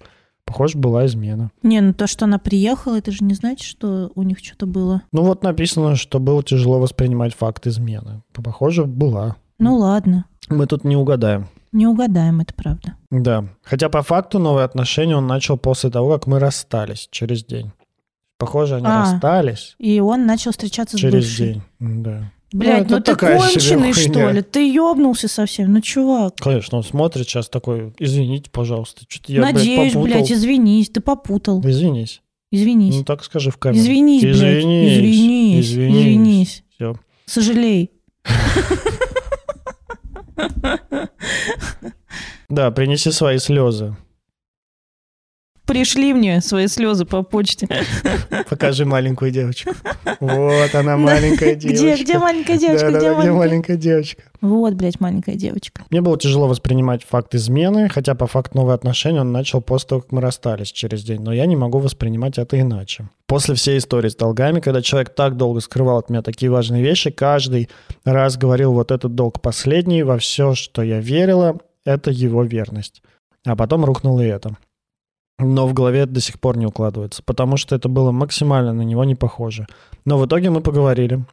Похоже, 0.52 0.78
была 0.78 1.06
измена. 1.06 1.50
Не, 1.64 1.80
ну 1.80 1.94
то, 1.94 2.08
что 2.08 2.26
она 2.26 2.38
приехала, 2.38 2.98
это 2.98 3.10
же 3.10 3.24
не 3.24 3.34
значит, 3.36 3.66
что 3.66 4.12
у 4.16 4.24
них 4.24 4.40
что-то 4.40 4.66
было. 4.66 5.02
Ну 5.14 5.24
вот 5.24 5.44
написано, 5.44 5.96
что 5.96 6.20
было 6.20 6.44
тяжело 6.44 6.78
воспринимать 6.78 7.34
факт 7.34 7.68
измены. 7.68 8.22
Похоже, 8.34 8.84
была. 8.84 9.38
Ну 9.60 9.78
ладно. 9.78 10.26
Мы 10.50 10.68
тут 10.68 10.84
не 10.84 10.98
угадаем. 10.98 11.48
Не 11.72 11.88
угадаем, 11.88 12.42
это 12.42 12.54
правда. 12.54 12.98
Да. 13.12 13.46
Хотя 13.64 13.88
по 13.88 14.02
факту 14.02 14.40
новые 14.40 14.66
отношения 14.66 15.16
он 15.16 15.26
начал 15.26 15.58
после 15.58 15.90
того, 15.90 16.12
как 16.12 16.28
мы 16.28 16.38
расстались 16.38 17.08
через 17.12 17.46
день. 17.46 17.72
Похоже, 18.38 18.76
они 18.76 18.88
а, 18.88 19.04
расстались. 19.04 19.76
И 19.78 20.02
он 20.02 20.26
начал 20.26 20.52
встречаться 20.52 20.98
через 20.98 21.24
с 21.24 21.28
бывшей. 21.30 21.54
день. 21.54 21.62
Да. 21.80 22.32
Блять, 22.52 22.90
ну, 22.90 22.98
ну 22.98 23.02
ты 23.02 23.16
конченый, 23.16 23.94
что 23.94 24.30
ли? 24.30 24.42
Ты 24.42 24.70
ёбнулся 24.72 25.28
совсем, 25.30 25.72
ну 25.72 25.80
чувак. 25.82 26.36
Конечно, 26.36 26.80
он 26.80 26.84
смотрит 26.84 27.28
сейчас 27.28 27.48
такой, 27.48 27.94
извините, 27.98 28.50
пожалуйста. 28.52 29.04
Что-то 29.08 29.32
я, 29.32 29.42
Надеюсь, 29.42 29.94
блядь, 29.94 30.04
блядь, 30.04 30.32
извинись, 30.32 30.90
ты 30.90 31.00
попутал. 31.00 31.62
Извинись. 31.62 32.22
Извинись. 32.52 32.96
Ну 32.96 33.04
так 33.06 33.24
скажи 33.24 33.52
в 33.52 33.58
камеру. 33.58 33.82
Извинись, 33.82 34.22
блядь. 34.24 34.36
Извинись. 34.36 34.98
Извинись. 34.98 35.66
Извинись. 35.66 36.02
Извинись. 36.02 36.64
Все. 36.76 36.96
Сожалей. 37.26 37.92
Да, 42.50 42.70
принеси 42.72 43.12
свои 43.12 43.38
слезы. 43.38 43.96
Пришли 45.72 46.14
мне 46.14 46.42
свои 46.42 46.68
слезы 46.68 47.06
по 47.06 47.24
почте. 47.24 47.66
Покажи 48.50 48.84
маленькую 48.84 49.32
девочку. 49.32 49.72
Вот 50.20 50.76
она, 50.76 50.98
маленькая 50.98 51.56
девочка. 51.56 51.94
Где, 51.94 52.04
где 52.04 52.20
маленькая 52.20 52.58
девочка? 52.58 52.92
Да, 52.92 52.98
где, 52.98 53.08
да, 53.08 53.14
маленькая? 53.14 53.22
где 53.22 53.32
маленькая 53.32 53.78
девочка? 53.78 54.24
Вот, 54.42 54.74
блядь, 54.74 55.00
маленькая 55.00 55.36
девочка. 55.36 55.84
Мне 55.90 56.02
было 56.02 56.18
тяжело 56.18 56.50
воспринимать 56.50 57.06
факт 57.06 57.34
измены, 57.36 57.88
хотя 57.88 58.16
по 58.16 58.28
факту 58.28 58.58
новые 58.58 58.76
отношения 58.76 59.22
он 59.22 59.32
начал 59.32 59.62
после 59.62 59.88
того, 59.88 60.02
как 60.02 60.12
мы 60.12 60.20
расстались 60.20 60.74
через 60.74 61.06
день. 61.06 61.22
Но 61.22 61.32
я 61.32 61.46
не 61.46 61.56
могу 61.56 61.80
воспринимать 61.80 62.38
это 62.38 62.60
иначе. 62.60 63.08
После 63.26 63.56
всей 63.56 63.78
истории 63.78 64.10
с 64.10 64.16
долгами, 64.18 64.60
когда 64.60 64.82
человек 64.82 65.16
так 65.16 65.38
долго 65.38 65.62
скрывал 65.62 66.00
от 66.00 66.10
меня 66.10 66.22
такие 66.22 66.52
важные 66.52 66.84
вещи, 66.84 67.12
каждый 67.12 67.70
раз 68.04 68.36
говорил 68.36 68.74
вот 68.74 68.92
этот 68.92 69.16
долг 69.16 69.40
последний, 69.42 70.04
во 70.04 70.18
все, 70.18 70.54
что 70.54 70.82
я 70.82 71.00
верила, 71.00 71.60
это 71.86 72.12
его 72.12 72.44
верность. 72.44 73.02
А 73.46 73.56
потом 73.56 73.86
рухнуло 73.86 74.20
и 74.20 74.28
это. 74.28 74.58
Но 75.42 75.68
в 75.68 75.74
голове 75.74 76.02
это 76.02 76.14
до 76.14 76.22
сих 76.22 76.40
пор 76.40 76.58
не 76.58 76.68
укладывается, 76.68 77.24
потому 77.24 77.58
что 77.58 77.76
это 77.76 77.90
было 77.90 78.12
максимально 78.12 78.74
на 78.74 78.84
него 78.84 79.04
не 79.04 79.16
похоже. 79.16 79.66
Но 80.06 80.18
в 80.18 80.26
итоге 80.26 80.52
мы 80.52 80.62
поговорили. 80.62 81.26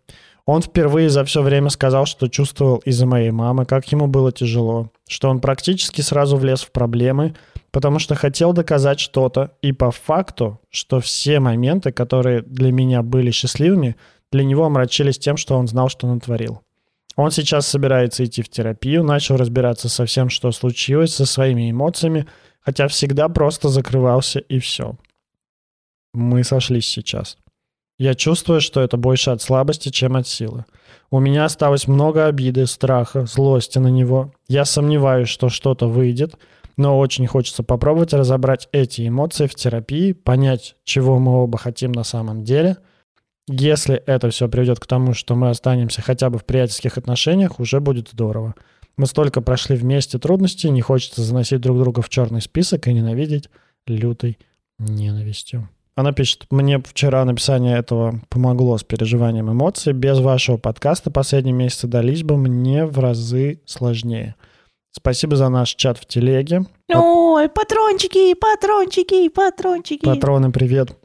Он 0.47 0.63
впервые 0.63 1.11
за 1.11 1.27
все 1.27 1.43
время 1.43 1.69
сказал, 1.69 2.07
что 2.07 2.29
чувствовал 2.29 2.79
из-за 2.79 3.05
моей 3.05 3.31
мамы, 3.31 3.67
как 3.67 3.93
ему 3.93 4.07
было 4.07 4.33
тяжело, 4.33 4.91
что 5.07 5.29
он 5.29 5.41
практически 5.41 6.01
сразу 6.01 6.39
влез 6.39 6.63
в 6.63 6.71
проблемы, 6.73 7.35
потому 7.71 7.99
что 7.99 8.15
хотел 8.15 8.55
доказать 8.55 8.99
что-то, 8.99 9.53
и 9.61 9.73
по 9.73 9.91
факту, 9.91 10.59
что 10.71 11.01
все 11.01 11.39
моменты, 11.39 11.93
которые 11.93 12.41
для 12.41 12.73
меня 12.73 13.03
были 13.03 13.31
счастливыми, 13.31 13.97
для 14.33 14.43
него 14.43 14.65
омрачились 14.65 15.19
тем, 15.19 15.37
что 15.37 15.59
он 15.59 15.69
знал, 15.69 15.91
что 15.91 16.07
натворил. 16.07 16.63
Он 17.15 17.31
сейчас 17.31 17.67
собирается 17.67 18.25
идти 18.25 18.41
в 18.41 18.49
терапию, 18.49 19.05
начал 19.05 19.37
разбираться 19.37 19.91
со 19.91 20.07
всем, 20.07 20.31
что 20.31 20.51
случилось, 20.53 21.15
со 21.15 21.27
своими 21.27 21.71
эмоциями, 21.71 22.27
хотя 22.69 22.87
всегда 22.87 23.31
просто 23.31 23.71
закрывался 23.71 24.41
и 24.41 24.59
все. 24.59 24.99
Мы 26.13 26.45
сошлись 26.45 26.87
сейчас. 26.87 27.39
Я 27.99 28.15
чувствую, 28.15 28.61
что 28.61 28.83
это 28.83 28.99
больше 28.99 29.31
от 29.31 29.41
слабости, 29.41 29.89
чем 29.89 30.17
от 30.17 30.29
силы. 30.29 30.67
У 31.11 31.19
меня 31.19 31.47
осталось 31.47 31.89
много 31.89 32.27
обиды, 32.27 32.67
страха, 32.67 33.25
злости 33.25 33.79
на 33.79 33.89
него. 33.89 34.35
Я 34.49 34.67
сомневаюсь, 34.67 35.31
что 35.31 35.49
что-то 35.49 35.89
выйдет, 35.89 36.35
но 36.77 36.99
очень 36.99 37.27
хочется 37.27 37.63
попробовать 37.63 38.13
разобрать 38.13 38.69
эти 38.73 39.09
эмоции 39.09 39.47
в 39.47 39.55
терапии, 39.55 40.13
понять, 40.13 40.77
чего 40.85 41.19
мы 41.19 41.43
оба 41.43 41.57
хотим 41.57 41.93
на 41.93 42.05
самом 42.05 42.45
деле. 42.45 42.77
Если 43.49 43.95
это 43.95 44.29
все 44.29 44.47
приведет 44.47 44.79
к 44.79 44.87
тому, 44.87 45.15
что 45.15 45.35
мы 45.35 45.49
останемся 45.49 46.03
хотя 46.03 46.29
бы 46.29 46.39
в 46.39 46.45
приятельских 46.45 46.99
отношениях, 46.99 47.61
уже 47.61 47.81
будет 47.81 48.11
здорово. 48.11 48.55
Мы 48.99 49.07
столько 49.07 49.41
прошли 49.41 49.77
вместе 49.77 50.19
трудностей, 50.19 50.69
не 50.71 50.83
хочется 50.83 51.23
заносить 51.23 51.61
друг 51.61 51.79
друга 51.79 52.03
в 52.03 52.09
черный 52.09 52.43
список 52.43 52.89
и 52.89 52.93
ненавидеть 52.93 53.49
лютой 53.87 54.39
ненавистью. 54.79 55.69
Она 55.95 56.13
пишет, 56.13 56.47
мне 56.51 56.79
вчера 56.81 57.25
написание 57.25 57.79
этого 57.79 58.21
помогло 58.29 58.77
с 58.77 58.85
переживанием 58.85 59.51
эмоций. 59.51 59.93
Без 59.93 60.19
вашего 60.19 60.57
подкаста 60.57 61.11
последние 61.11 61.55
месяцы 61.55 61.87
дались 61.87 62.23
бы 62.23 62.37
мне 62.37 62.87
в 62.87 62.99
разы 62.99 63.61
сложнее. 63.67 64.35
Спасибо 64.91 65.37
за 65.37 65.49
наш 65.49 65.75
чат 65.75 65.99
в 65.99 66.07
телеге. 66.07 66.67
Ой, 66.93 67.49
патрончики, 67.49 68.35
патрончики, 68.35 69.29
патрончики. 69.29 70.05
Патроны, 70.05 70.51
привет. 70.51 70.97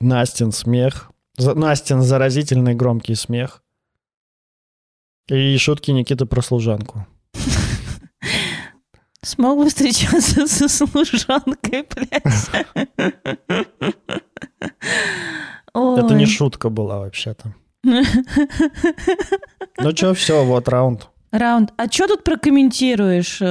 Настин 0.00 0.52
смех. 0.52 1.10
За- 1.38 1.54
Настин 1.54 2.02
заразительный 2.02 2.74
громкий 2.74 3.14
смех. 3.14 3.62
И 5.28 5.56
шутки 5.58 5.90
Никиты 5.90 6.24
про 6.26 6.40
служанку. 6.40 7.06
Смог 9.22 9.58
бы 9.58 9.68
встречаться 9.68 10.46
со 10.46 10.68
служанкой, 10.68 11.86
блядь. 11.94 12.50
Это 15.74 16.14
не 16.14 16.26
шутка 16.26 16.70
была 16.70 17.00
вообще-то. 17.00 17.54
Ну 17.82 18.04
что, 19.94 20.14
все, 20.14 20.44
вот 20.44 20.68
раунд. 20.68 21.08
Раунд. 21.32 21.72
А 21.76 21.90
что 21.90 22.06
тут 22.06 22.24
прокомментируешь? 22.24 23.42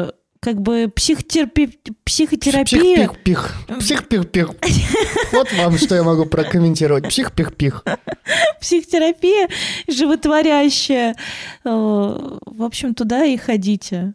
Как 0.45 0.61
бы 0.61 0.91
психотерапи... 0.95 1.79
психотерапия... 2.03 3.07
Псих-пих-пих. 3.09 3.55
Псих-пих-пих. 3.79 4.51
Вот 5.31 5.51
вам, 5.53 5.75
что 5.79 5.95
я 5.95 6.03
могу 6.03 6.25
прокомментировать. 6.25 7.09
Псих-пих-пих. 7.09 7.83
психотерапия 8.61 9.49
животворящая. 9.87 11.15
Э, 11.63 11.69
В 12.45 12.61
общем, 12.63 12.93
туда 12.93 13.25
и 13.25 13.37
ходите. 13.37 14.13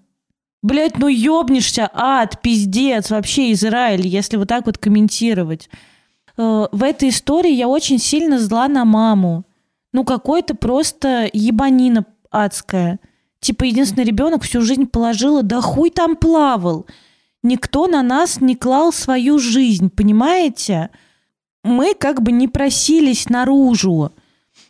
Блять, 0.63 0.99
ну 0.99 1.09
ёбнешься, 1.09 1.91
ад, 1.93 2.41
пиздец, 2.43 3.11
вообще 3.11 3.51
Израиль, 3.51 4.07
если 4.07 4.37
вот 4.37 4.47
так 4.47 4.67
вот 4.67 4.79
комментировать. 4.79 5.69
Э, 6.39 6.69
В 6.71 6.85
этой 6.85 7.09
истории 7.09 7.53
я 7.53 7.67
очень 7.67 7.99
сильно 7.99 8.39
зла 8.39 8.69
на 8.69 8.85
маму. 8.85 9.45
Ну, 9.93 10.05
какой-то 10.05 10.55
просто 10.55 11.29
ебанина 11.33 12.07
адская. 12.31 13.01
Типа, 13.41 13.65
единственный 13.65 14.05
ребенок 14.05 14.43
всю 14.43 14.61
жизнь 14.61 14.87
положила, 14.87 15.43
да 15.43 15.61
хуй 15.61 15.91
там 15.91 16.17
плавал. 16.17 16.87
Никто 17.43 17.87
на 17.87 18.03
нас 18.03 18.41
не 18.41 18.55
клал 18.55 18.93
свою 18.93 19.39
жизнь, 19.39 19.89
понимаете? 19.89 20.91
Мы 21.65 21.95
как 21.95 22.23
бы 22.23 22.33
не 22.33 22.49
просились 22.49 23.29
наружу. 23.31 24.13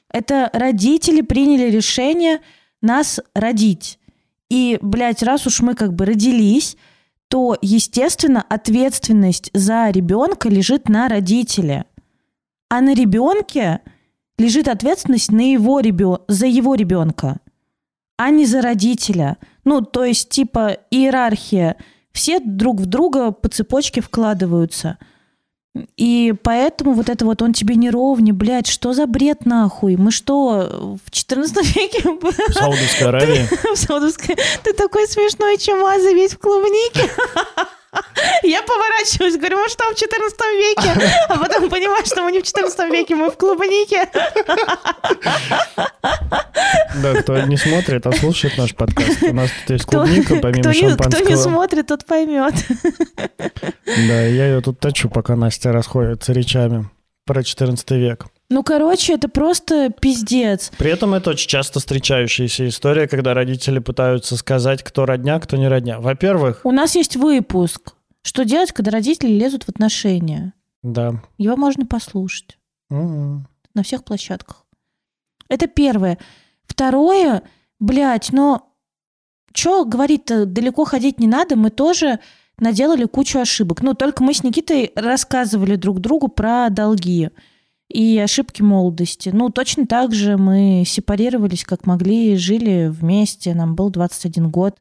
Это 0.08 0.50
родители 0.52 1.20
приняли 1.20 1.70
решение 1.70 2.40
нас 2.80 3.20
родить. 3.34 3.98
И, 4.48 4.78
блядь, 4.82 5.22
раз 5.22 5.46
уж 5.46 5.60
мы 5.60 5.74
как 5.74 5.94
бы 5.94 6.04
родились, 6.04 6.76
то, 7.28 7.56
естественно, 7.62 8.42
ответственность 8.42 9.50
за 9.54 9.90
ребенка 9.90 10.48
лежит 10.48 10.88
на 10.88 11.08
родителе. 11.08 11.84
А 12.68 12.80
на 12.80 12.94
ребенке 12.94 13.80
лежит 14.38 14.68
ответственность 14.68 15.30
на 15.30 15.52
его 15.52 15.80
ребё... 15.80 16.24
за 16.26 16.46
его 16.46 16.74
ребенка, 16.74 17.38
а 18.20 18.28
не 18.28 18.44
за 18.44 18.60
родителя. 18.60 19.38
Ну, 19.64 19.80
то 19.80 20.04
есть, 20.04 20.28
типа, 20.28 20.76
иерархия. 20.90 21.76
Все 22.12 22.38
друг 22.38 22.78
в 22.78 22.84
друга 22.84 23.30
по 23.30 23.48
цепочке 23.48 24.02
вкладываются. 24.02 24.98
И 25.96 26.34
поэтому 26.42 26.92
вот 26.92 27.08
это 27.08 27.24
вот 27.24 27.40
он 27.40 27.54
тебе 27.54 27.76
не 27.76 27.88
ровня, 27.88 28.34
блядь, 28.34 28.66
что 28.66 28.92
за 28.92 29.06
бред 29.06 29.46
нахуй? 29.46 29.96
Мы 29.96 30.10
что, 30.10 30.98
в 31.02 31.10
14 31.10 31.56
веке 31.76 32.02
В 32.02 32.52
Саудовской 32.52 33.08
Аравии. 33.08 33.48
в 33.74 33.78
Саудовской... 33.78 34.36
Ты 34.64 34.74
такой 34.74 35.06
смешной 35.06 35.56
чумазый 35.56 36.12
весь 36.12 36.34
в 36.34 36.38
клубнике. 36.38 37.08
Я 38.42 38.62
поворачиваюсь, 38.62 39.36
говорю, 39.36 39.58
мы 39.58 39.68
что, 39.68 39.84
в 39.90 39.96
14 39.96 40.40
веке? 40.58 41.12
А 41.28 41.36
потом 41.38 41.68
понимаю, 41.68 42.04
что 42.06 42.22
мы 42.22 42.32
не 42.32 42.40
в 42.40 42.44
14 42.44 42.90
веке, 42.90 43.16
мы 43.16 43.30
в 43.30 43.36
клубнике. 43.36 44.08
Да, 47.02 47.14
кто 47.22 47.40
не 47.42 47.56
смотрит, 47.56 48.06
а 48.06 48.12
слушает 48.12 48.56
наш 48.58 48.74
подкаст. 48.74 49.22
У 49.22 49.32
нас 49.32 49.50
тут 49.50 49.70
есть 49.70 49.86
клубника, 49.86 50.36
помимо 50.36 50.60
кто 50.60 50.72
не, 50.72 50.78
кто 50.78 50.82
не 50.82 50.90
шампанского. 50.90 51.36
смотрит, 51.36 51.86
тот 51.86 52.04
поймет. 52.06 52.54
Да, 53.38 54.22
я 54.22 54.46
ее 54.46 54.60
тут 54.60 54.78
точу, 54.80 55.08
пока 55.08 55.36
Настя 55.36 55.72
расходится 55.72 56.32
речами 56.32 56.88
про 57.26 57.42
14 57.42 57.90
век. 57.92 58.26
Ну, 58.50 58.64
короче, 58.64 59.14
это 59.14 59.28
просто 59.28 59.90
пиздец. 59.90 60.72
При 60.76 60.90
этом 60.90 61.14
это 61.14 61.30
очень 61.30 61.48
часто 61.48 61.78
встречающаяся 61.78 62.66
история, 62.66 63.06
когда 63.06 63.32
родители 63.32 63.78
пытаются 63.78 64.36
сказать, 64.36 64.82
кто 64.82 65.06
родня, 65.06 65.38
кто 65.38 65.56
не 65.56 65.68
родня. 65.68 66.00
Во-первых, 66.00 66.60
У 66.64 66.72
нас 66.72 66.96
есть 66.96 67.14
выпуск. 67.14 67.94
Что 68.22 68.44
делать, 68.44 68.72
когда 68.72 68.90
родители 68.90 69.30
лезут 69.30 69.64
в 69.64 69.68
отношения? 69.68 70.52
да. 70.82 71.22
Его 71.38 71.56
можно 71.56 71.86
послушать. 71.86 72.58
М-м. 72.90 73.46
на 73.74 73.82
всех 73.84 74.02
площадках. 74.04 74.66
Это 75.48 75.68
первое. 75.68 76.18
Второе, 76.66 77.42
блядь, 77.78 78.32
но 78.32 78.74
что 79.54 79.84
говорить-то, 79.84 80.44
далеко 80.44 80.84
ходить 80.84 81.20
не 81.20 81.28
надо, 81.28 81.54
мы 81.54 81.70
тоже 81.70 82.18
наделали 82.58 83.04
кучу 83.04 83.38
ошибок. 83.38 83.82
Ну, 83.82 83.94
только 83.94 84.24
мы 84.24 84.34
с 84.34 84.42
Никитой 84.42 84.90
рассказывали 84.96 85.76
друг 85.76 86.00
другу 86.00 86.26
про 86.28 86.68
долги 86.68 87.30
и 87.90 88.18
ошибки 88.18 88.62
молодости. 88.62 89.30
Ну, 89.32 89.50
точно 89.50 89.84
так 89.84 90.14
же 90.14 90.36
мы 90.36 90.84
сепарировались, 90.86 91.64
как 91.64 91.86
могли, 91.86 92.36
жили 92.36 92.86
вместе, 92.86 93.52
нам 93.52 93.74
был 93.74 93.90
21 93.90 94.48
год. 94.48 94.76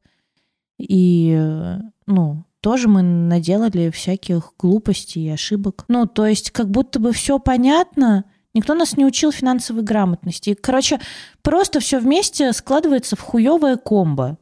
И, 0.77 1.35
э, 1.35 1.79
ну, 2.05 2.43
тоже 2.61 2.87
мы 2.87 3.01
наделали 3.01 3.89
всяких 3.89 4.53
глупостей 4.59 5.25
и 5.25 5.29
ошибок. 5.29 5.85
Ну, 5.87 6.05
то 6.05 6.27
есть, 6.27 6.51
как 6.51 6.69
будто 6.69 6.99
бы 6.99 7.11
все 7.11 7.39
понятно, 7.39 8.25
никто 8.53 8.75
нас 8.75 8.95
не 8.95 9.05
учил 9.05 9.31
финансовой 9.31 9.81
грамотности. 9.81 10.51
И, 10.51 10.55
короче, 10.55 10.99
просто 11.41 11.79
все 11.79 11.99
вместе 11.99 12.53
складывается 12.53 13.15
в 13.15 13.21
хуевое 13.21 13.77
комбо. 13.77 14.37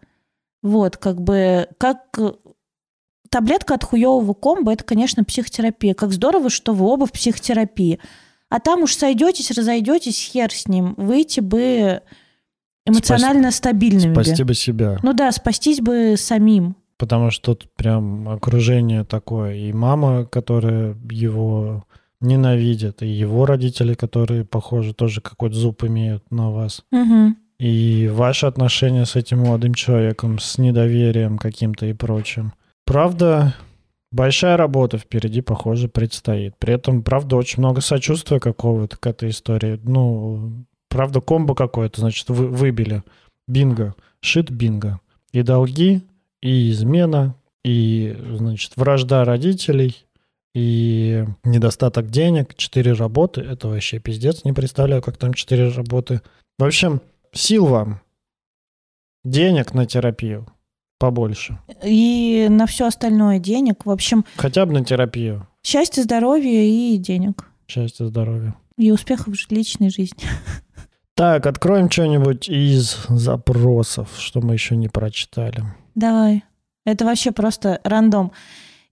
Вот, 0.61 0.97
как 0.97 1.21
бы, 1.21 1.69
как 1.77 1.99
э, 2.17 2.33
таблетка 3.29 3.75
от 3.75 3.85
хуевого 3.85 4.33
комбо, 4.33 4.73
это, 4.73 4.83
конечно, 4.83 5.23
психотерапия. 5.23 5.93
Как 5.93 6.11
здорово, 6.11 6.49
что 6.49 6.73
вы 6.73 6.85
оба 6.85 7.05
в 7.05 7.13
психотерапии. 7.13 8.01
А 8.49 8.59
там 8.59 8.83
уж 8.83 8.93
сойдетесь, 8.95 9.51
разойдетесь, 9.51 10.31
хер 10.31 10.51
с 10.51 10.67
ним. 10.67 10.93
Выйти 10.97 11.41
бы 11.41 12.01
эмоционально 12.85 13.51
стабильными. 13.51 14.13
бы. 14.13 14.23
Спасти 14.23 14.43
бы 14.43 14.53
себя. 14.53 14.97
Ну 15.03 15.13
да, 15.13 15.31
спастись 15.31 15.81
бы 15.81 16.15
самим. 16.17 16.75
Потому 16.97 17.29
что 17.29 17.53
тут 17.53 17.69
прям 17.75 18.27
окружение 18.29 19.03
такое. 19.03 19.55
И 19.55 19.73
мама, 19.73 20.25
которая 20.25 20.95
его 21.11 21.85
ненавидит, 22.21 23.03
и 23.03 23.07
его 23.07 23.45
родители, 23.45 23.93
которые, 23.93 24.43
похоже, 24.43 24.93
тоже 24.93 25.21
какой-то 25.21 25.55
зуб 25.55 25.83
имеют 25.83 26.31
на 26.31 26.49
вас. 26.49 26.83
Мгм. 26.91 27.37
И 27.59 28.09
ваши 28.11 28.45
отношения 28.45 29.05
с 29.05 29.15
этим 29.15 29.39
молодым 29.39 29.73
человеком, 29.73 30.39
с 30.39 30.57
недоверием 30.57 31.37
каким-то 31.37 31.85
и 31.85 31.93
прочим. 31.93 32.53
Правда, 32.85 33.55
большая 34.17 34.57
работа 34.57 34.97
впереди, 34.97 35.41
похоже, 35.41 35.87
предстоит. 35.87 36.57
При 36.57 36.73
этом, 36.73 37.03
правда, 37.03 37.35
очень 37.37 37.59
много 37.59 37.81
сочувствия 37.81 38.39
какого-то 38.39 38.97
к 38.97 39.05
этой 39.05 39.29
истории. 39.29 39.79
Ну, 39.83 40.65
правда, 40.89 41.21
комбо 41.21 41.53
какое-то, 41.53 42.01
значит, 42.01 42.27
вы, 42.29 42.47
выбили. 42.47 43.03
Бинго. 43.47 43.95
Шит 44.19 44.49
бинго. 44.49 44.99
И 45.31 45.43
долги, 45.43 46.01
и 46.41 46.71
измена, 46.71 47.35
и, 47.63 48.17
значит, 48.33 48.73
вражда 48.75 49.23
родителей, 49.23 49.95
и 50.55 51.23
недостаток 51.43 52.09
денег, 52.09 52.55
четыре 52.55 52.93
работы. 52.93 53.41
Это 53.41 53.67
вообще 53.67 53.99
пиздец, 53.99 54.43
не 54.43 54.53
представляю, 54.53 55.03
как 55.03 55.17
там 55.17 55.35
четыре 55.35 55.69
работы. 55.69 56.21
В 56.57 56.63
общем, 56.63 57.01
сил 57.33 57.67
вам, 57.67 58.01
денег 59.23 59.75
на 59.75 59.85
терапию 59.85 60.47
побольше. 60.97 61.59
И 61.83 62.47
на 62.49 62.65
все 62.65 62.87
остальное 62.87 63.39
денег. 63.39 63.85
В 63.85 63.91
общем, 63.91 64.25
Хотя 64.35 64.65
бы 64.65 64.73
на 64.73 64.83
терапию. 64.83 65.47
счастья, 65.63 66.01
здоровья 66.03 66.63
и 66.63 66.97
денег. 66.97 67.47
Счастья, 67.67 68.05
здоровья. 68.05 68.55
И 68.77 68.91
успехов 68.91 69.33
в 69.35 69.51
личной 69.51 69.89
жизни. 69.89 70.23
Так, 71.15 71.47
откроем 71.47 71.89
что-нибудь 71.89 72.47
из 72.47 72.97
запросов, 73.09 74.09
что 74.19 74.39
мы 74.39 74.53
еще 74.53 74.75
не 74.75 74.87
прочитали. 74.87 75.63
Давай. 75.95 76.43
Это 76.85 77.05
вообще 77.05 77.31
просто 77.31 77.81
рандом. 77.83 78.31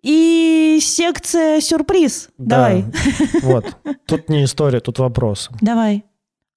И 0.02 0.80
секция 0.82 1.62
сюрприз. 1.62 2.30
Да, 2.38 2.58
Давай. 2.58 2.86
Вот. 3.44 3.78
Тут 4.08 4.30
не 4.30 4.44
история, 4.44 4.80
тут 4.80 5.00
вопросы. 5.00 5.52
Давай. 5.62 6.04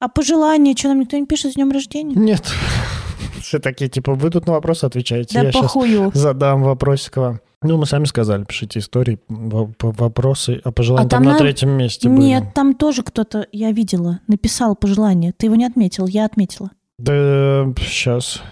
А 0.00 0.08
пожелания, 0.08 0.74
что 0.76 0.88
нам 0.88 1.00
никто 1.00 1.16
не 1.16 1.26
пишет 1.26 1.52
с 1.52 1.54
днем 1.54 1.70
рождения? 1.70 2.14
Нет. 2.14 2.42
Все 3.48 3.60
такие, 3.60 3.88
типа, 3.88 4.14
вы 4.14 4.28
тут 4.28 4.46
на 4.46 4.52
вопросы 4.52 4.84
отвечаете. 4.84 5.32
Да 5.32 5.44
Я 5.46 5.52
сейчас 5.52 5.62
похую. 5.62 6.10
задам 6.12 6.62
вопросик 6.62 7.16
вам. 7.16 7.40
Ну, 7.62 7.78
мы 7.78 7.86
сами 7.86 8.04
сказали, 8.04 8.44
пишите 8.44 8.78
истории, 8.78 9.18
вопросы, 9.28 10.60
а 10.62 10.70
пожелания 10.70 11.06
А 11.06 11.08
там, 11.08 11.24
там 11.24 11.32
на 11.32 11.38
третьем 11.38 11.70
месте 11.70 12.10
были. 12.10 12.20
Нет, 12.20 12.52
там 12.54 12.74
тоже 12.74 13.02
кто-то, 13.02 13.46
я 13.50 13.72
видела, 13.72 14.20
написал 14.26 14.76
пожелание. 14.76 15.32
Ты 15.32 15.46
его 15.46 15.54
не 15.56 15.64
отметил, 15.64 16.06
я 16.06 16.26
отметила. 16.26 16.70
Да, 16.98 17.72
сейчас. 17.78 18.42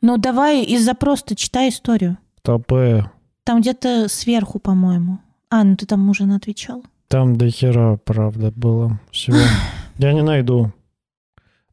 Ну 0.00 0.16
давай 0.16 0.62
из-за 0.64 0.94
просто 0.94 1.36
читай 1.36 1.68
историю. 1.68 2.16
ТП. 2.40 3.10
Там 3.44 3.60
где-то 3.60 4.08
сверху, 4.08 4.58
по-моему. 4.58 5.18
А, 5.50 5.64
ну 5.64 5.76
ты 5.76 5.84
там 5.84 6.08
уже 6.08 6.24
отвечал. 6.24 6.82
Там 7.08 7.36
до 7.36 7.50
хера, 7.50 7.98
правда, 8.02 8.54
было 8.56 8.98
всего. 9.10 9.36
Я 9.98 10.14
не 10.14 10.22
найду. 10.22 10.72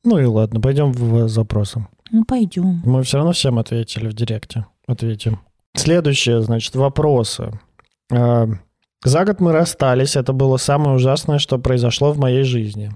Ну 0.04 0.20
и 0.20 0.26
ладно, 0.26 0.60
пойдем 0.60 0.92
в 0.92 1.30
запросы. 1.30 1.88
Ну 2.12 2.24
пойдем. 2.26 2.82
Мы 2.86 3.04
все 3.04 3.18
равно 3.18 3.32
всем 3.34 3.58
ответили 3.60 4.08
в 4.08 4.14
директе. 4.14 4.66
Ответим. 4.88 5.40
Следующее, 5.76 6.42
значит, 6.42 6.76
вопросы. 6.76 7.52
А, 8.12 8.48
За 9.06 9.26
год 9.26 9.40
мы 9.40 9.52
расстались. 9.52 10.16
Это 10.16 10.32
было 10.34 10.58
самое 10.58 10.96
ужасное, 10.96 11.40
что 11.40 11.58
произошло 11.58 12.12
в 12.12 12.20
моей 12.20 12.44
жизни. 12.44 12.92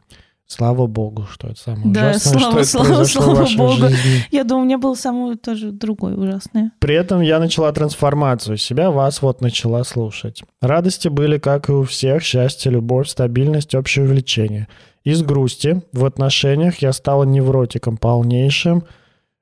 Слава 0.49 0.87
богу, 0.87 1.25
что 1.29 1.47
это 1.49 1.59
самое 1.59 1.91
Да, 1.93 2.09
ужасное, 2.11 2.39
слава- 2.39 2.51
что 2.51 2.59
это 2.59 2.67
слава- 2.69 2.85
произошло 2.95 3.21
в 3.21 3.25
слава 3.25 3.39
вашей 3.39 3.57
богу. 3.57 3.73
жизни. 3.73 4.23
Я 4.31 4.43
думаю, 4.45 4.61
у 4.63 4.65
меня 4.65 4.77
было 4.77 4.93
самое 4.95 5.35
тоже 5.35 5.71
другое 5.71 6.15
ужасное. 6.15 6.71
При 6.79 6.95
этом 6.95 7.19
я 7.19 7.39
начала 7.39 7.69
трансформацию 7.73 8.55
себя, 8.55 8.89
вас 8.91 9.21
вот 9.21 9.41
начала 9.41 9.83
слушать. 9.83 10.43
Радости 10.61 11.09
были, 11.09 11.37
как 11.37 11.67
и 11.67 11.73
у 11.73 11.83
всех, 11.83 12.23
счастье, 12.23 12.71
любовь, 12.71 13.09
стабильность, 13.09 13.75
общее 13.75 14.05
увлечение. 14.05 14.69
Из 15.07 15.21
грусти 15.21 15.83
в 15.93 16.03
отношениях 16.03 16.79
я 16.79 16.91
стала 16.91 17.23
невротиком 17.23 17.95
полнейшим. 17.95 18.83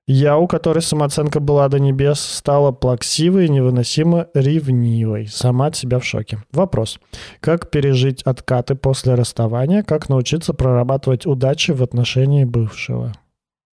Я, 0.05 0.37
у 0.37 0.45
которой 0.45 0.83
самооценка 0.83 1.39
была 1.39 1.67
до 1.69 1.79
небес, 1.79 2.19
стала 2.19 2.71
плаксивой 2.71 3.47
и 3.47 3.49
невыносимо 3.49 4.27
ревнивой. 4.35 5.25
Сама 5.25 5.65
от 5.65 5.75
себя 5.75 5.97
в 5.97 6.05
шоке. 6.05 6.43
Вопрос. 6.51 6.99
Как 7.39 7.71
пережить 7.71 8.21
откаты 8.21 8.75
после 8.75 9.15
расставания? 9.15 9.81
Как 9.81 10.07
научиться 10.07 10.53
прорабатывать 10.53 11.25
удачи 11.25 11.71
в 11.71 11.81
отношении 11.81 12.43
бывшего? 12.43 13.13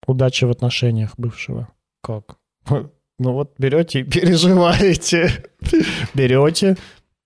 Удачи 0.06 0.46
в 0.46 0.52
отношениях 0.52 1.14
бывшего. 1.18 1.70
Как? 2.04 2.38
Ну 3.22 3.34
вот 3.34 3.56
берете 3.58 4.00
и 4.00 4.04
переживаете. 4.04 5.44
Берете 6.14 6.78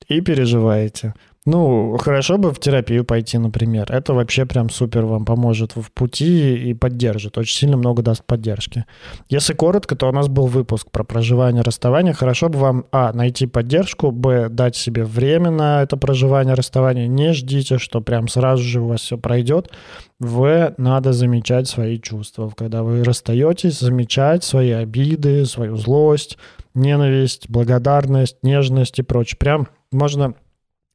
и 0.07 0.21
переживаете. 0.21 1.13
Ну, 1.45 1.97
хорошо 1.97 2.37
бы 2.37 2.53
в 2.53 2.59
терапию 2.59 3.03
пойти, 3.03 3.37
например. 3.37 3.91
Это 3.91 4.13
вообще 4.13 4.45
прям 4.45 4.69
супер 4.69 5.03
вам 5.03 5.25
поможет 5.25 5.75
в 5.75 5.91
пути 5.91 6.55
и 6.69 6.73
поддержит. 6.73 7.37
Очень 7.37 7.57
сильно 7.57 7.75
много 7.75 8.01
даст 8.01 8.23
поддержки. 8.23 8.85
Если 9.27 9.53
коротко, 9.53 9.97
то 9.97 10.07
у 10.07 10.13
нас 10.13 10.29
был 10.29 10.45
выпуск 10.45 10.89
про 10.89 11.03
проживание, 11.03 11.61
расставание. 11.61 12.13
Хорошо 12.13 12.47
бы 12.47 12.59
вам, 12.59 12.85
а, 12.93 13.11
найти 13.11 13.45
поддержку, 13.45 14.11
б, 14.11 14.47
дать 14.47 14.77
себе 14.77 15.03
время 15.03 15.51
на 15.51 15.83
это 15.83 15.97
проживание, 15.97 16.53
расставание. 16.53 17.09
Не 17.09 17.33
ждите, 17.33 17.77
что 17.77 17.99
прям 17.99 18.29
сразу 18.29 18.63
же 18.63 18.79
у 18.79 18.87
вас 18.87 19.01
все 19.01 19.17
пройдет. 19.17 19.69
В, 20.21 20.73
надо 20.77 21.11
замечать 21.11 21.67
свои 21.67 21.99
чувства. 21.99 22.53
Когда 22.55 22.83
вы 22.83 23.03
расстаетесь, 23.03 23.79
замечать 23.79 24.45
свои 24.45 24.71
обиды, 24.71 25.45
свою 25.45 25.75
злость, 25.75 26.37
ненависть, 26.73 27.49
благодарность, 27.49 28.37
нежность 28.43 28.99
и 28.99 29.01
прочее. 29.01 29.37
Прям 29.37 29.67
можно 29.91 30.35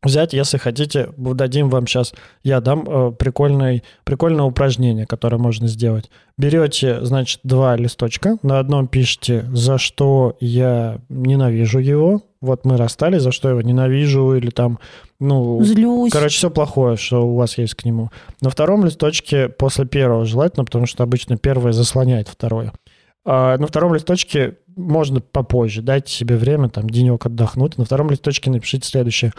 взять, 0.02 0.32
если 0.32 0.58
хотите, 0.58 1.10
дадим 1.16 1.70
вам 1.70 1.86
сейчас, 1.86 2.14
я 2.42 2.60
дам 2.60 2.84
э, 2.86 3.12
прикольное, 3.12 3.82
прикольное 4.04 4.44
упражнение, 4.44 5.06
которое 5.06 5.38
можно 5.38 5.66
сделать. 5.66 6.10
Берете, 6.36 7.04
значит, 7.04 7.40
два 7.42 7.76
листочка, 7.76 8.38
на 8.42 8.58
одном 8.58 8.86
пишите, 8.86 9.44
за 9.52 9.78
что 9.78 10.36
я 10.40 11.00
ненавижу 11.08 11.80
его, 11.80 12.22
вот 12.40 12.64
мы 12.64 12.76
расстались, 12.76 13.22
за 13.22 13.32
что 13.32 13.48
я 13.48 13.52
его 13.52 13.62
ненавижу, 13.62 14.34
или 14.34 14.50
там, 14.50 14.78
ну, 15.18 15.62
Злюсь. 15.62 16.12
Короче, 16.12 16.36
все 16.36 16.50
плохое, 16.50 16.96
что 16.96 17.26
у 17.26 17.34
вас 17.34 17.58
есть 17.58 17.74
к 17.74 17.84
нему. 17.84 18.10
На 18.40 18.50
втором 18.50 18.84
листочке 18.84 19.48
после 19.48 19.84
первого 19.86 20.24
желательно, 20.24 20.64
потому 20.64 20.86
что 20.86 21.02
обычно 21.02 21.36
первое 21.36 21.72
заслоняет 21.72 22.28
второе. 22.28 22.72
А 23.24 23.58
на 23.58 23.66
втором 23.66 23.94
листочке 23.94 24.56
можно 24.78 25.20
попозже, 25.20 25.82
дайте 25.82 26.12
себе 26.12 26.36
время, 26.36 26.68
там, 26.68 26.88
денек 26.88 27.26
отдохнуть. 27.26 27.76
На 27.76 27.84
втором 27.84 28.10
листочке 28.10 28.50
напишите 28.50 28.88
следующее. 28.88 29.32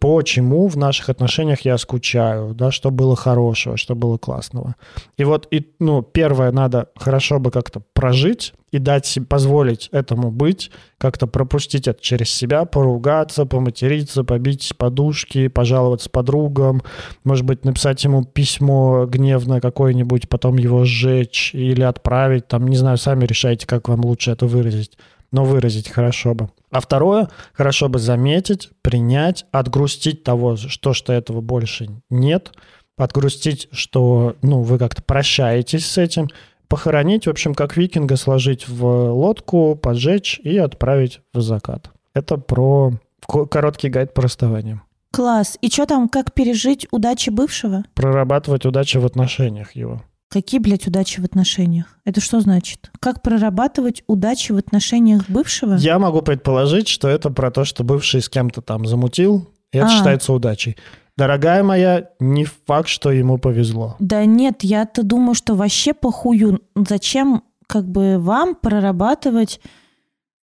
Почему 0.00 0.66
в 0.68 0.76
наших 0.76 1.10
отношениях 1.10 1.60
я 1.60 1.76
скучаю, 1.78 2.54
да, 2.54 2.70
что 2.70 2.90
было 2.90 3.14
хорошего, 3.14 3.76
что 3.76 3.94
было 3.94 4.16
классного. 4.16 4.74
И 5.18 5.24
вот, 5.24 5.46
и, 5.50 5.70
ну, 5.78 6.02
первое, 6.02 6.50
надо 6.50 6.88
хорошо 6.96 7.38
бы 7.38 7.50
как-то 7.50 7.82
прожить 7.92 8.54
и 8.70 8.78
дать 8.78 9.18
позволить 9.28 9.88
этому 9.92 10.30
быть, 10.30 10.70
как-то 10.98 11.26
пропустить 11.26 11.88
это 11.88 12.00
через 12.00 12.30
себя, 12.30 12.64
поругаться, 12.64 13.46
поматериться, 13.46 14.24
побить 14.24 14.74
подушки, 14.76 15.48
пожаловаться 15.48 16.10
подругам, 16.10 16.82
может 17.24 17.44
быть, 17.44 17.64
написать 17.64 18.02
ему 18.04 18.24
письмо 18.24 19.06
гневное 19.06 19.60
какое-нибудь, 19.60 20.28
потом 20.28 20.56
его 20.56 20.84
сжечь 20.84 21.54
или 21.54 21.82
отправить, 21.82 22.48
там, 22.48 22.68
не 22.68 22.76
знаю, 22.76 22.96
сами 22.96 23.24
решайте, 23.24 23.66
как 23.66 23.88
вам 23.88 24.04
лучше 24.04 24.30
это 24.30 24.46
выразить, 24.46 24.96
но 25.32 25.44
выразить 25.44 25.88
хорошо 25.88 26.34
бы. 26.34 26.50
А 26.70 26.80
второе, 26.80 27.28
хорошо 27.52 27.88
бы 27.88 27.98
заметить, 27.98 28.70
принять, 28.82 29.46
отгрустить 29.50 30.22
того, 30.22 30.56
что, 30.56 30.92
что 30.92 31.12
этого 31.12 31.40
больше 31.40 31.88
нет, 32.10 32.52
отгрустить, 32.96 33.68
что, 33.72 34.36
ну, 34.42 34.62
вы 34.62 34.78
как-то 34.78 35.02
прощаетесь 35.02 35.86
с 35.86 35.98
этим, 35.98 36.28
похоронить, 36.70 37.26
в 37.26 37.30
общем, 37.30 37.54
как 37.54 37.76
викинга, 37.76 38.16
сложить 38.16 38.66
в 38.68 38.84
лодку, 39.12 39.74
поджечь 39.76 40.40
и 40.42 40.56
отправить 40.56 41.20
в 41.34 41.42
закат. 41.42 41.90
Это 42.14 42.38
про 42.38 42.92
ко- 43.26 43.44
короткий 43.44 43.90
гайд 43.90 44.14
по 44.14 44.22
расставанию. 44.22 44.80
Класс. 45.12 45.58
И 45.60 45.68
что 45.68 45.86
там, 45.86 46.08
как 46.08 46.32
пережить 46.32 46.86
удачи 46.92 47.30
бывшего? 47.30 47.82
Прорабатывать 47.94 48.64
удачу 48.64 49.00
в 49.00 49.04
отношениях 49.06 49.72
его. 49.72 50.02
Какие, 50.28 50.60
блядь, 50.60 50.86
удачи 50.86 51.20
в 51.20 51.24
отношениях? 51.24 51.86
Это 52.04 52.20
что 52.20 52.38
значит? 52.40 52.92
Как 53.00 53.20
прорабатывать 53.20 54.04
удачи 54.06 54.52
в 54.52 54.56
отношениях 54.56 55.28
бывшего? 55.28 55.74
Я 55.74 55.98
могу 55.98 56.22
предположить, 56.22 56.86
что 56.86 57.08
это 57.08 57.30
про 57.30 57.50
то, 57.50 57.64
что 57.64 57.82
бывший 57.82 58.22
с 58.22 58.28
кем-то 58.28 58.62
там 58.62 58.86
замутил, 58.86 59.48
и 59.72 59.78
это 59.78 59.88
А. 59.88 59.90
считается 59.90 60.32
удачей. 60.32 60.76
Дорогая 61.20 61.62
моя, 61.62 62.08
не 62.18 62.46
факт, 62.46 62.88
что 62.88 63.12
ему 63.12 63.36
повезло. 63.36 63.94
Да 63.98 64.24
нет, 64.24 64.62
я-то 64.62 65.02
думаю, 65.02 65.34
что 65.34 65.54
вообще 65.54 65.92
похую. 65.92 66.62
Зачем 66.74 67.42
как 67.66 67.86
бы 67.86 68.16
вам 68.18 68.54
прорабатывать 68.54 69.60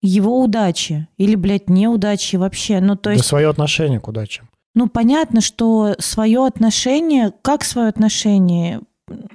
его 0.03 0.39
удачи? 0.39 1.07
Или, 1.17 1.33
блядь, 1.33 1.67
неудачи 1.67 2.35
вообще? 2.35 2.79
Ну, 2.79 2.95
то 2.95 3.05
да 3.05 3.13
есть, 3.13 3.25
свое 3.25 3.49
отношение 3.49 3.99
к 3.99 4.07
удаче. 4.07 4.43
ну, 4.75 4.87
понятно, 4.87 5.41
что 5.41 5.95
свое 5.97 6.45
отношение, 6.45 7.33
как 7.41 7.63
свое 7.63 7.87
отношение, 7.87 8.81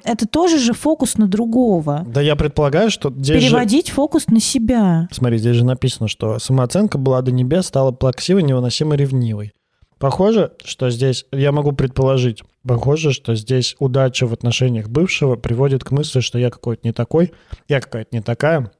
это 0.04 0.28
тоже 0.28 0.60
же 0.60 0.74
фокус 0.74 1.18
на 1.18 1.26
другого. 1.26 2.04
Да 2.06 2.20
я 2.20 2.36
предполагаю, 2.36 2.88
что 2.88 3.10
здесь 3.10 3.42
же... 3.42 3.48
Переводить 3.48 3.90
фокус 3.90 4.28
на 4.28 4.38
себя. 4.38 5.08
Смотри, 5.10 5.38
здесь 5.38 5.56
же 5.56 5.64
написано, 5.64 6.06
что 6.06 6.38
самооценка 6.38 6.98
была 6.98 7.20
до 7.20 7.32
небес, 7.32 7.66
стала 7.66 7.90
плаксивой, 7.90 8.44
невыносимо 8.44 8.94
ревнивой. 8.94 9.52
Похоже, 10.02 10.50
что 10.64 10.90
здесь, 10.90 11.26
я 11.30 11.52
могу 11.52 11.70
предположить, 11.70 12.42
похоже, 12.66 13.12
что 13.12 13.36
здесь 13.36 13.76
удача 13.78 14.26
в 14.26 14.32
отношениях 14.32 14.88
бывшего 14.88 15.36
приводит 15.36 15.84
к 15.84 15.92
мысли, 15.92 16.18
что 16.18 16.40
я 16.40 16.50
какой-то 16.50 16.80
не 16.82 16.92
такой, 16.92 17.30
я 17.68 17.80
какая-то 17.80 18.08
не 18.10 18.20
такая, 18.20 18.72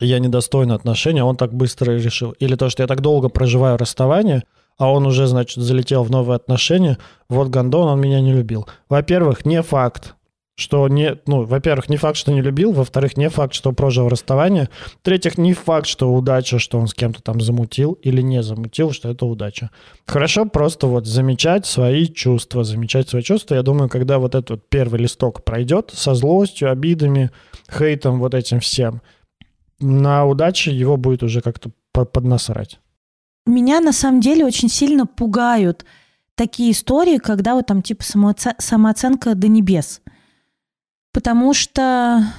я 0.00 0.18
недостойна 0.18 0.74
отношений, 0.74 1.20
а 1.20 1.26
он 1.26 1.36
так 1.36 1.52
быстро 1.52 1.92
решил. 1.92 2.30
Или 2.38 2.54
то, 2.54 2.70
что 2.70 2.82
я 2.82 2.86
так 2.86 3.02
долго 3.02 3.28
проживаю 3.28 3.76
расставание, 3.76 4.44
а 4.78 4.90
он 4.90 5.04
уже, 5.06 5.26
значит, 5.26 5.62
залетел 5.62 6.04
в 6.04 6.10
новые 6.10 6.36
отношения, 6.36 6.96
вот 7.28 7.48
гондон, 7.48 7.88
он 7.88 8.00
меня 8.00 8.22
не 8.22 8.32
любил. 8.32 8.66
Во-первых, 8.88 9.44
не 9.44 9.60
факт, 9.60 10.14
Что 10.58 10.88
не, 10.88 11.18
ну, 11.26 11.44
во-первых, 11.44 11.90
не 11.90 11.98
факт, 11.98 12.16
что 12.16 12.32
не 12.32 12.40
любил, 12.40 12.72
во-вторых, 12.72 13.18
не 13.18 13.28
факт, 13.28 13.52
что 13.52 13.72
прожил 13.72 14.08
расставание, 14.08 14.70
в-третьих, 15.02 15.36
не 15.36 15.52
факт, 15.52 15.86
что 15.86 16.10
удача, 16.10 16.58
что 16.58 16.78
он 16.78 16.88
с 16.88 16.94
кем-то 16.94 17.22
там 17.22 17.42
замутил 17.42 17.92
или 18.02 18.22
не 18.22 18.42
замутил, 18.42 18.92
что 18.92 19.10
это 19.10 19.26
удача. 19.26 19.70
Хорошо 20.06 20.46
просто 20.46 20.86
вот 20.86 21.06
замечать 21.06 21.66
свои 21.66 22.06
чувства, 22.06 22.64
замечать 22.64 23.08
свои 23.10 23.22
чувства. 23.22 23.56
Я 23.56 23.62
думаю, 23.62 23.90
когда 23.90 24.18
вот 24.18 24.34
этот 24.34 24.50
вот 24.50 24.68
первый 24.70 25.00
листок 25.00 25.44
пройдет 25.44 25.90
со 25.94 26.14
злостью, 26.14 26.70
обидами, 26.70 27.30
хейтом, 27.70 28.18
вот 28.18 28.32
этим 28.32 28.60
всем, 28.60 29.02
на 29.78 30.24
удаче 30.24 30.74
его 30.74 30.96
будет 30.96 31.22
уже 31.22 31.42
как-то 31.42 31.70
поднасрать. 31.92 32.80
Меня 33.44 33.80
на 33.80 33.92
самом 33.92 34.22
деле 34.22 34.46
очень 34.46 34.70
сильно 34.70 35.06
пугают 35.06 35.84
такие 36.34 36.72
истории, 36.72 37.18
когда 37.18 37.54
вот 37.54 37.66
там 37.66 37.82
типа 37.82 38.02
самооценка 38.58 39.34
до 39.34 39.48
небес. 39.48 40.00
Потому 41.16 41.54
что, 41.54 42.30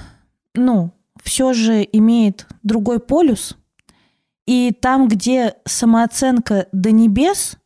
ну, 0.54 0.92
все 1.20 1.52
же 1.52 1.82
имеет 1.82 2.46
другой 2.62 3.00
полюс. 3.00 3.56
И 4.46 4.70
там, 4.70 5.08
где 5.08 5.56
самооценка 5.64 6.68
до 6.70 6.92
небес, 6.92 7.56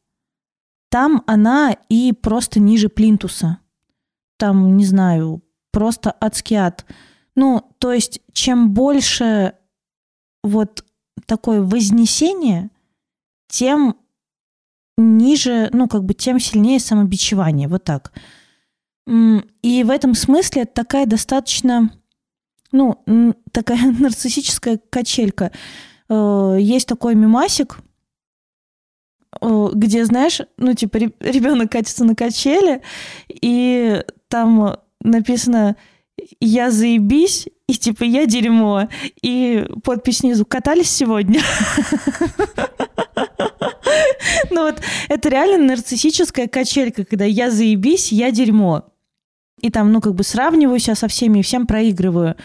там 0.89 1.23
она 1.27 1.77
и 1.91 2.15
просто 2.15 2.61
ниже 2.61 2.89
плинтуса. 2.89 3.59
Там, 4.39 4.79
не 4.79 4.87
знаю, 4.87 5.43
просто 5.71 6.17
адский 6.19 6.57
ад. 6.57 6.87
Ну, 7.35 7.63
то 7.77 7.93
есть, 7.93 8.23
чем 8.33 8.73
больше 8.73 9.53
вот 10.43 10.83
такое 11.27 11.61
вознесение, 11.61 12.71
тем 13.49 13.99
ниже, 14.97 15.69
ну, 15.75 15.89
как 15.89 16.05
бы, 16.05 16.15
тем 16.15 16.41
сильнее 16.41 16.81
самобичевание. 16.81 17.69
Вот 17.69 17.85
так. 17.85 18.15
И 19.07 19.83
в 19.85 19.91
этом 19.91 20.15
смысле 20.15 20.65
такая 20.65 21.07
достаточно, 21.07 21.91
ну, 22.71 23.03
такая 23.51 23.93
нарциссическая 23.99 24.81
качелька. 24.91 25.53
Э, 26.09 26.57
есть 26.61 26.87
такой 26.87 27.15
мимасик, 27.15 27.79
э, 29.41 29.69
где, 29.75 30.05
знаешь, 30.05 30.41
ну, 30.57 30.75
типа, 30.75 30.99
ребенок 31.21 31.73
катится 31.73 32.05
на 32.05 32.15
качели, 32.15 32.83
и 33.29 34.03
там 34.29 34.77
написано 35.01 35.77
«Я 36.41 36.71
заебись», 36.71 37.49
и 37.67 37.75
типа 37.75 38.05
«Я 38.05 38.27
дерьмо», 38.27 38.89
и 39.23 39.67
подпись 39.83 40.19
снизу 40.19 40.45
«Катались 40.45 40.91
сегодня?» 40.91 41.41
Ну 44.51 44.63
вот 44.63 44.81
это 45.09 45.29
реально 45.29 45.67
нарциссическая 45.67 46.47
качелька, 46.47 47.05
когда 47.05 47.25
я 47.25 47.51
заебись, 47.51 48.13
я 48.13 48.31
дерьмо. 48.31 48.92
И 49.63 49.71
там, 49.71 49.91
ну, 49.93 50.01
как 50.01 50.15
бы 50.15 50.23
сравниваю 50.25 50.79
себя 50.79 50.95
со 50.95 51.09
всеми 51.09 51.39
и 51.39 51.43
всем 51.43 51.67
проигрываю. 51.67 52.37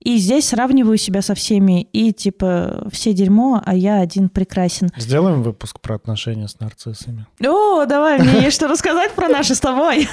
И 0.00 0.16
здесь 0.16 0.48
сравниваю 0.48 0.96
себя 0.96 1.22
со 1.22 1.36
всеми, 1.36 1.82
и 1.82 2.12
типа 2.12 2.88
все 2.90 3.12
дерьмо, 3.12 3.62
а 3.64 3.76
я 3.76 4.00
один 4.00 4.28
прекрасен. 4.30 4.90
Сделаем 4.96 5.42
выпуск 5.44 5.78
про 5.80 5.94
отношения 5.94 6.48
с 6.48 6.58
нарциссами. 6.58 7.26
О, 7.46 7.84
давай, 7.84 8.18
мне 8.18 8.40
есть 8.42 8.56
что 8.56 8.66
рассказать 8.66 9.12
про 9.12 9.28
наши 9.28 9.54
с 9.54 9.60
тобой. 9.60 10.08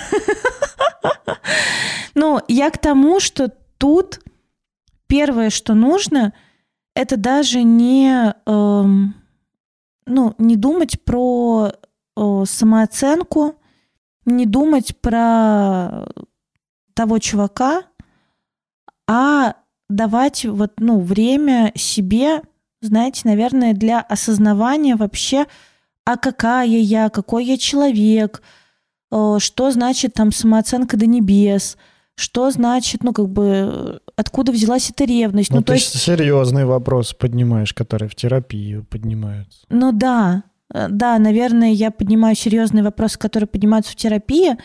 Ну, 2.15 2.41
я 2.47 2.69
к 2.69 2.77
тому, 2.77 3.19
что 3.19 3.51
тут 3.77 4.19
первое, 5.07 5.49
что 5.49 5.73
нужно, 5.73 6.33
это 6.93 7.17
даже 7.17 7.63
не, 7.63 8.33
эм, 8.45 9.15
ну, 10.05 10.35
не 10.37 10.55
думать 10.57 11.01
про 11.03 11.71
э, 12.17 12.43
самооценку, 12.45 13.55
не 14.25 14.45
думать 14.45 14.97
про 14.97 16.07
того 16.99 17.17
чувака, 17.19 17.83
а 19.07 19.55
давать 19.87 20.43
вот, 20.43 20.73
ну, 20.79 20.99
время 20.99 21.71
себе, 21.73 22.41
знаете, 22.81 23.21
наверное, 23.23 23.73
для 23.73 24.01
осознавания 24.01 24.97
вообще, 24.97 25.45
а 26.03 26.17
какая 26.17 26.67
я, 26.67 27.07
какой 27.07 27.45
я 27.45 27.57
человек, 27.57 28.43
э, 29.13 29.37
что 29.39 29.71
значит 29.71 30.13
там 30.13 30.33
самооценка 30.33 30.97
до 30.97 31.05
небес, 31.05 31.77
что 32.15 32.51
значит, 32.51 33.01
ну, 33.01 33.13
как 33.13 33.29
бы, 33.29 34.01
откуда 34.17 34.51
взялась 34.51 34.89
эта 34.89 35.05
ревность. 35.05 35.51
Ну, 35.51 35.59
ну 35.59 35.63
то 35.63 35.71
есть 35.71 35.97
серьезный 35.97 36.65
вопрос 36.65 37.13
поднимаешь, 37.13 37.73
который 37.73 38.09
в 38.09 38.15
терапию 38.15 38.83
поднимаются. 38.83 39.65
Ну 39.69 39.93
да, 39.93 40.43
э, 40.73 40.87
да, 40.89 41.17
наверное, 41.17 41.71
я 41.71 41.91
поднимаю 41.91 42.35
серьезные 42.35 42.83
вопросы, 42.83 43.17
которые 43.17 43.47
поднимаются 43.47 43.93
в 43.93 43.95
терапии, 43.95 44.57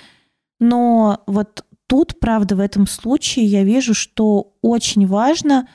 но 0.59 1.22
вот 1.28 1.64
тут, 1.95 2.18
правда, 2.18 2.57
в 2.57 2.61
этом 2.61 2.88
случае 2.88 3.45
я 3.47 3.62
вижу, 3.62 3.95
что 3.95 4.55
очень 4.62 5.07
важно 5.07 5.68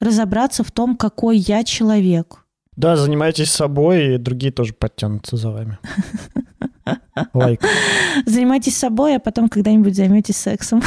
разобраться 0.00 0.62
в 0.62 0.70
том, 0.70 0.96
какой 0.96 1.36
я 1.36 1.64
человек. 1.64 2.44
Да, 2.76 2.94
занимайтесь 2.96 3.50
собой, 3.50 4.14
и 4.14 4.18
другие 4.18 4.52
тоже 4.52 4.72
подтянутся 4.72 5.36
за 5.36 5.50
вами. 5.50 5.78
Лайк. 7.34 7.60
Занимайтесь 8.24 8.76
собой, 8.76 9.16
а 9.16 9.18
потом 9.18 9.48
когда-нибудь 9.48 9.96
займетесь 9.96 10.36
сексом. 10.36 10.80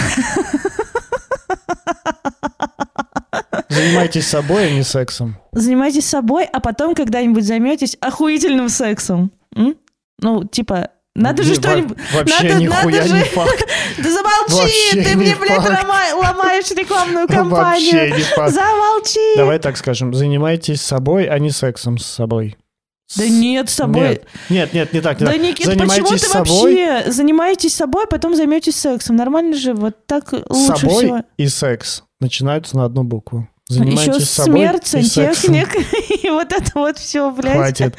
Занимайтесь 3.67 4.25
собой, 4.25 4.67
а 4.67 4.71
не 4.71 4.83
сексом. 4.83 5.35
Занимайтесь 5.51 6.07
собой, 6.07 6.45
а 6.45 6.61
потом 6.61 6.95
когда-нибудь 6.95 7.43
займетесь 7.43 7.97
охуительным 7.99 8.69
сексом. 8.69 9.33
М? 9.53 9.75
Ну, 10.19 10.45
типа, 10.45 10.91
надо 11.18 11.43
же 11.43 11.55
что-нибудь... 11.55 11.97
Вообще 12.13 12.43
надо, 12.43 12.61
нихуя 12.61 12.97
надо 12.97 13.07
же... 13.07 13.13
не 13.15 13.24
факт. 13.24 13.68
Да 13.97 14.11
замолчи, 14.11 14.53
Вообще 14.53 15.03
ты 15.03 15.15
мне, 15.18 15.36
блядь, 15.36 15.57
ломай, 15.57 16.13
ломаешь 16.13 16.70
рекламную 16.72 17.28
кампанию. 17.28 18.09
Вообще 18.09 18.11
не 18.11 18.24
факт. 18.24 18.53
Замолчи. 18.53 19.36
Давай 19.36 19.59
так 19.59 19.78
скажем, 19.78 20.13
занимайтесь 20.13 20.82
собой, 20.82 21.26
а 21.26 21.39
не 21.39 21.49
сексом 21.49 21.97
с 21.97 22.05
собой. 22.05 22.55
Да 23.15 23.28
нет, 23.28 23.70
с 23.70 23.74
собой. 23.74 24.01
Нет, 24.01 24.28
нет, 24.49 24.74
нет 24.74 24.93
не 24.93 25.01
так. 25.01 25.20
Не 25.20 25.26
да, 25.26 25.32
так. 25.32 25.41
Никит, 25.41 25.65
почему 25.65 26.09
ты 26.09 26.18
собой. 26.20 26.76
вообще 26.76 27.11
занимаетесь 27.11 27.74
собой, 27.74 28.03
а 28.03 28.07
потом 28.07 28.36
займетесь 28.36 28.76
сексом? 28.76 29.15
Нормально 29.15 29.55
же, 29.55 29.74
вот 29.74 30.05
так 30.05 30.34
лучше 30.34 30.80
собой 30.80 30.97
всего. 30.97 31.24
и 31.38 31.47
секс 31.47 32.03
начинаются 32.20 32.78
на 32.78 32.86
одну 32.86 33.03
букву. 33.03 33.47
Занимайтесь 33.70 34.15
Еще 34.15 34.26
собой 34.26 34.59
смерть, 34.59 34.88
сантехник, 34.88 35.76
и 36.24 36.30
вот 36.30 36.53
это 36.53 36.72
вот 36.76 36.97
все, 36.97 37.30
блядь. 37.32 37.55
Хватит. 37.55 37.95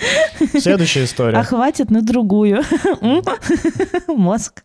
Следующая 0.58 1.04
история. 1.04 1.36
А 1.36 1.44
хватит 1.44 1.90
на 1.90 2.00
другую. 2.00 2.62
Мозг. 4.06 4.62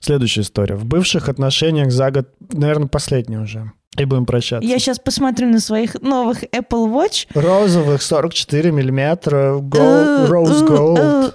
Следующая 0.00 0.42
история. 0.42 0.74
В 0.74 0.84
бывших 0.84 1.30
отношениях 1.30 1.90
за 1.92 2.10
год, 2.10 2.28
наверное, 2.52 2.88
последняя 2.88 3.38
уже. 3.38 3.72
И 3.96 4.04
будем 4.04 4.26
прощаться. 4.26 4.68
Я 4.68 4.78
сейчас 4.78 4.98
посмотрю 4.98 5.48
на 5.48 5.60
своих 5.60 5.94
новых 6.00 6.44
Apple 6.44 6.92
Watch. 6.92 7.26
Розовых 7.34 8.02
44 8.02 8.70
миллиметра, 8.70 9.56
gold, 9.58 10.28
Rose 10.28 10.68
Gold. 10.68 11.34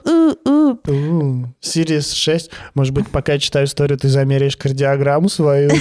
Series 1.62 2.14
6. 2.14 2.52
Может 2.76 2.94
быть, 2.94 3.10
пока 3.10 3.34
я 3.34 3.40
читаю 3.40 3.66
историю, 3.66 3.98
ты 3.98 4.08
замеряешь 4.08 4.56
кардиограмму 4.56 5.30
свою. 5.30 5.72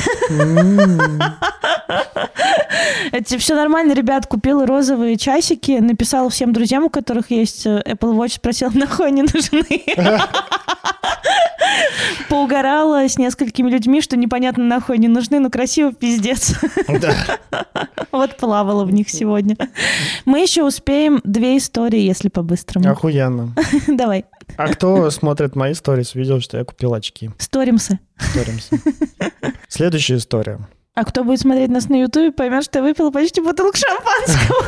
Это 3.12 3.39
все 3.39 3.55
нормально, 3.55 3.93
ребят. 3.93 4.26
Купила 4.26 4.66
розовые 4.66 5.16
часики, 5.16 5.78
написала 5.78 6.30
всем 6.30 6.53
друзьям, 6.53 6.85
у 6.85 6.91
которых 6.91 7.30
есть 7.30 7.66
э, 7.66 7.82
Apple 7.87 8.16
Watch, 8.16 8.35
спросила, 8.35 8.70
нахуй 8.74 9.09
они 9.09 9.22
нужны. 9.22 9.82
Поугарала 12.28 13.09
с 13.09 13.18
несколькими 13.18 13.70
людьми, 13.70 14.01
что 14.01 14.16
непонятно 14.16 14.64
нахуй 14.64 14.99
не 14.99 15.09
нужны, 15.09 15.39
но 15.41 15.51
красиво 15.51 15.93
пиздец. 15.93 16.55
Вот 18.11 18.37
плавала 18.37 18.85
в 18.85 18.93
них 18.93 19.11
сегодня. 19.11 19.57
Мы 20.24 20.41
еще 20.41 20.62
успеем 20.62 21.20
две 21.24 21.57
истории, 21.57 21.99
если 21.99 22.28
по-быстрому. 22.28 22.89
Охуенно. 22.89 23.53
Давай. 23.89 24.24
А 24.57 24.68
кто 24.68 25.11
смотрит 25.11 25.57
мои 25.57 25.72
истории, 25.72 26.07
видел, 26.14 26.41
что 26.41 26.57
я 26.57 26.64
купил 26.64 26.95
очки? 26.95 27.30
Сторимся. 27.39 27.99
Сторимся. 28.16 28.78
Следующая 29.68 30.16
история. 30.18 30.61
А 30.95 31.05
кто 31.05 31.24
будет 31.24 31.40
смотреть 31.40 31.70
нас 31.70 31.88
на 31.88 32.01
Ютубе, 32.01 32.30
поймет, 32.30 32.64
что 32.64 32.78
я 32.78 32.84
выпила 32.84 33.11
почти 33.11 33.40
бутылку 33.40 33.76
шампанского. 33.76 34.64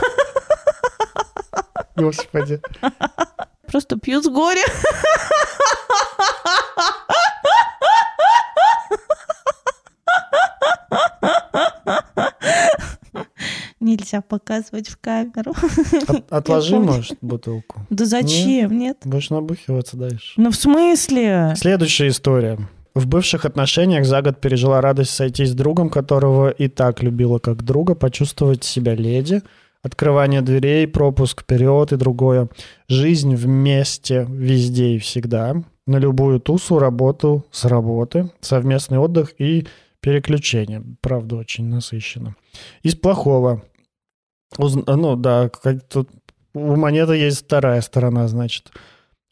Господи. 1.96 2.60
Просто 3.66 3.96
пью 3.98 4.20
с 4.20 4.28
горя. 4.28 4.64
Нельзя 13.78 14.20
показывать 14.20 14.88
в 14.88 14.96
камеру. 14.98 15.54
От, 16.08 16.32
отложи, 16.32 16.76
может, 16.76 17.18
бутылку. 17.20 17.86
Да 17.88 18.04
зачем? 18.04 18.76
Нет. 18.76 18.98
Будешь 19.04 19.30
набухиваться 19.30 19.96
дальше. 19.96 20.32
Ну, 20.36 20.50
в 20.50 20.56
смысле? 20.56 21.54
Следующая 21.56 22.08
история. 22.08 22.58
В 22.96 23.06
бывших 23.06 23.44
отношениях 23.44 24.06
за 24.06 24.22
год 24.22 24.40
пережила 24.40 24.80
радость 24.80 25.10
сойтись 25.10 25.50
с 25.50 25.54
другом, 25.54 25.90
которого 25.90 26.48
и 26.48 26.66
так 26.68 27.02
любила 27.02 27.38
как 27.38 27.62
друга, 27.62 27.94
почувствовать 27.94 28.64
себя 28.64 28.94
леди, 28.94 29.42
открывание 29.82 30.40
дверей, 30.40 30.86
пропуск 30.88 31.42
вперед 31.42 31.92
и 31.92 31.96
другое. 31.96 32.48
Жизнь 32.88 33.34
вместе, 33.36 34.26
везде 34.28 34.94
и 34.94 34.98
всегда. 34.98 35.62
На 35.86 35.98
любую 35.98 36.40
тусу, 36.40 36.78
работу, 36.78 37.44
с 37.50 37.66
работы, 37.66 38.30
совместный 38.40 38.98
отдых 38.98 39.34
и 39.38 39.66
Переключение, 40.00 40.84
правда, 41.00 41.34
очень 41.34 41.64
насыщенно. 41.64 42.36
Из 42.84 42.94
плохого. 42.94 43.64
Уз- 44.56 44.86
Ну 44.86 45.16
да, 45.16 45.48
как 45.48 45.82
тут 45.88 46.08
у 46.54 46.76
монеты 46.76 47.14
есть 47.14 47.44
вторая 47.44 47.80
сторона, 47.80 48.28
значит. 48.28 48.70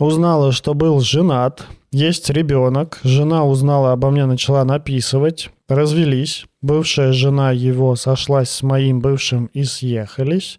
Узнала, 0.01 0.51
что 0.53 0.75
был 0.75 1.01
женат, 1.01 1.67
есть 1.93 2.29
ребенок. 2.31 2.99
Жена 3.05 3.45
узнала 3.45 3.93
обо 3.93 4.11
мне, 4.11 4.27
начала 4.27 4.65
написывать. 4.65 5.51
Развелись. 5.69 6.47
Бывшая 6.61 7.13
жена 7.13 7.53
его 7.53 7.95
сошлась 7.95 8.51
с 8.51 8.63
моим 8.63 9.01
бывшим 9.01 9.47
и 9.55 9.63
съехались. 9.65 10.59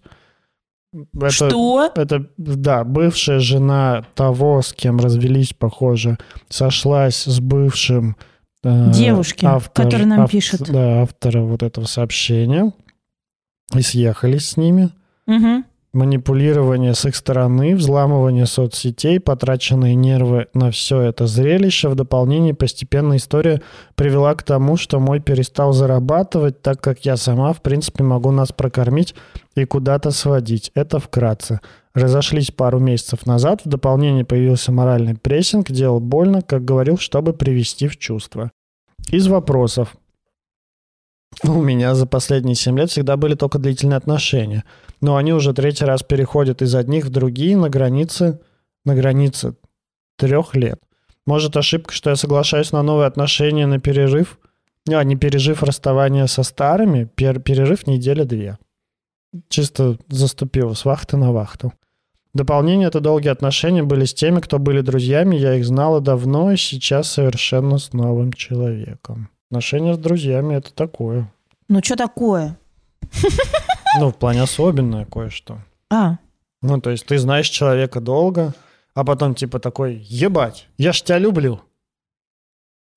Это- 1.13 1.29
Что? 1.29 1.91
это, 1.93 2.25
да, 2.37 2.85
бывшая 2.85 3.39
жена 3.39 4.05
того, 4.15 4.61
с 4.61 4.71
кем 4.71 4.97
развелись, 4.99 5.51
похоже, 5.53 6.17
сошлась 6.47 7.23
с 7.25 7.39
бывшим... 7.41 8.15
э, 8.63 8.91
Девушки, 8.93 9.45
который 9.73 10.05
нам 10.05 10.27
пишет. 10.29 10.61
Да, 10.71 11.01
автора 11.01 11.41
вот 11.41 11.61
этого 11.63 11.85
сообщения. 11.85 12.71
И 13.75 13.81
съехались 13.81 14.49
с 14.51 14.57
ними. 14.57 14.91
Мгм. 15.27 15.65
Манипулирование 15.95 16.93
с 16.93 17.05
их 17.05 17.15
стороны, 17.15 17.73
взламывание 17.73 18.45
соцсетей, 18.47 19.17
потраченные 19.21 19.95
нервы 19.95 20.47
на 20.53 20.69
все 20.69 20.99
это 20.99 21.25
зрелище. 21.25 21.87
В 21.87 21.95
дополнение 21.95 22.53
постепенно 22.53 23.15
история 23.15 23.61
привела 23.95 24.35
к 24.35 24.43
тому, 24.43 24.75
что 24.75 24.99
мой 24.99 25.21
перестал 25.21 25.71
зарабатывать, 25.71 26.61
так 26.61 26.81
как 26.81 27.05
я 27.05 27.15
сама, 27.15 27.53
в 27.53 27.61
принципе, 27.61 28.03
могу 28.03 28.31
нас 28.31 28.51
прокормить 28.51 29.15
и 29.55 29.63
куда-то 29.63 30.11
сводить. 30.11 30.69
Это 30.75 30.99
вкратце. 30.99 31.61
Разошлись 31.93 32.51
пару 32.51 32.79
месяцев 32.79 33.25
назад. 33.25 33.61
В 33.63 33.69
дополнение 33.69 34.25
появился 34.25 34.73
моральный 34.73 35.15
прессинг, 35.15 35.71
делал 35.71 36.01
больно, 36.01 36.41
как 36.41 36.65
говорил, 36.65 36.97
чтобы 36.97 37.31
привести 37.31 37.87
в 37.87 37.95
чувство. 37.95 38.51
Из 39.11 39.27
вопросов. 39.27 39.95
У 41.43 41.61
меня 41.61 41.95
за 41.95 42.05
последние 42.05 42.55
7 42.55 42.77
лет 42.77 42.89
всегда 42.89 43.15
были 43.15 43.35
только 43.35 43.59
длительные 43.59 43.97
отношения. 43.97 44.65
Но 45.05 45.17
они 45.17 45.33
уже 45.33 45.53
третий 45.53 45.85
раз 45.85 46.01
переходят 46.01 46.63
из 46.63 46.73
одних 46.73 47.05
в 47.05 47.09
другие 47.11 47.55
на 47.55 47.69
границе, 47.69 48.39
на 48.85 48.95
границе 48.95 49.55
трех 50.17 50.55
лет. 50.55 50.81
Может 51.27 51.55
ошибка, 51.57 51.93
что 51.93 52.09
я 52.09 52.15
соглашаюсь 52.15 52.71
на 52.71 52.81
новые 52.81 53.05
отношения 53.05 53.67
на 53.67 53.79
перерыв? 53.79 54.39
А, 54.91 55.03
не 55.03 55.15
пережив 55.15 55.61
расставание 55.61 56.25
со 56.25 56.41
старыми, 56.41 57.07
пер- 57.15 57.39
перерыв 57.39 57.85
недели 57.85 58.23
две. 58.23 58.57
Чисто 59.47 59.99
заступил 60.09 60.73
с 60.73 60.85
вахты 60.85 61.17
на 61.17 61.31
вахту. 61.31 61.71
Дополнение— 62.33 62.87
это 62.89 62.99
долгие 62.99 63.29
отношения 63.29 63.83
были 63.83 64.05
с 64.05 64.13
теми, 64.15 64.39
кто 64.39 64.57
были 64.57 64.81
друзьями, 64.81 65.35
я 65.35 65.53
их 65.53 65.67
знала 65.67 66.01
давно, 66.01 66.51
и 66.51 66.57
сейчас 66.57 67.11
совершенно 67.11 67.77
с 67.77 67.93
новым 67.93 68.33
человеком. 68.33 69.29
Отношения 69.51 69.93
с 69.93 69.99
друзьями— 69.99 70.55
это 70.55 70.73
такое. 70.73 71.31
Ну, 71.69 71.79
что 71.83 71.95
такое? 71.95 72.57
Ну, 73.99 74.11
в 74.11 74.15
плане 74.15 74.41
особенное 74.41 75.05
кое-что. 75.05 75.59
А, 75.89 76.17
Ну, 76.61 76.81
то 76.81 76.89
есть 76.89 77.05
ты 77.05 77.17
знаешь 77.17 77.49
человека 77.49 78.01
долго, 78.01 78.53
а 78.93 79.03
потом 79.03 79.35
типа 79.35 79.59
такой, 79.59 79.95
ебать, 79.95 80.67
я 80.77 80.93
ж 80.93 81.01
тебя 81.01 81.17
люблю. 81.19 81.61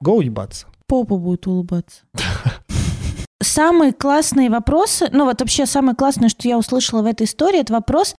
Го 0.01 0.17
уебаться. 0.17 0.67
попа 0.87 1.17
будет 1.17 1.47
улыбаться. 1.47 2.03
Самые 3.43 3.93
классные 3.93 4.51
вопросы, 4.51 5.09
ну 5.13 5.25
вот 5.25 5.41
вообще 5.41 5.67
самое 5.67 5.95
классное, 5.95 6.29
что 6.29 6.49
я 6.49 6.59
услышала 6.59 7.03
в 7.03 7.07
этой 7.07 7.25
истории, 7.27 7.61
это 7.61 7.73
вопрос, 7.73 8.15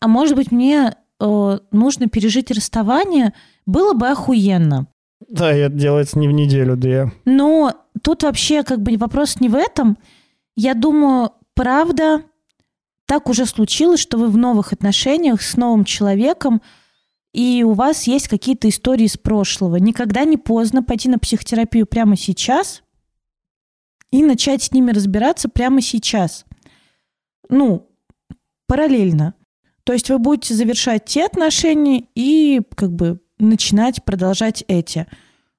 а 0.00 0.08
может 0.08 0.36
быть 0.36 0.52
мне 0.52 0.94
э, 1.20 1.58
нужно 1.70 2.08
пережить 2.08 2.50
расставание, 2.50 3.34
было 3.66 3.92
бы 3.92 4.08
охуенно. 4.08 4.86
Да, 5.28 5.54
и 5.54 5.60
это 5.60 5.74
делается 5.74 6.18
не 6.18 6.28
в 6.28 6.32
неделю-две. 6.32 7.12
Но 7.24 7.74
тут 8.02 8.22
вообще 8.22 8.62
как 8.62 8.82
бы 8.82 8.96
вопрос 8.96 9.40
не 9.40 9.48
в 9.48 9.54
этом. 9.54 9.96
Я 10.56 10.74
думаю, 10.74 11.32
правда, 11.54 12.24
так 13.06 13.28
уже 13.28 13.46
случилось, 13.46 14.00
что 14.00 14.18
вы 14.18 14.28
в 14.28 14.36
новых 14.36 14.72
отношениях 14.72 15.42
с 15.42 15.56
новым 15.56 15.84
человеком, 15.84 16.62
и 17.32 17.64
у 17.64 17.72
вас 17.72 18.04
есть 18.06 18.28
какие-то 18.28 18.68
истории 18.68 19.06
из 19.06 19.16
прошлого. 19.16 19.76
Никогда 19.76 20.24
не 20.24 20.36
поздно 20.36 20.82
пойти 20.82 21.08
на 21.08 21.18
психотерапию 21.18 21.86
прямо 21.86 22.16
сейчас 22.16 22.82
и 24.12 24.22
начать 24.22 24.62
с 24.62 24.72
ними 24.72 24.92
разбираться 24.92 25.48
прямо 25.48 25.80
сейчас. 25.80 26.44
Ну, 27.48 27.90
параллельно. 28.68 29.34
То 29.82 29.92
есть 29.92 30.08
вы 30.08 30.18
будете 30.18 30.54
завершать 30.54 31.04
те 31.04 31.26
отношения 31.26 32.06
и 32.14 32.62
как 32.76 32.92
бы 32.92 33.20
начинать 33.38 34.04
продолжать 34.04 34.64
эти. 34.68 35.06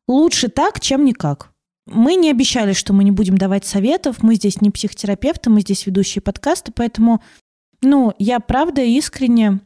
Лучше 0.07 0.47
так, 0.47 0.79
чем 0.79 1.03
никак. 1.03 1.51
Мы 1.85 2.15
не 2.15 2.31
обещали, 2.31 2.73
что 2.73 2.93
мы 2.93 3.03
не 3.03 3.11
будем 3.11 3.37
давать 3.37 3.65
советов. 3.65 4.23
Мы 4.23 4.35
здесь 4.35 4.61
не 4.61 4.71
психотерапевты, 4.71 5.49
мы 5.49 5.61
здесь 5.61 5.85
ведущие 5.85 6.21
подкасты, 6.21 6.71
поэтому, 6.71 7.21
ну, 7.81 8.13
я 8.17 8.39
правда 8.39 8.81
искренне 8.81 9.59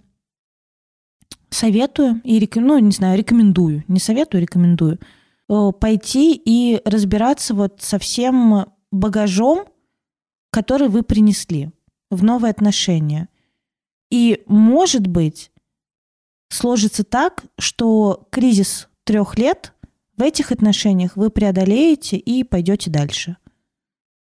советую 1.49 2.21
и 2.23 2.47
ну, 2.55 2.77
не 2.79 2.91
знаю, 2.91 3.17
рекомендую, 3.17 3.83
не 3.87 3.99
советую, 3.99 4.41
рекомендую 4.41 4.99
э, 5.49 5.71
пойти 5.79 6.39
и 6.43 6.81
разбираться 6.85 7.53
вот 7.53 7.81
со 7.81 7.97
всем 7.99 8.73
багажом, 8.91 9.65
который 10.51 10.89
вы 10.89 11.03
принесли 11.03 11.71
в 12.11 12.23
новые 12.23 12.51
отношения. 12.51 13.29
И, 14.11 14.43
может 14.47 15.07
быть, 15.07 15.51
сложится 16.49 17.03
так, 17.03 17.43
что 17.57 18.27
кризис 18.31 18.89
трех 19.03 19.37
лет 19.37 19.73
в 20.19 20.21
этих 20.21 20.51
отношениях 20.51 21.15
вы 21.15 21.29
преодолеете 21.29 22.17
и 22.17 22.43
пойдете 22.43 22.89
дальше. 22.91 23.37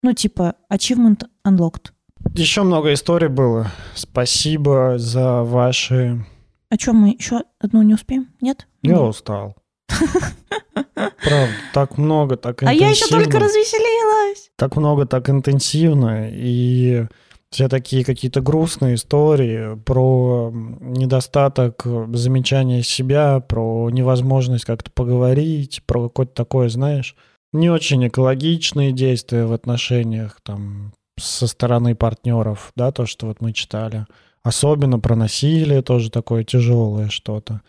Ну, 0.05 0.13
типа, 0.13 0.55
achievement 0.73 1.25
unlocked. 1.45 1.91
Еще 2.35 2.63
много 2.63 2.95
историй 2.95 3.27
было. 3.29 3.73
Спасибо 3.97 4.95
за 4.99 5.43
ваши... 5.43 6.25
А 6.71 6.77
что, 6.79 6.93
мы 6.93 7.09
еще 7.09 7.41
одну 7.59 7.83
не 7.83 7.95
успеем? 7.95 8.29
Нет? 8.41 8.69
Я 8.83 8.93
Нет. 8.93 9.01
устал. 9.01 9.57
Правда, 10.95 11.49
так 11.75 11.99
много, 11.99 12.37
так 12.37 12.63
А 12.63 12.67
интенсивно. 12.67 12.85
я 12.85 12.91
еще 12.91 13.07
только 13.09 13.41
развеселилась. 13.41 14.53
Так 14.55 14.77
много, 14.77 15.07
так 15.07 15.29
интенсивно. 15.29 16.31
И 16.31 17.07
все 17.51 17.69
такие 17.69 18.05
какие-то 18.05 18.41
грустные 18.41 18.95
истории 18.95 19.75
про 19.85 20.53
недостаток 20.53 21.83
замечания 22.13 22.83
себя, 22.83 23.41
про 23.41 23.91
невозможность 23.91 24.65
как-то 24.65 24.91
поговорить, 24.93 25.83
про 25.87 26.09
какое-то 26.09 26.33
такое, 26.33 26.69
знаешь, 26.69 27.17
не 27.53 27.69
очень 27.69 28.07
экологичные 28.07 28.93
действия 28.93 29.45
в 29.47 29.53
отношениях 29.53 30.39
там 30.43 30.93
со 31.19 31.47
стороны 31.49 31.95
партнеров, 31.95 32.73
да, 32.77 32.93
то, 32.93 33.07
что 33.07 33.27
вот 33.27 33.41
мы 33.41 33.53
читали. 33.53 34.07
Особенно 34.43 34.99
про 34.99 35.17
насилие, 35.17 35.83
тоже 35.83 36.11
такое 36.11 36.45
тяжелое 36.45 37.09
что-то. 37.09 37.63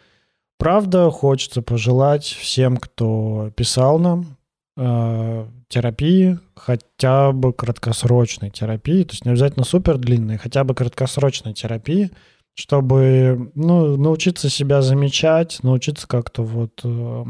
Правда, 0.58 1.10
хочется 1.10 1.64
пожелать 1.64 2.24
всем, 2.24 2.78
кто 2.78 3.52
писал 3.56 3.98
нам, 3.98 4.22
э, 4.22 4.41
терапии, 4.76 6.40
хотя 6.56 7.32
бы 7.32 7.54
краткосрочной 7.54 8.50
терапии, 8.52 9.04
то 9.04 9.12
есть 9.12 9.26
не 9.26 9.32
обязательно 9.32 9.66
супер 9.66 9.98
длинной, 9.98 10.38
хотя 10.38 10.64
бы 10.64 10.74
краткосрочной 10.74 11.54
терапии, 11.54 12.12
чтобы 12.54 13.52
ну, 13.56 13.98
научиться 13.98 14.50
себя 14.50 14.82
замечать, 14.82 15.60
научиться 15.64 16.08
как-то 16.08 16.44
вот 16.44 16.82
э, 16.84 17.24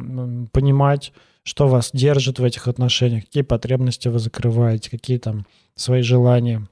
понимать, 0.52 1.14
что 1.44 1.68
вас 1.68 1.92
держит 1.94 2.40
в 2.40 2.44
этих 2.44 2.68
отношениях, 2.68 3.26
какие 3.26 3.44
потребности 3.44 4.08
вы 4.08 4.20
закрываете, 4.20 4.90
какие 4.90 5.18
там 5.18 5.46
свои 5.76 6.02
желания. 6.02 6.68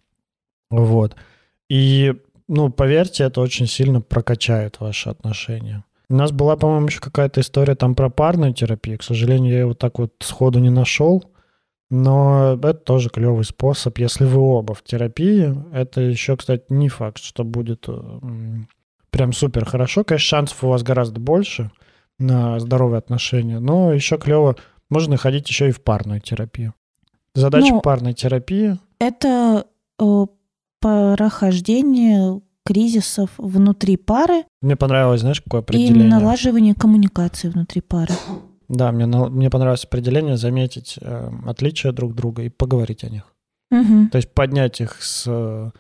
Вот. 0.69 1.15
И, 1.69 2.13
ну, 2.47 2.69
поверьте, 2.69 3.23
это 3.23 3.41
очень 3.41 3.67
сильно 3.67 4.01
прокачает 4.01 4.79
ваши 4.79 5.09
отношения. 5.09 5.83
У 6.09 6.15
нас 6.15 6.31
была, 6.31 6.57
по-моему, 6.57 6.87
еще 6.87 6.99
какая-то 6.99 7.41
история 7.41 7.75
там 7.75 7.93
про 7.93 8.09
парную 8.09 8.53
терапию. 8.53 8.97
К 8.97 9.03
сожалению, 9.03 9.53
я 9.53 9.59
его 9.59 9.73
так 9.73 9.99
вот 9.99 10.13
сходу 10.21 10.59
не 10.59 10.69
нашел. 10.69 11.23
Но 11.91 12.53
это 12.53 12.73
тоже 12.75 13.09
клевый 13.09 13.45
способ. 13.45 13.97
Если 13.97 14.25
вы 14.25 14.39
оба 14.39 14.73
в 14.73 14.83
терапии, 14.83 15.55
это 15.73 16.01
еще, 16.01 16.37
кстати, 16.37 16.65
не 16.69 16.87
факт, 16.87 17.19
что 17.19 17.43
будет 17.43 17.85
э, 17.87 18.19
прям 19.09 19.33
супер 19.33 19.65
хорошо. 19.65 20.03
Конечно, 20.03 20.27
шансов 20.27 20.63
у 20.63 20.69
вас 20.69 20.83
гораздо 20.83 21.19
больше 21.19 21.71
на 22.19 22.59
здоровые 22.59 22.99
отношения. 22.99 23.59
Но 23.59 23.91
еще 23.91 24.17
клево, 24.17 24.55
можно 24.89 25.17
ходить 25.17 25.49
еще 25.49 25.69
и 25.69 25.71
в 25.71 25.81
парную 25.81 26.21
терапию. 26.21 26.73
Задача 27.33 27.73
Ну, 27.73 27.81
парной 27.81 28.13
терапии 28.13 28.77
Это 28.99 29.65
э, 29.99 30.25
прохождение 30.79 32.41
кризисов 32.69 33.31
внутри 33.39 33.97
пары 33.97 34.43
Мне 34.61 34.75
понравилось, 34.75 35.21
знаешь, 35.21 35.41
какое 35.41 35.61
и 35.61 35.63
определение? 35.63 36.07
налаживание 36.07 36.75
коммуникации 36.75 37.49
внутри 37.49 37.81
пары. 37.81 38.13
Да, 38.67 38.91
мне, 38.91 39.07
мне 39.07 39.49
понравилось 39.49 39.85
определение 39.85 40.37
заметить 40.37 40.99
э, 41.01 41.31
отличия 41.47 41.91
друг 41.91 42.13
друга 42.13 42.43
и 42.43 42.49
поговорить 42.49 43.03
о 43.03 43.09
них. 43.09 43.23
Мгм. 43.71 44.09
То 44.11 44.17
есть 44.17 44.31
поднять 44.35 44.81
их 44.81 45.01
с 45.01 45.23
э, 45.25 45.71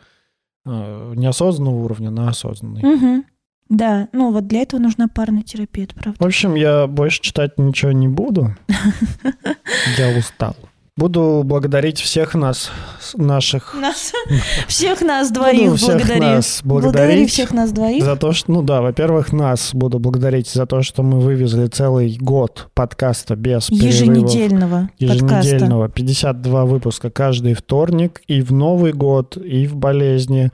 э, 0.65 1.13
неосознанного 1.15 1.75
уровня 1.75 2.09
на 2.09 2.29
осознанный. 2.29 2.81
Мгм. 2.81 3.25
Да, 3.69 4.09
ну 4.11 4.31
вот 4.31 4.47
для 4.47 4.61
этого 4.61 4.79
нужна 4.79 5.07
парная 5.07 5.43
терапия, 5.43 5.83
это 5.83 5.93
правда. 5.93 6.17
В 6.19 6.25
общем, 6.25 6.55
я 6.55 6.87
больше 6.87 7.21
читать 7.21 7.59
ничего 7.59 7.91
не 7.91 8.07
буду. 8.07 8.55
Я 9.99 10.17
устал. 10.17 10.55
Буду 10.99 11.43
благодарить 11.45 11.97
всех 11.97 12.35
нас, 12.35 12.71
наших, 13.15 13.73
Нас, 13.73 14.11
всех 14.67 14.99
нас 14.99 15.31
двоих 15.31 15.63
Буду 15.63 15.75
всех 15.77 15.95
благодари. 15.95 16.19
нас 16.19 16.59
Благодари 16.61 16.91
благодарить 16.91 17.31
всех 17.31 17.53
нас 17.53 17.71
двоих. 17.71 18.03
за 18.03 18.17
то, 18.17 18.33
что, 18.33 18.51
ну 18.51 18.61
да, 18.63 18.81
во-первых, 18.81 19.31
нас 19.31 19.69
буду 19.73 19.97
благодарить 19.99 20.49
за 20.49 20.65
то, 20.65 20.81
что 20.81 21.01
мы 21.01 21.21
вывезли 21.21 21.67
целый 21.67 22.17
год 22.19 22.67
подкаста 22.73 23.37
без 23.37 23.67
перерывов. 23.67 23.93
Еженедельного 23.93 24.89
подкаста. 24.99 25.35
Еженедельного. 25.45 25.87
52 25.87 26.65
выпуска 26.65 27.09
каждый 27.09 27.53
вторник. 27.53 28.21
И 28.27 28.41
в 28.41 28.51
Новый 28.51 28.91
год, 28.91 29.37
и 29.37 29.67
в 29.67 29.77
болезни. 29.77 30.51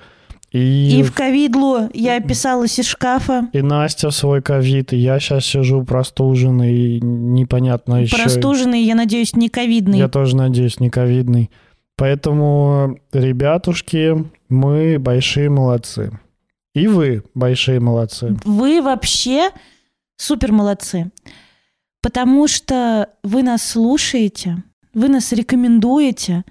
И, 0.56 1.00
И 1.00 1.04
в 1.04 1.14
ковидлу 1.14 1.90
я 1.94 2.22
писалась 2.22 2.80
из 2.80 2.86
шкафа. 2.88 3.50
и 3.52 3.62
Настя 3.62 4.10
свой 4.10 4.42
ковид. 4.42 4.94
И 4.94 4.98
я 4.98 5.20
сейчас 5.20 5.46
сижу 5.46 5.84
простуженный. 5.84 6.96
И 6.96 7.02
непонятно 7.02 7.96
еще. 8.04 8.16
Простуженный, 8.16 8.82
я 8.84 8.96
надеюсь, 8.96 9.36
не 9.36 9.50
ковидный. 9.50 9.98
Я 9.98 10.08
тоже 10.08 10.38
надеюсь, 10.38 10.80
не 10.80 10.90
ковидный. 10.90 11.52
Поэтому, 11.98 12.98
ребятушки, 13.12 14.16
мы 14.48 14.98
большие 14.98 15.50
молодцы. 15.50 16.18
И 16.74 16.88
вы 16.88 17.24
большие 17.34 17.82
молодцы. 17.82 18.38
Вы 18.46 18.82
вообще 18.82 19.50
супер 20.16 20.54
молодцы. 20.54 21.12
Потому 22.02 22.48
что 22.48 23.10
вы 23.24 23.44
нас 23.44 23.62
слушаете, 23.62 24.64
вы 24.94 25.10
нас 25.10 25.34
рекомендуете. 25.34 26.46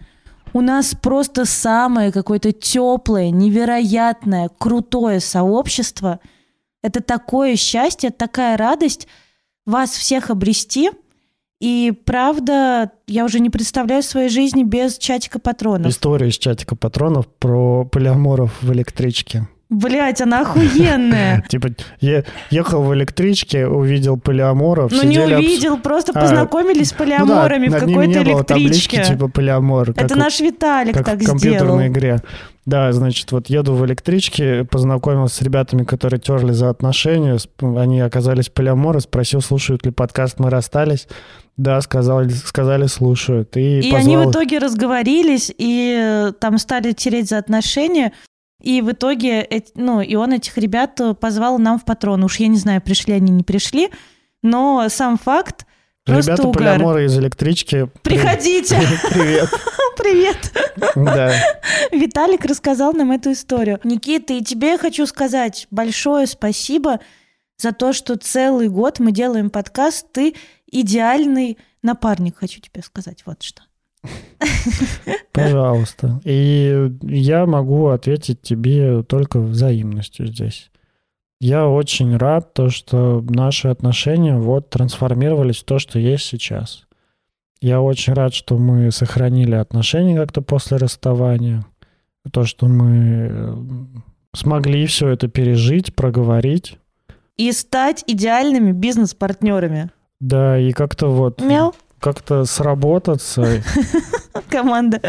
У 0.55 0.61
нас 0.61 0.95
просто 0.95 1.47
самое 1.47 2.13
какое-то 2.13 2.53
теплое, 2.53 3.31
невероятное, 3.31 4.49
крутое 4.57 5.19
сообщество. 5.19 6.21
Это 6.81 7.03
такое 7.03 7.57
счастье, 7.57 8.11
такая 8.11 8.57
радость 8.57 9.09
вас 9.67 9.91
всех 9.91 10.31
обрести. 10.31 10.93
И 11.61 11.93
правда, 12.05 12.93
я 13.09 13.25
уже 13.25 13.41
не 13.41 13.51
представляю 13.51 14.05
своей 14.05 14.29
жизни 14.29 14.63
без 14.63 14.97
чатика 14.97 15.41
патронов. 15.41 15.91
История 15.91 16.29
из 16.29 16.39
чатика 16.39 16.77
патронов 16.77 17.27
про 17.27 17.85
полиаморов 17.85 18.63
в 18.63 18.73
электричке. 18.73 19.49
Блять, 19.71 20.21
она 20.21 20.43
охуенная. 20.43 21.43
Типа, 21.49 21.71
ехал 22.51 22.83
в 22.83 22.95
электричке, 22.95 23.67
увидел 23.67 24.17
полиаморов. 24.19 24.93
Ну 24.93 25.03
не 25.03 25.19
увидел, 25.19 25.79
просто 25.79 26.13
А, 26.15 26.21
познакомились 26.21 26.89
с 26.89 26.93
Ну 26.93 26.99
полиаморами 26.99 27.69
в 27.69 27.73
какой-то 27.73 28.21
не 28.21 28.25
было 28.33 28.45
таблички 28.45 28.97
электричке. 28.97 29.15
типа 29.15 29.29
полиамор. 29.29 29.91
Это 29.97 30.17
наш 30.17 30.41
Виталик 30.41 30.95
как 30.95 31.07
так 31.07 31.21
в 31.21 31.25
компьютерной 31.27 31.89
сделал. 31.89 31.93
игре. 31.93 32.23
Да, 32.67 32.93
значит, 32.93 33.31
вот 33.33 33.49
еду 33.49 33.75
в 33.75 33.85
электричке, 33.85 34.65
познакомился 34.65 35.37
с 35.37 35.43
ребятами, 35.43 35.85
которые 35.85 36.19
терли 36.19 36.53
за 36.53 36.71
отношения. 36.71 37.37
Они 37.61 38.01
оказались 38.01 38.49
полиаморы, 38.49 39.01
спросил, 39.01 39.41
слушают 39.43 39.85
ли 39.85 39.91
подкаст 39.91 40.39
«Мы 40.39 40.49
расстались». 40.51 41.07
Да, 41.57 41.81
сказали, 41.83 42.31
сказали 42.31 42.87
слушают. 42.87 43.57
И, 43.57 43.81
И 43.81 43.93
позвал 43.93 44.01
они 44.01 44.17
в 44.17 44.31
итоге 44.31 44.59
разговорились 44.59 45.53
и 45.57 45.95
э, 46.29 46.33
там 46.41 46.59
стали 46.59 46.93
тереть 46.93 47.29
за 47.29 47.39
отношения. 47.39 48.13
И 48.65 48.81
в 48.81 48.93
итоге, 48.93 49.47
ну, 49.75 50.01
и 50.01 50.15
он 50.15 50.33
этих 50.33 50.57
ребят 50.57 50.99
э, 51.01 51.13
позвал 51.13 51.59
нам 51.59 51.79
в 51.79 51.85
патрон. 51.85 52.25
Уж 52.25 52.39
я 52.39 52.47
не 52.49 52.57
знаю, 52.57 52.81
пришли 52.81 53.13
они, 53.13 53.31
не 53.31 53.43
пришли, 53.43 53.91
но 54.43 54.87
сам 54.89 55.19
факт 55.19 55.67
просто 56.05 56.33
Ребята 56.33 56.49
угар. 56.49 56.63
полиаморы 56.63 57.05
из 57.05 57.19
электрички. 57.19 57.91
при- 58.03 58.15
Приходите! 58.17 58.77
Привет. 59.11 59.51
Привет! 59.99 60.53
Да. 60.97 61.33
Виталик 61.93 62.45
рассказал 62.47 62.95
нам 62.95 63.13
эту 63.13 63.33
историю. 63.33 63.81
Никита, 63.85 64.33
и 64.33 64.43
тебе 64.43 64.79
хочу 64.79 65.07
сказать 65.07 65.67
большое 65.71 66.27
спасибо 66.27 67.01
за 67.59 67.73
то, 67.73 67.93
что 67.93 68.17
целый 68.17 68.69
год 68.69 68.99
мы 68.99 69.13
делаем 69.13 69.51
подкаст. 69.51 70.07
Ты 70.13 70.35
идеальный 70.71 71.59
напарник, 71.83 72.39
хочу 72.39 72.61
тебе 72.61 72.83
сказать. 72.83 73.23
Вот 73.27 73.43
что. 73.43 73.63
Пожалуйста. 75.33 76.21
И 76.25 76.91
я 77.03 77.47
могу 77.47 77.89
ответить 77.89 78.43
тебе 78.43 79.03
только 79.03 79.41
взаимностью 79.41 80.27
здесь. 80.27 80.71
Я 81.41 81.69
очень 81.69 82.17
рад, 82.17 82.55
то, 82.55 82.71
что 82.71 83.25
наши 83.29 83.69
отношения 83.69 84.39
вот 84.39 84.71
трансформировались 84.71 85.59
в 85.59 85.65
то, 85.65 85.79
что 85.79 85.99
есть 85.99 86.25
сейчас. 86.25 86.85
Я 87.61 87.81
очень 87.81 88.13
рад, 88.13 88.35
что 88.35 88.57
мы 88.57 88.91
сохранили 88.91 89.55
отношения 89.55 90.17
как-то 90.17 90.43
после 90.43 90.77
расставания. 90.77 91.65
То, 92.33 92.45
что 92.45 92.67
мы 92.67 93.29
э, 93.31 93.57
смогли 94.35 94.87
все 94.87 95.09
это 95.09 95.29
пережить, 95.29 95.95
проговорить. 95.95 96.79
И 97.37 97.53
стать 97.53 98.05
идеальными 98.07 98.73
бизнес-партнерами. 98.73 99.91
Да, 100.21 100.59
и 100.59 100.73
как-то 100.73 101.09
вот 101.09 101.43
Мяу, 101.43 101.75
как-то 102.05 102.45
сработаться. 102.45 103.63
команда. 104.51 105.01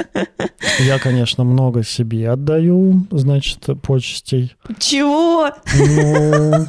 Я, 0.79 0.97
конечно, 0.97 1.43
много 1.43 1.83
себе 1.83 2.29
отдаю, 2.29 3.05
значит, 3.11 3.65
почестей. 3.81 4.55
Чего? 4.79 5.51
Ну, 5.77 6.65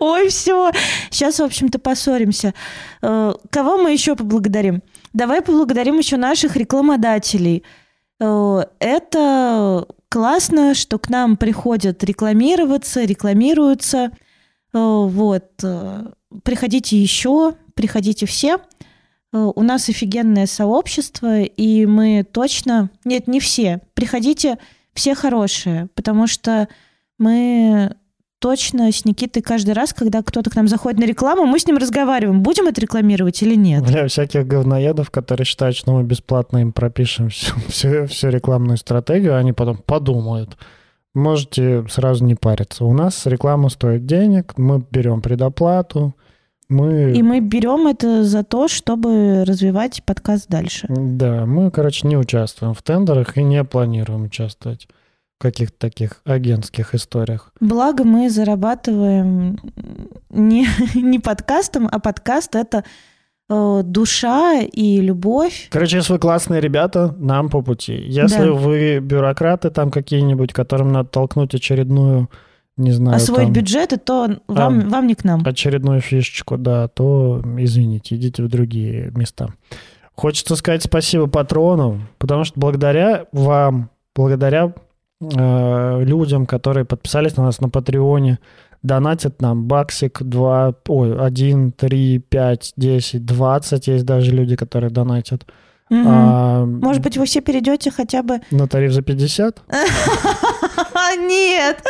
Ой, 0.00 0.28
все. 0.28 0.72
Сейчас, 1.10 1.38
в 1.38 1.42
общем-то, 1.44 1.78
поссоримся. 1.78 2.54
Э, 3.02 3.34
Кого 3.50 3.78
мы 3.78 3.92
еще 3.92 4.16
поблагодарим? 4.16 4.82
Давай 5.12 5.42
поблагодарим 5.42 5.98
еще 5.98 6.16
наших 6.16 6.56
рекламодателей. 6.56 7.62
Э, 8.20 8.64
Это 8.80 9.86
классно, 10.08 10.74
что 10.74 10.98
к 10.98 11.08
нам 11.08 11.36
приходят 11.36 12.02
рекламироваться, 12.02 13.04
рекламируются. 13.04 14.10
Э, 14.74 14.78
Вот. 14.78 15.44
Приходите 16.42 16.96
еще, 16.96 17.54
приходите 17.74 18.26
все. 18.26 18.58
Э, 19.32 19.50
У 19.54 19.62
нас 19.62 19.88
офигенное 19.88 20.46
сообщество, 20.46 21.42
и 21.42 21.86
мы 21.86 22.24
точно... 22.30 22.90
Нет, 23.04 23.28
не 23.28 23.40
все. 23.40 23.80
Приходите 23.94 24.58
все 24.94 25.14
хорошие, 25.14 25.88
потому 25.94 26.26
что 26.26 26.68
мы 27.18 27.94
точно 28.42 28.90
с 28.90 29.04
Никитой 29.04 29.40
каждый 29.40 29.72
раз, 29.72 29.94
когда 29.94 30.20
кто-то 30.20 30.50
к 30.50 30.56
нам 30.56 30.66
заходит 30.66 30.98
на 30.98 31.04
рекламу, 31.04 31.46
мы 31.46 31.60
с 31.60 31.66
ним 31.66 31.76
разговариваем, 31.76 32.42
будем 32.42 32.66
это 32.66 32.80
рекламировать 32.80 33.40
или 33.42 33.54
нет. 33.54 33.84
для 33.84 34.08
всяких 34.08 34.46
говноедов, 34.48 35.10
которые 35.12 35.44
считают, 35.46 35.76
что 35.76 35.92
мы 35.92 36.02
бесплатно 36.02 36.58
им 36.58 36.72
пропишем 36.72 37.28
всю, 37.28 37.54
всю, 37.68 38.06
всю 38.06 38.28
рекламную 38.30 38.76
стратегию, 38.78 39.36
они 39.36 39.52
потом 39.52 39.76
подумают. 39.78 40.58
Можете 41.14 41.86
сразу 41.88 42.24
не 42.24 42.34
париться. 42.34 42.84
У 42.84 42.92
нас 42.92 43.26
реклама 43.26 43.68
стоит 43.68 44.06
денег, 44.06 44.54
мы 44.56 44.84
берем 44.90 45.20
предоплату, 45.20 46.16
мы... 46.72 47.12
И 47.12 47.22
мы 47.22 47.40
берем 47.40 47.86
это 47.86 48.24
за 48.24 48.42
то, 48.42 48.66
чтобы 48.68 49.44
развивать 49.44 50.02
подкаст 50.04 50.48
дальше. 50.48 50.86
Да, 50.88 51.46
мы, 51.46 51.70
короче, 51.70 52.08
не 52.08 52.16
участвуем 52.16 52.74
в 52.74 52.82
тендерах 52.82 53.36
и 53.36 53.42
не 53.42 53.62
планируем 53.64 54.24
участвовать 54.24 54.88
в 55.38 55.42
каких-то 55.42 55.76
таких 55.78 56.20
агентских 56.24 56.94
историях. 56.94 57.52
Благо 57.60 58.04
мы 58.04 58.30
зарабатываем 58.30 59.58
не, 60.30 60.66
не 60.94 61.18
подкастом, 61.18 61.88
а 61.90 61.98
подкаст 61.98 62.54
это 62.56 62.84
э, 63.50 63.82
душа 63.84 64.60
и 64.60 65.00
любовь. 65.00 65.68
Короче, 65.70 65.96
если 65.98 66.14
вы 66.14 66.18
классные 66.18 66.60
ребята, 66.60 67.14
нам 67.18 67.50
по 67.50 67.62
пути. 67.62 67.94
Если 67.94 68.44
Да. 68.44 68.52
вы 68.52 68.98
бюрократы 69.00 69.70
там 69.70 69.90
какие-нибудь, 69.90 70.52
которым 70.52 70.92
надо 70.92 71.08
толкнуть 71.08 71.54
очередную, 71.54 72.28
не 72.76 72.92
знаю, 72.92 73.16
освоить 73.16 73.46
там, 73.46 73.52
бюджеты, 73.52 73.96
то 73.98 74.38
вам, 74.48 74.88
вам 74.88 75.06
не 75.06 75.14
к 75.14 75.24
нам. 75.24 75.42
очередную 75.44 76.00
фишечку, 76.00 76.56
да, 76.56 76.88
то, 76.88 77.42
извините, 77.58 78.16
идите 78.16 78.42
в 78.42 78.48
другие 78.48 79.10
места. 79.14 79.48
Хочется 80.14 80.56
сказать 80.56 80.82
спасибо 80.82 81.26
патронам, 81.26 82.08
потому 82.18 82.44
что 82.44 82.58
благодаря 82.58 83.26
вам, 83.32 83.90
благодаря 84.14 84.74
э, 85.20 86.04
людям, 86.04 86.46
которые 86.46 86.84
подписались 86.84 87.36
на 87.36 87.44
нас 87.44 87.60
на 87.60 87.68
Патреоне, 87.68 88.38
донатят 88.82 89.40
нам 89.40 89.64
баксик, 89.64 90.22
два, 90.22 90.74
ой, 90.88 91.18
один, 91.18 91.72
три, 91.72 92.18
пять, 92.18 92.72
десять, 92.76 93.24
двадцать. 93.24 93.86
Есть 93.86 94.04
даже 94.04 94.32
люди, 94.32 94.56
которые 94.56 94.90
донатят. 94.90 95.46
Мгм. 95.90 96.04
А, 96.08 96.64
Может 96.64 97.02
быть, 97.02 97.16
вы 97.16 97.26
все 97.26 97.40
перейдете 97.40 97.90
хотя 97.90 98.22
бы... 98.22 98.40
на 98.50 98.66
тариф 98.66 98.92
за 98.92 99.02
50? 99.02 99.62
А, 100.94 101.16
нет! 101.16 101.84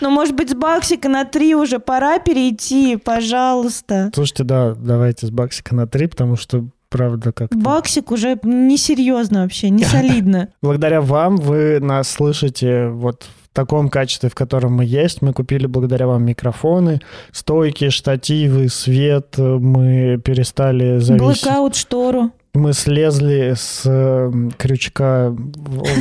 Ну, 0.00 0.10
может 0.10 0.34
быть, 0.34 0.50
с 0.50 0.54
баксика 0.54 1.08
на 1.08 1.24
три 1.24 1.54
уже 1.54 1.78
пора 1.78 2.18
перейти, 2.18 2.96
пожалуйста. 2.96 4.10
Слушайте, 4.14 4.44
да, 4.44 4.74
давайте 4.74 5.26
с 5.26 5.30
баксика 5.30 5.74
на 5.74 5.86
3, 5.86 6.06
потому 6.08 6.36
что, 6.36 6.64
правда, 6.90 7.32
как 7.32 7.50
Баксик 7.56 8.10
уже 8.10 8.38
несерьезно 8.42 9.42
вообще, 9.42 9.70
не 9.70 9.84
солидно. 9.84 10.48
Благодаря 10.62 11.00
вам 11.00 11.36
вы 11.36 11.80
нас 11.80 12.08
слышите 12.08 12.88
вот 12.88 13.24
в 13.24 13.54
таком 13.54 13.88
качестве, 13.88 14.28
в 14.28 14.34
котором 14.34 14.74
мы 14.74 14.84
есть. 14.84 15.22
Мы 15.22 15.32
купили 15.32 15.66
благодаря 15.66 16.06
вам 16.06 16.24
микрофоны, 16.24 17.00
стойки, 17.32 17.88
штативы, 17.90 18.68
свет. 18.68 19.38
Мы 19.38 20.20
перестали 20.24 20.98
зависеть. 20.98 21.44
Блэкаут 21.44 21.74
штору. 21.76 22.30
Мы 22.54 22.72
слезли 22.72 23.54
с 23.56 23.82
э, 23.84 24.30
крючка 24.56 25.34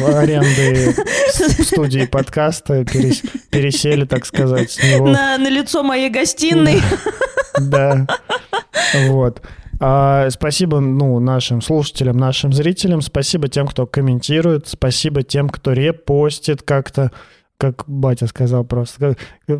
аренды 0.05 0.93
студии 1.63 2.05
подкаста, 2.05 2.81
перес- 2.81 3.27
пересели, 3.49 4.05
так 4.05 4.23
сказать, 4.25 4.69
с 4.69 4.83
него. 4.83 5.07
На, 5.07 5.39
на 5.39 5.49
лицо 5.49 5.81
моей 5.81 6.11
гостиной. 6.11 6.79
Да. 7.59 8.05
Вот. 9.07 9.41
А, 9.79 10.29
спасибо 10.29 10.79
ну, 10.79 11.19
нашим 11.19 11.61
слушателям, 11.61 12.17
нашим 12.17 12.53
зрителям. 12.53 13.01
Спасибо 13.01 13.47
тем, 13.47 13.67
кто 13.67 13.87
комментирует. 13.87 14.67
Спасибо 14.67 15.23
тем, 15.23 15.49
кто 15.49 15.73
репостит 15.73 16.61
как-то 16.61 17.11
как 17.71 17.85
батя 17.87 18.27
сказал 18.27 18.63
просто. 18.65 19.15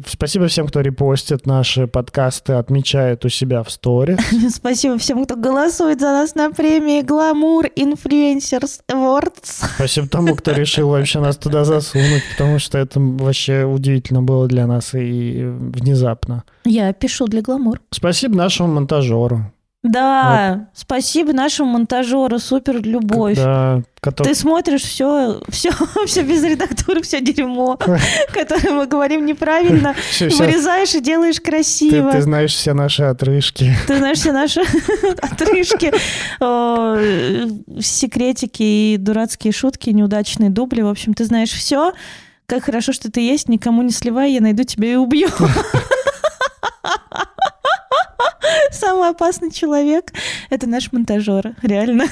Спасибо 0.07 0.47
всем, 0.47 0.67
кто 0.67 0.81
репостит 0.81 1.45
наши 1.45 1.87
подкасты, 1.87 2.53
отмечает 2.53 3.23
у 3.25 3.29
себя 3.29 3.63
в 3.63 3.71
сторе. 3.71 4.17
Спасибо 4.49 4.97
всем, 4.97 5.23
кто 5.25 5.35
голосует 5.35 5.99
за 5.99 6.07
нас 6.07 6.35
на 6.35 6.51
премии 6.51 7.01
Glamour 7.01 7.71
Influencers 7.75 8.81
Awards. 8.91 9.65
Спасибо 9.75 10.07
тому, 10.07 10.35
кто 10.35 10.51
решил 10.55 10.89
вообще 10.89 11.19
нас 11.19 11.37
туда 11.37 11.63
засунуть, 11.63 12.23
потому 12.31 12.59
что 12.59 12.77
это 12.77 12.99
вообще 12.99 13.63
удивительно 13.63 14.21
было 14.21 14.47
для 14.47 14.67
нас 14.67 14.93
и 14.93 15.43
внезапно. 15.45 16.43
Я 16.65 16.91
пишу 16.93 17.27
для 17.27 17.41
Glamour. 17.41 17.79
Спасибо 17.91 18.35
нашему 18.35 18.73
монтажеру. 18.73 19.45
Да, 19.83 20.53
вот. 20.55 20.67
спасибо 20.73 21.33
нашему 21.33 21.71
монтажеру, 21.73 22.39
супер 22.39 22.81
любовь. 22.81 23.35
Да, 23.35 23.81
который... 23.99 24.29
Ты 24.29 24.35
смотришь 24.35 24.83
все, 24.83 25.41
все, 25.49 25.71
все 26.05 26.23
без 26.23 26.41
редактуры, 26.41 27.01
все 27.01 27.19
дерьмо, 27.19 27.77
которое 28.33 28.71
мы 28.71 28.87
говорим 28.87 29.25
неправильно, 29.25 29.93
вырезаешь 30.19 30.95
и 30.95 31.01
делаешь 31.01 31.41
красиво. 31.41 32.13
Ты, 32.13 32.21
знаешь 32.21 32.53
все 32.53 32.73
наши 32.73 33.03
отрыжки. 33.03 33.75
Ты 33.85 33.97
знаешь 33.97 34.19
все 34.19 34.31
наши 34.31 34.61
отрыжки, 35.21 35.91
секретики 37.81 38.63
и 38.63 38.97
дурацкие 38.97 39.51
шутки, 39.51 39.89
неудачные 39.89 40.49
дубли. 40.49 40.81
В 40.81 40.87
общем, 40.87 41.13
ты 41.13 41.25
знаешь 41.25 41.51
все. 41.51 41.91
Как 42.45 42.63
хорошо, 42.63 42.93
что 42.93 43.11
ты 43.11 43.19
есть, 43.19 43.49
никому 43.49 43.81
не 43.81 43.91
сливай, 43.91 44.31
я 44.31 44.39
найду 44.39 44.63
тебя 44.63 44.93
и 44.93 44.95
убью. 44.95 45.27
Самый 48.71 49.09
опасный 49.09 49.51
человек— 49.51 50.11
это 50.49 50.67
наш 50.67 50.91
монтажер, 50.91 51.55
реально. 51.61 52.05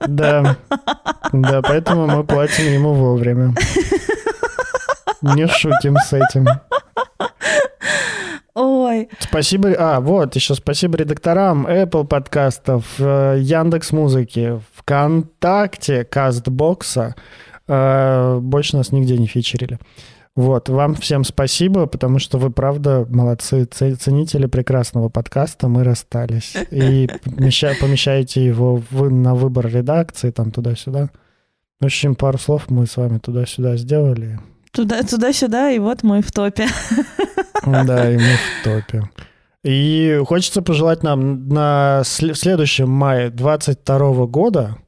Да, 0.00 0.56
да, 1.32 1.62
поэтому 1.62 2.06
мы 2.06 2.24
платим 2.24 2.72
ему 2.72 2.94
вовремя. 2.94 3.54
Не 5.22 5.46
шутим 5.46 5.96
с 5.96 6.12
этим. 6.12 6.46
Ой. 8.54 9.08
Спасибо. 9.18 9.74
А, 9.78 10.00
вот, 10.00 10.34
еще 10.34 10.54
спасибо 10.54 10.96
редакторам 10.96 11.66
Apple 11.66 12.06
подкастов, 12.06 12.84
э, 12.98 13.38
Яндекс 13.40 13.92
Музыки, 13.92 14.60
ВКонтакте, 14.76 16.04
Кастбокса. 16.04 17.14
Э, 17.68 18.38
больше 18.40 18.76
нас 18.76 18.90
нигде 18.92 19.16
не 19.18 19.26
фичерили. 19.26 19.78
Вот, 20.36 20.68
вам 20.68 20.94
всем 20.94 21.24
спасибо, 21.24 21.86
потому 21.86 22.18
что 22.18 22.38
вы, 22.38 22.50
правда, 22.50 23.04
молодцы, 23.08 23.64
ценители 23.64 24.46
прекрасного 24.46 25.08
подкаста, 25.08 25.68
мы 25.68 25.82
расстались. 25.82 26.56
И 26.70 27.08
помещаете 27.24 28.44
его 28.44 28.82
в, 28.90 29.10
на 29.10 29.34
выбор 29.34 29.66
редакции, 29.66 30.30
там 30.30 30.50
туда-сюда. 30.50 31.10
В 31.80 31.84
общем, 31.86 32.14
пару 32.14 32.38
слов 32.38 32.70
мы 32.70 32.86
с 32.86 32.96
вами 32.96 33.18
туда-сюда 33.18 33.76
сделали. 33.76 34.38
Туда, 34.70 35.02
туда-сюда, 35.02 35.72
и 35.72 35.78
вот 35.78 36.02
мы 36.02 36.22
в 36.22 36.30
топе. 36.30 36.68
Да, 37.66 38.10
и 38.10 38.16
мы 38.16 38.22
в 38.22 38.64
топе. 38.64 39.10
И 39.62 40.22
хочется 40.26 40.62
пожелать 40.62 41.02
нам 41.02 41.48
на 41.48 42.02
следующем 42.04 42.88
мае 42.88 43.30
22 43.30 44.26
года, 44.26 44.78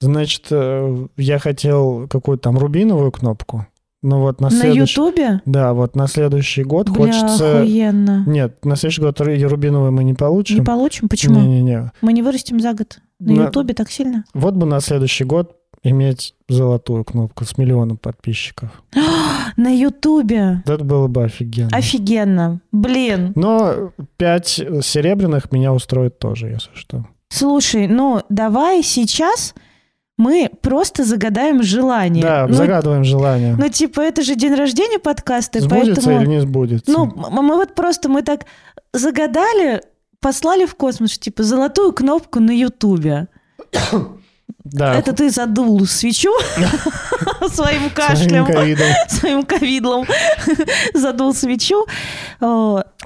значит, 0.00 0.46
э, 0.50 1.06
я 1.16 1.38
хотел 1.40 2.06
какую-то 2.06 2.44
там 2.44 2.58
рубиновую 2.58 3.10
кнопку, 3.10 3.66
ну 4.02 4.20
вот 4.20 4.40
на, 4.40 4.50
на 4.50 4.64
Ютубе? 4.64 5.40
Да, 5.46 5.72
вот 5.72 5.96
на 5.96 6.06
следующий 6.06 6.62
год 6.62 6.88
Бля, 6.88 7.06
хочется... 7.06 7.60
охуенно. 7.60 8.24
Нет, 8.26 8.64
на 8.64 8.76
следующий 8.76 9.02
год 9.02 9.20
Рубиновой 9.20 9.90
мы 9.90 10.04
не 10.04 10.14
получим. 10.14 10.58
Не 10.58 10.64
получим? 10.64 11.08
Почему? 11.08 11.40
Не-не-не. 11.40 11.92
Мы 12.02 12.12
не 12.12 12.22
вырастем 12.22 12.60
за 12.60 12.72
год. 12.72 12.98
На, 13.18 13.32
на 13.32 13.46
Ютубе 13.46 13.74
так 13.74 13.90
сильно? 13.90 14.24
Вот 14.34 14.54
бы 14.54 14.66
на 14.66 14.80
следующий 14.80 15.24
год 15.24 15.56
иметь 15.82 16.34
золотую 16.48 17.04
кнопку 17.04 17.44
с 17.44 17.56
миллионом 17.58 17.96
подписчиков. 17.96 18.70
На 19.56 19.68
Ютубе? 19.68 20.62
Это 20.66 20.84
было 20.84 21.06
бы 21.06 21.24
офигенно. 21.24 21.70
Офигенно. 21.72 22.60
Блин. 22.72 23.32
Но 23.34 23.92
пять 24.16 24.48
серебряных 24.48 25.52
меня 25.52 25.72
устроит 25.72 26.18
тоже, 26.18 26.48
если 26.48 26.70
что. 26.74 27.06
Слушай, 27.28 27.88
ну 27.88 28.22
давай 28.28 28.82
сейчас 28.82 29.54
мы 30.16 30.50
просто 30.62 31.04
загадаем 31.04 31.62
желание. 31.62 32.22
Да, 32.22 32.46
ну, 32.48 32.54
загадываем 32.54 33.04
желание. 33.04 33.54
Ну, 33.58 33.68
типа, 33.68 34.00
это 34.00 34.22
же 34.22 34.34
день 34.34 34.54
рождения 34.54 34.98
подкаста. 34.98 35.60
Сбудется 35.60 36.02
поэтому, 36.02 36.20
или 36.22 36.28
не 36.28 36.40
сбудется? 36.40 36.90
Ну, 36.90 37.06
мы 37.06 37.56
вот 37.56 37.74
просто, 37.74 38.08
мы 38.08 38.22
так 38.22 38.46
загадали, 38.92 39.82
послали 40.20 40.64
в 40.64 40.74
космос, 40.74 41.18
типа, 41.18 41.42
золотую 41.42 41.92
кнопку 41.92 42.40
на 42.40 42.52
Ютубе. 42.52 43.28
Да. 44.64 44.94
Это 44.96 45.12
ты 45.12 45.30
задул 45.30 45.86
свечу 45.86 46.32
своим 47.48 47.88
кашлем, 47.90 48.46
своим 49.08 49.44
ковидлом, 49.44 50.06
задул 50.94 51.32
свечу. 51.34 51.86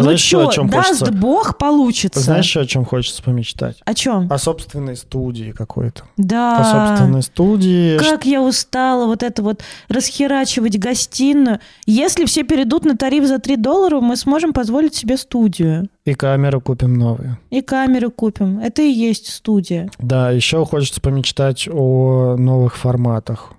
Ну 0.00 0.04
Знаешь, 0.04 0.20
что, 0.20 0.48
о 0.48 0.52
чем 0.52 0.70
даст 0.70 0.88
хочется? 0.88 1.12
Бог, 1.12 1.58
получится. 1.58 2.20
Знаешь, 2.20 2.56
о 2.56 2.64
чем 2.64 2.86
хочется 2.86 3.22
помечтать? 3.22 3.76
О 3.84 3.92
чем? 3.92 4.32
О 4.32 4.38
собственной 4.38 4.96
студии 4.96 5.52
какой-то. 5.52 6.04
Да. 6.16 6.58
О 6.58 6.64
собственной 6.64 7.22
студии. 7.22 7.98
Как 7.98 8.24
я 8.24 8.40
устала 8.40 9.04
вот 9.04 9.22
это 9.22 9.42
вот 9.42 9.62
расхерачивать 9.88 10.78
гостиную. 10.78 11.60
Если 11.84 12.24
все 12.24 12.44
перейдут 12.44 12.86
на 12.86 12.96
тариф 12.96 13.26
за 13.26 13.38
3 13.38 13.56
доллара, 13.56 14.00
мы 14.00 14.16
сможем 14.16 14.54
позволить 14.54 14.94
себе 14.94 15.18
студию. 15.18 15.88
И 16.06 16.14
камеру 16.14 16.62
купим 16.62 16.94
новые. 16.94 17.38
И 17.50 17.60
камеру 17.60 18.10
купим. 18.10 18.58
Это 18.58 18.80
и 18.80 18.90
есть 18.90 19.30
студия. 19.30 19.90
Да, 19.98 20.30
еще 20.30 20.64
хочется 20.64 21.02
помечтать 21.02 21.68
о 21.70 22.36
новых 22.38 22.76
форматах. 22.76 23.52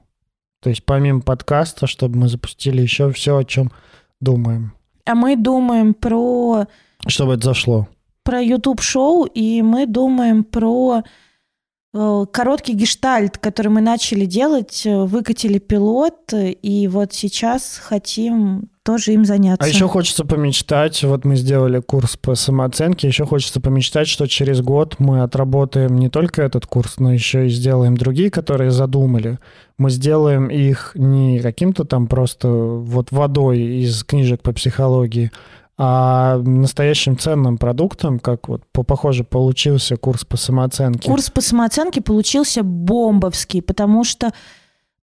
То 0.64 0.70
есть 0.70 0.84
помимо 0.86 1.22
подкаста, 1.22 1.86
чтобы 1.86 2.18
мы 2.18 2.30
запустили 2.30 2.82
еще 2.82 3.12
все, 3.12 3.38
о 3.38 3.44
чем 3.44 3.72
думаем. 4.20 4.74
А 5.06 5.16
мы 5.16 5.36
думаем 5.36 5.94
про... 5.94 6.66
Чтобы 7.08 7.36
это 7.36 7.46
зашло. 7.46 7.88
Про 8.24 8.42
YouTube-шоу, 8.42 9.26
и 9.26 9.62
мы 9.62 9.86
думаем 9.86 10.44
про 10.44 11.04
э, 11.94 12.26
короткий 12.32 12.74
гештальт, 12.74 13.38
который 13.38 13.70
мы 13.70 13.82
начали 13.82 14.26
делать, 14.26 14.86
э, 14.86 15.04
выкатили 15.04 15.60
пилот, 15.60 16.34
и 16.34 16.88
вот 16.88 17.14
сейчас 17.14 17.78
хотим 17.78 18.71
тоже 18.84 19.14
им 19.14 19.26
заняться. 19.26 19.64
А 19.64 19.68
еще 19.68 19.88
хочется 19.88 20.26
помечтать, 20.26 21.04
вот 21.04 21.26
мы 21.26 21.36
сделали 21.36 21.80
курс 21.80 22.18
по 22.18 22.36
самооценке, 22.36 23.08
еще 23.08 23.26
хочется 23.26 23.62
помечтать, 23.62 24.08
что 24.08 24.28
через 24.28 24.62
год 24.62 24.96
мы 25.00 25.22
отработаем 25.22 25.98
не 25.98 26.10
только 26.10 26.42
этот 26.42 26.66
курс, 26.66 26.98
но 26.98 27.14
еще 27.14 27.48
и 27.48 27.50
сделаем 27.50 27.96
другие, 27.96 28.32
которые 28.32 28.72
задумали. 28.72 29.40
Мы 29.78 29.90
сделаем 29.90 30.48
их 30.48 30.92
не 30.96 31.40
каким-то 31.40 31.86
там 31.86 32.08
просто 32.08 32.48
вот 32.48 33.12
водой 33.12 33.60
из 33.60 34.04
книжек 34.04 34.42
по 34.42 34.52
психологии, 34.52 35.32
а 35.78 36.38
настоящим 36.38 37.18
ценным 37.18 37.58
продуктом, 37.58 38.20
как 38.20 38.48
вот 38.48 38.62
по 38.72 38.84
похоже 38.84 39.24
получился 39.24 39.96
курс 39.98 40.26
по 40.26 40.38
самооценке. 40.38 41.10
Курс 41.10 41.32
по 41.32 41.42
самооценке 41.42 42.02
получился 42.02 42.62
бомбовский, 42.62 43.62
потому 43.62 44.04
что 44.04 44.32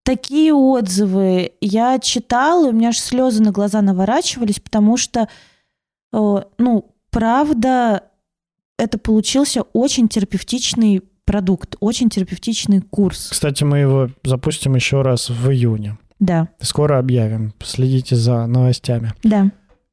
такие 0.08 0.54
отзывы 0.54 1.52
я 1.60 1.98
читала, 1.98 2.68
у 2.68 2.72
меня 2.72 2.88
аж 2.88 2.98
слезы 2.98 3.42
на 3.42 3.52
глаза 3.52 3.82
наворачивались, 3.82 4.58
потому 4.58 4.96
что, 4.96 5.28
э, 6.14 6.42
ну, 6.56 6.94
правда, 7.10 8.04
это 8.78 8.96
получился 8.96 9.64
очень 9.74 10.08
терапевтичный 10.08 11.02
продукт, 11.26 11.76
очень 11.80 12.08
терапевтичный 12.08 12.80
курс. 12.80 13.28
Кстати, 13.30 13.64
мы 13.64 13.80
его 13.80 14.08
запустим 14.24 14.76
еще 14.76 15.02
раз 15.02 15.28
в 15.28 15.50
июне. 15.50 15.98
Да. 16.18 16.48
Скоро 16.58 16.98
объявим. 16.98 17.52
Следите 17.62 18.16
за 18.16 18.46
новостями. 18.46 19.12
Да. 19.22 19.50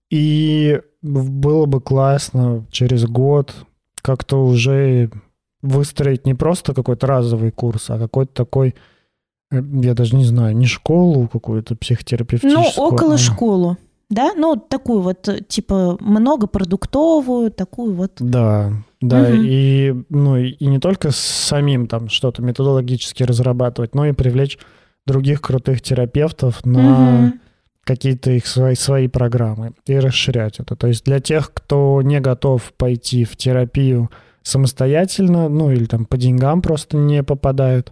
И 0.09 0.79
было 1.01 1.65
бы 1.65 1.81
классно 1.81 2.65
через 2.71 3.03
год 3.03 3.53
как-то 4.01 4.45
уже 4.45 5.11
выстроить 5.61 6.25
не 6.25 6.35
просто 6.35 6.73
какой-то 6.73 7.05
разовый 7.05 7.51
курс, 7.51 7.89
а 7.89 7.99
какой-то 7.99 8.31
такой 8.33 8.75
я 9.61 9.93
даже 9.93 10.15
не 10.15 10.25
знаю, 10.25 10.55
не 10.55 10.65
школу 10.65 11.27
какую-то 11.27 11.75
психотерапевтическую. 11.75 12.73
Ну, 12.77 12.83
около 12.83 13.15
а... 13.15 13.17
школу. 13.17 13.77
Да, 14.09 14.33
ну 14.35 14.55
такую 14.55 15.01
вот 15.01 15.27
типа 15.47 15.97
многопродуктовую, 15.99 17.51
такую 17.51 17.95
вот. 17.95 18.13
Да, 18.19 18.71
да, 19.01 19.21
угу. 19.21 19.41
и 19.43 19.95
ну 20.09 20.37
и 20.37 20.65
не 20.65 20.79
только 20.79 21.09
самим 21.11 21.87
там 21.87 22.09
что-то 22.09 22.41
методологически 22.43 23.23
разрабатывать, 23.23 23.95
но 23.95 24.05
и 24.05 24.11
привлечь 24.11 24.59
других 25.07 25.41
крутых 25.41 25.81
терапевтов 25.81 26.63
на 26.65 27.25
угу. 27.25 27.33
какие-то 27.83 28.31
их 28.31 28.45
свои 28.45 28.75
свои 28.75 29.07
программы 29.07 29.73
и 29.87 29.97
расширять 29.97 30.59
это. 30.59 30.75
То 30.75 30.87
есть 30.87 31.03
для 31.05 31.19
тех, 31.19 31.51
кто 31.51 32.01
не 32.03 32.19
готов 32.19 32.73
пойти 32.77 33.23
в 33.23 33.35
терапию 33.35 34.11
самостоятельно, 34.43 35.49
ну 35.49 35.71
или 35.71 35.85
там 35.85 36.05
по 36.05 36.17
деньгам 36.17 36.61
просто 36.61 36.97
не 36.97 37.23
попадают, 37.23 37.91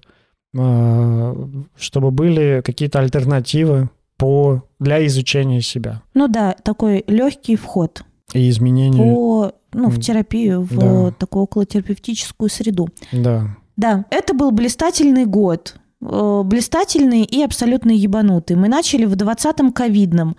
чтобы 0.53 2.11
были 2.11 2.61
какие-то 2.63 2.99
альтернативы 2.99 3.89
по, 4.17 4.63
для 4.79 5.05
изучения 5.07 5.61
себя. 5.61 6.01
Ну 6.13 6.27
да, 6.27 6.55
такой 6.63 7.03
легкий 7.07 7.55
вход. 7.55 8.03
И 8.33 8.49
изменения. 8.49 8.97
По 8.97 9.53
ну, 9.73 9.89
в 9.89 9.99
терапию, 9.99 10.61
в 10.61 10.77
да. 10.77 11.11
такую 11.11 11.43
околотерапевтическую 11.43 12.49
среду. 12.49 12.89
Да. 13.11 13.55
Да, 13.75 14.05
это 14.11 14.33
был 14.33 14.51
блистательный 14.51 15.25
год. 15.25 15.75
Э, 16.01 16.41
Блистательный 16.45 17.23
и 17.23 17.43
абсолютно 17.43 17.91
ебанутый. 17.91 18.55
Мы 18.55 18.67
начали 18.67 19.05
в 19.05 19.13
20-м 19.13 19.71
ковидном. 19.71 20.35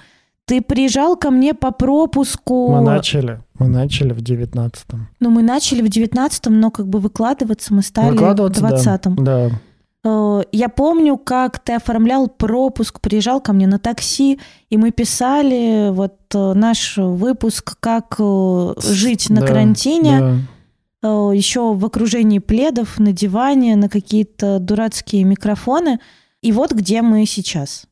Ты 0.47 0.61
приезжал 0.61 1.17
ко 1.17 1.31
мне 1.31 1.55
по 1.55 1.71
пропуску. 1.71 2.71
Мы 2.71 2.81
начали. 2.83 3.41
Мы 3.59 3.67
начали 3.69 4.13
в 4.13 4.21
девятнадцатом. 4.21 5.09
Ну, 5.19 5.31
мы 5.31 5.43
начали 5.43 5.81
в 5.81 5.87
19-м, 5.87 6.61
но 6.61 6.71
как 6.71 6.87
бы 6.87 6.99
выкладываться 6.99 7.73
мы 7.73 7.83
стали 7.83 8.11
Выкладываться, 8.11 8.61
в 8.61 8.73
20-м. 8.73 9.17
Да. 9.25 9.47
Э, 9.47 9.51
Я 10.05 10.69
помню, 10.69 11.17
как 11.17 11.59
ты 11.61 11.75
оформлял 11.75 12.29
пропуск, 12.29 13.01
приезжал 13.01 13.41
ко 13.41 13.55
мне 13.55 13.67
на 13.67 13.79
такси, 13.79 14.39
и 14.69 14.77
мы 14.77 14.91
писали 14.91 15.89
вот 15.91 16.17
э, 16.35 16.53
наш 16.53 16.99
выпуск 16.99 17.77
«Как 17.81 18.17
э, 18.19 18.75
жить 18.83 19.31
на 19.31 19.41
Да, 19.41 19.47
карантине», 19.47 20.47
да. 21.01 21.29
э, 21.31 21.37
еще 21.37 21.73
в 21.73 21.83
окружении 21.87 22.39
пледов, 22.39 22.99
на 22.99 23.13
диване, 23.13 23.77
на 23.77 23.89
какие-то 23.89 24.59
дурацкие 24.59 25.25
микрофоны. 25.25 26.01
И 26.43 26.53
вот 26.53 26.73
где 26.73 27.01
мы 27.01 27.25
сейчас. 27.25 27.87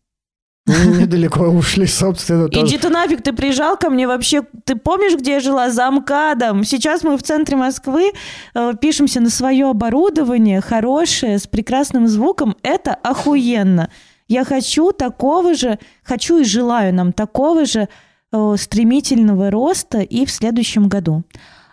Ну, 0.67 0.95
Недалеко 0.95 1.45
ушли, 1.49 1.87
собственно, 1.87 2.49
тоже. 2.49 2.67
Иди 2.67 2.79
ты 2.79 2.89
нафиг, 2.89 3.21
ты 3.23 3.33
приезжал 3.33 3.77
ко 3.77 3.91
мне 3.91 4.07
вообще. 4.07 4.43
Ты 4.65 4.77
помнишь, 4.77 5.17
где 5.17 5.33
я 5.33 5.41
жила? 5.41 5.71
За 5.71 5.91
МКАДом. 5.91 6.63
Сейчас 6.63 7.03
мы 7.03 7.17
в 7.17 7.23
центре 7.23 7.57
Москвы 7.57 8.13
э, 8.55 8.73
пишемся 8.81 9.21
на 9.21 9.29
свое 9.29 9.69
оборудование, 9.71 10.61
хорошее, 10.61 11.39
с 11.41 11.49
прекрасным 11.49 12.07
звуком. 12.07 12.57
Это 12.63 12.95
охуенно. 12.95 13.91
Я 14.29 14.45
хочу 14.45 14.93
такого 14.93 15.55
же, 15.55 15.81
хочу 16.05 16.39
и 16.39 16.45
желаю 16.45 16.95
нам 16.95 17.13
такого 17.13 17.65
же 17.65 17.89
э, 18.33 18.55
стремительного 18.57 19.51
роста 19.51 19.99
и 20.01 20.25
в 20.25 20.31
следующем 20.31 20.89
году. 20.89 21.25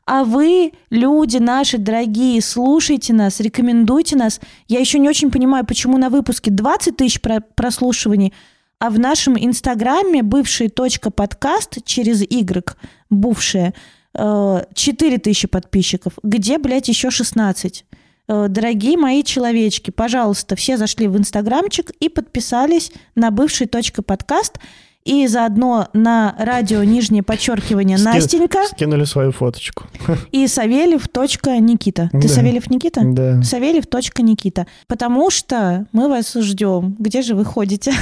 А 0.07 0.23
вы, 0.23 0.71
люди 0.89 1.37
наши 1.37 1.77
дорогие, 1.77 2.41
слушайте 2.41 3.13
нас, 3.13 3.39
рекомендуйте 3.39 4.15
нас. 4.15 4.41
Я 4.67 4.79
еще 4.79 4.97
не 4.97 5.07
очень 5.07 5.29
понимаю, 5.29 5.63
почему 5.63 5.99
на 5.99 6.09
выпуске 6.09 6.49
20 6.49 6.97
тысяч 6.97 7.21
про- 7.21 7.43
прослушиваний, 7.53 8.33
а 8.79 8.89
в 8.89 8.97
нашем 8.97 9.37
инстаграме 9.37 10.23
бывший 10.23 10.69
точка 10.69 11.11
подкаст 11.11 11.83
через 11.85 12.21
Y, 12.21 12.75
бывшая, 13.09 13.73
э, 14.13 14.63
4 14.73 15.17
тысячи 15.17 15.47
подписчиков. 15.47 16.13
Где, 16.23 16.57
блядь, 16.57 16.87
еще 16.87 17.11
16? 17.11 17.85
Э, 18.29 18.47
Дорогие 18.47 18.97
мои 18.97 19.23
человечки, 19.23 19.91
пожалуйста, 19.91 20.55
все 20.55 20.77
зашли 20.77 21.07
в 21.07 21.17
инстаграмчик 21.17 21.91
и 21.99 22.07
подписались 22.07 22.91
на 23.15 23.31
бывший 23.31 23.67
точка 23.67 24.01
подкаст 24.01 24.59
и 25.05 25.25
заодно 25.27 25.87
на 25.93 26.35
радио 26.37 26.83
нижнее 26.83 27.23
подчеркивание 27.23 27.97
Ски- 27.97 28.05
Настенька 28.05 28.67
Скинули 28.67 29.05
свою 29.05 29.31
фоточку. 29.31 29.85
и 30.31 30.45
Савельев 30.47 31.07
Никита. 31.15 32.09
Ты 32.11 32.21
Да. 32.21 32.27
Савельев 32.27 32.69
Никита? 32.69 33.01
Да. 33.03 33.41
Савельев 33.41 33.85
Никита. 34.19 34.67
Потому 34.87 35.29
что 35.31 35.85
мы 35.93 36.09
вас 36.09 36.33
ждем. 36.33 36.95
Где 36.99 37.21
же 37.21 37.35
вы 37.35 37.45
ходите? 37.45 37.93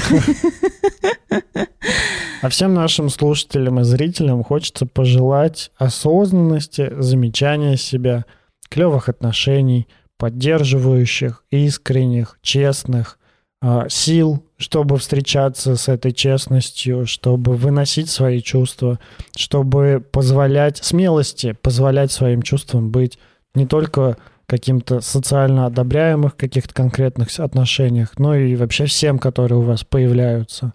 А 2.41 2.49
всем 2.49 2.75
нашим 2.75 3.09
слушателям 3.09 3.79
и 3.79 3.83
зрителям 3.83 4.43
хочется 4.43 4.85
пожелать 4.85 5.71
осознанности, 5.77 6.93
замечания 6.99 7.77
себя, 7.77 8.25
клевых 8.69 9.09
отношений, 9.09 9.87
поддерживающих, 10.17 11.43
искренних, 11.49 12.37
честных, 12.43 13.17
а, 13.59 13.89
сил, 13.89 14.43
чтобы 14.57 14.97
встречаться 14.97 15.75
с 15.75 15.87
этой 15.87 16.11
честностью, 16.11 17.05
чтобы 17.05 17.55
выносить 17.55 18.09
свои 18.09 18.41
чувства, 18.41 18.99
чтобы 19.35 20.03
позволять 20.11 20.77
смелости, 20.77 21.53
позволять 21.53 22.11
своим 22.11 22.41
чувствам 22.41 22.89
быть 22.89 23.19
не 23.53 23.67
только 23.67 24.17
каким-то 24.47 25.01
социально 25.01 25.65
одобряемых 25.65 26.35
каких-то 26.35 26.73
конкретных 26.73 27.27
отношениях, 27.39 28.17
но 28.17 28.35
и 28.35 28.55
вообще 28.55 28.85
всем, 28.85 29.19
которые 29.19 29.59
у 29.59 29.63
вас 29.63 29.83
появляются. 29.83 30.73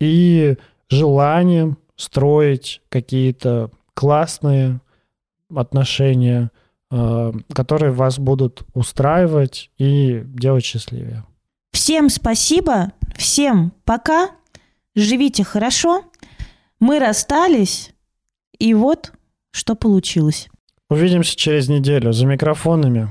И 0.00 0.56
желанием 0.88 1.76
строить 1.96 2.80
какие-то 2.88 3.70
классные 3.94 4.80
отношения, 5.54 6.50
э, 6.90 7.32
которые 7.52 7.92
вас 7.92 8.18
будут 8.18 8.62
устраивать 8.72 9.70
и 9.78 10.22
делать 10.24 10.64
счастливее. 10.64 11.24
Всем 11.72 12.08
спасибо. 12.08 12.92
Всем 13.16 13.72
пока. 13.84 14.30
Живите 14.94 15.44
хорошо. 15.44 16.04
Мы 16.78 16.98
расстались. 16.98 17.92
И 18.58 18.74
вот 18.74 19.12
что 19.52 19.74
получилось. 19.74 20.48
Увидимся 20.88 21.36
через 21.36 21.68
неделю. 21.68 22.12
За 22.12 22.26
микрофонами 22.26 23.08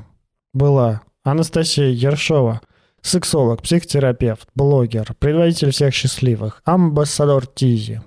была 0.53 1.01
Анастасия 1.23 1.89
Ершова, 1.89 2.61
сексолог, 3.01 3.61
психотерапевт, 3.61 4.47
блогер, 4.55 5.13
предводитель 5.19 5.71
всех 5.71 5.93
счастливых, 5.93 6.61
амбассадор 6.65 7.47
Тизи. 7.47 8.01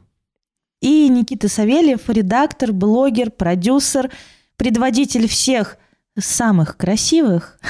И 0.81 1.09
Никита 1.09 1.49
Савельев, 1.49 2.09
редактор, 2.09 2.73
блогер, 2.73 3.31
продюсер, 3.31 4.11
предводитель 4.57 5.29
всех 5.29 5.79
самых 6.19 6.77
красивых 6.77 7.59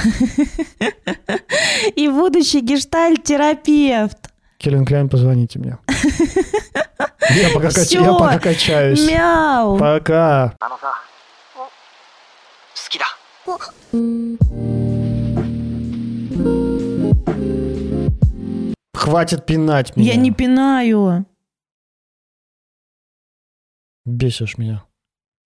и 1.96 2.08
будущий 2.08 2.60
гештальт-терапевт. 2.60 4.30
Келлен 4.58 4.84
Кляйн, 4.84 5.08
позвоните 5.08 5.58
мне. 5.58 5.78
Я 7.30 7.50
пока, 7.54 7.70
кач... 7.70 7.92
я 7.92 8.12
пока 8.12 8.38
качаюсь. 8.38 9.08
Мяу. 9.08 9.78
Пока. 9.78 10.54
Хватит 18.92 19.46
пинать 19.46 19.96
меня. 19.96 20.12
Я 20.12 20.16
не 20.16 20.32
пинаю. 20.32 21.24
Бесишь 24.04 24.58
меня. 24.58 24.84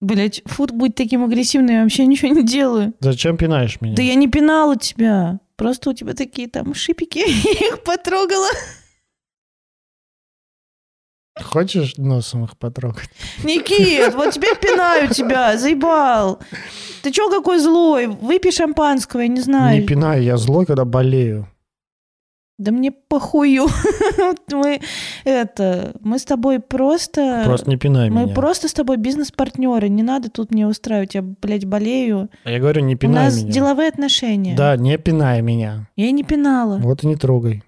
Блять, 0.04 0.42
фут 0.46 0.72
будет 0.72 0.96
таким 0.96 1.24
агрессивным, 1.24 1.76
я 1.76 1.84
вообще 1.84 2.06
ничего 2.06 2.34
не 2.34 2.44
делаю. 2.44 2.94
Зачем 3.00 3.38
пинаешь 3.38 3.80
меня? 3.80 3.96
Да 3.96 4.02
я 4.04 4.16
не 4.16 4.28
пинала 4.28 4.76
тебя. 4.76 5.40
Просто 5.56 5.92
у 5.92 5.94
тебя 5.94 6.14
такие 6.14 6.50
там 6.50 6.74
шипики, 6.74 7.20
я 7.26 7.68
их 7.70 7.84
потрогала. 7.84 8.50
Хочешь 11.42 11.96
носом 11.96 12.44
их 12.44 12.58
потрогать? 12.58 13.10
Никит, 13.46 14.14
вот 14.14 14.34
теперь 14.34 14.58
пинаю 14.58 15.08
тебя, 15.08 15.58
заебал. 15.58 16.42
Ты 17.02 17.12
чё 17.12 17.30
какой 17.30 17.60
злой? 17.60 18.08
Выпей 18.08 18.52
шампанского, 18.52 19.22
я 19.22 19.30
не 19.30 19.40
знаю. 19.40 19.80
Не 19.80 19.88
пинай, 19.88 20.22
я 20.26 20.36
злой, 20.36 20.66
когда 20.66 20.84
болею. 20.84 21.48
Да 22.60 22.72
мне 22.72 22.92
похую. 22.92 23.68
Мы 24.52 24.80
это, 25.24 25.94
мы 26.02 26.20
с 26.20 26.24
тобой 26.26 26.60
просто... 26.60 27.42
Просто 27.46 27.70
не 27.70 27.78
пинай 27.78 28.10
мы 28.10 28.24
меня. 28.26 28.34
просто 28.34 28.68
с 28.68 28.74
тобой 28.74 28.98
бизнес-партнеры. 28.98 29.90
Не 29.90 30.04
надо 30.04 30.30
тут 30.30 30.52
мне 30.52 30.68
устраивать. 30.68 31.16
Я, 31.16 31.24
блядь, 31.24 31.66
болею. 31.66 32.30
Я 32.46 32.60
говорю, 32.60 32.84
не 32.84 32.96
У 32.96 32.98
пинай 32.98 33.26
нас 33.26 33.42
меня. 33.42 33.52
деловые 33.52 33.90
отношения. 33.90 34.56
Да, 34.56 34.78
не 34.78 34.98
пинай 34.98 35.42
меня. 35.42 35.88
Я 35.96 36.06
и 36.08 36.12
не 36.12 36.24
пинала. 36.24 36.78
Вот 36.78 37.04
и 37.04 37.08
не 37.08 37.16
трогай. 37.16 37.62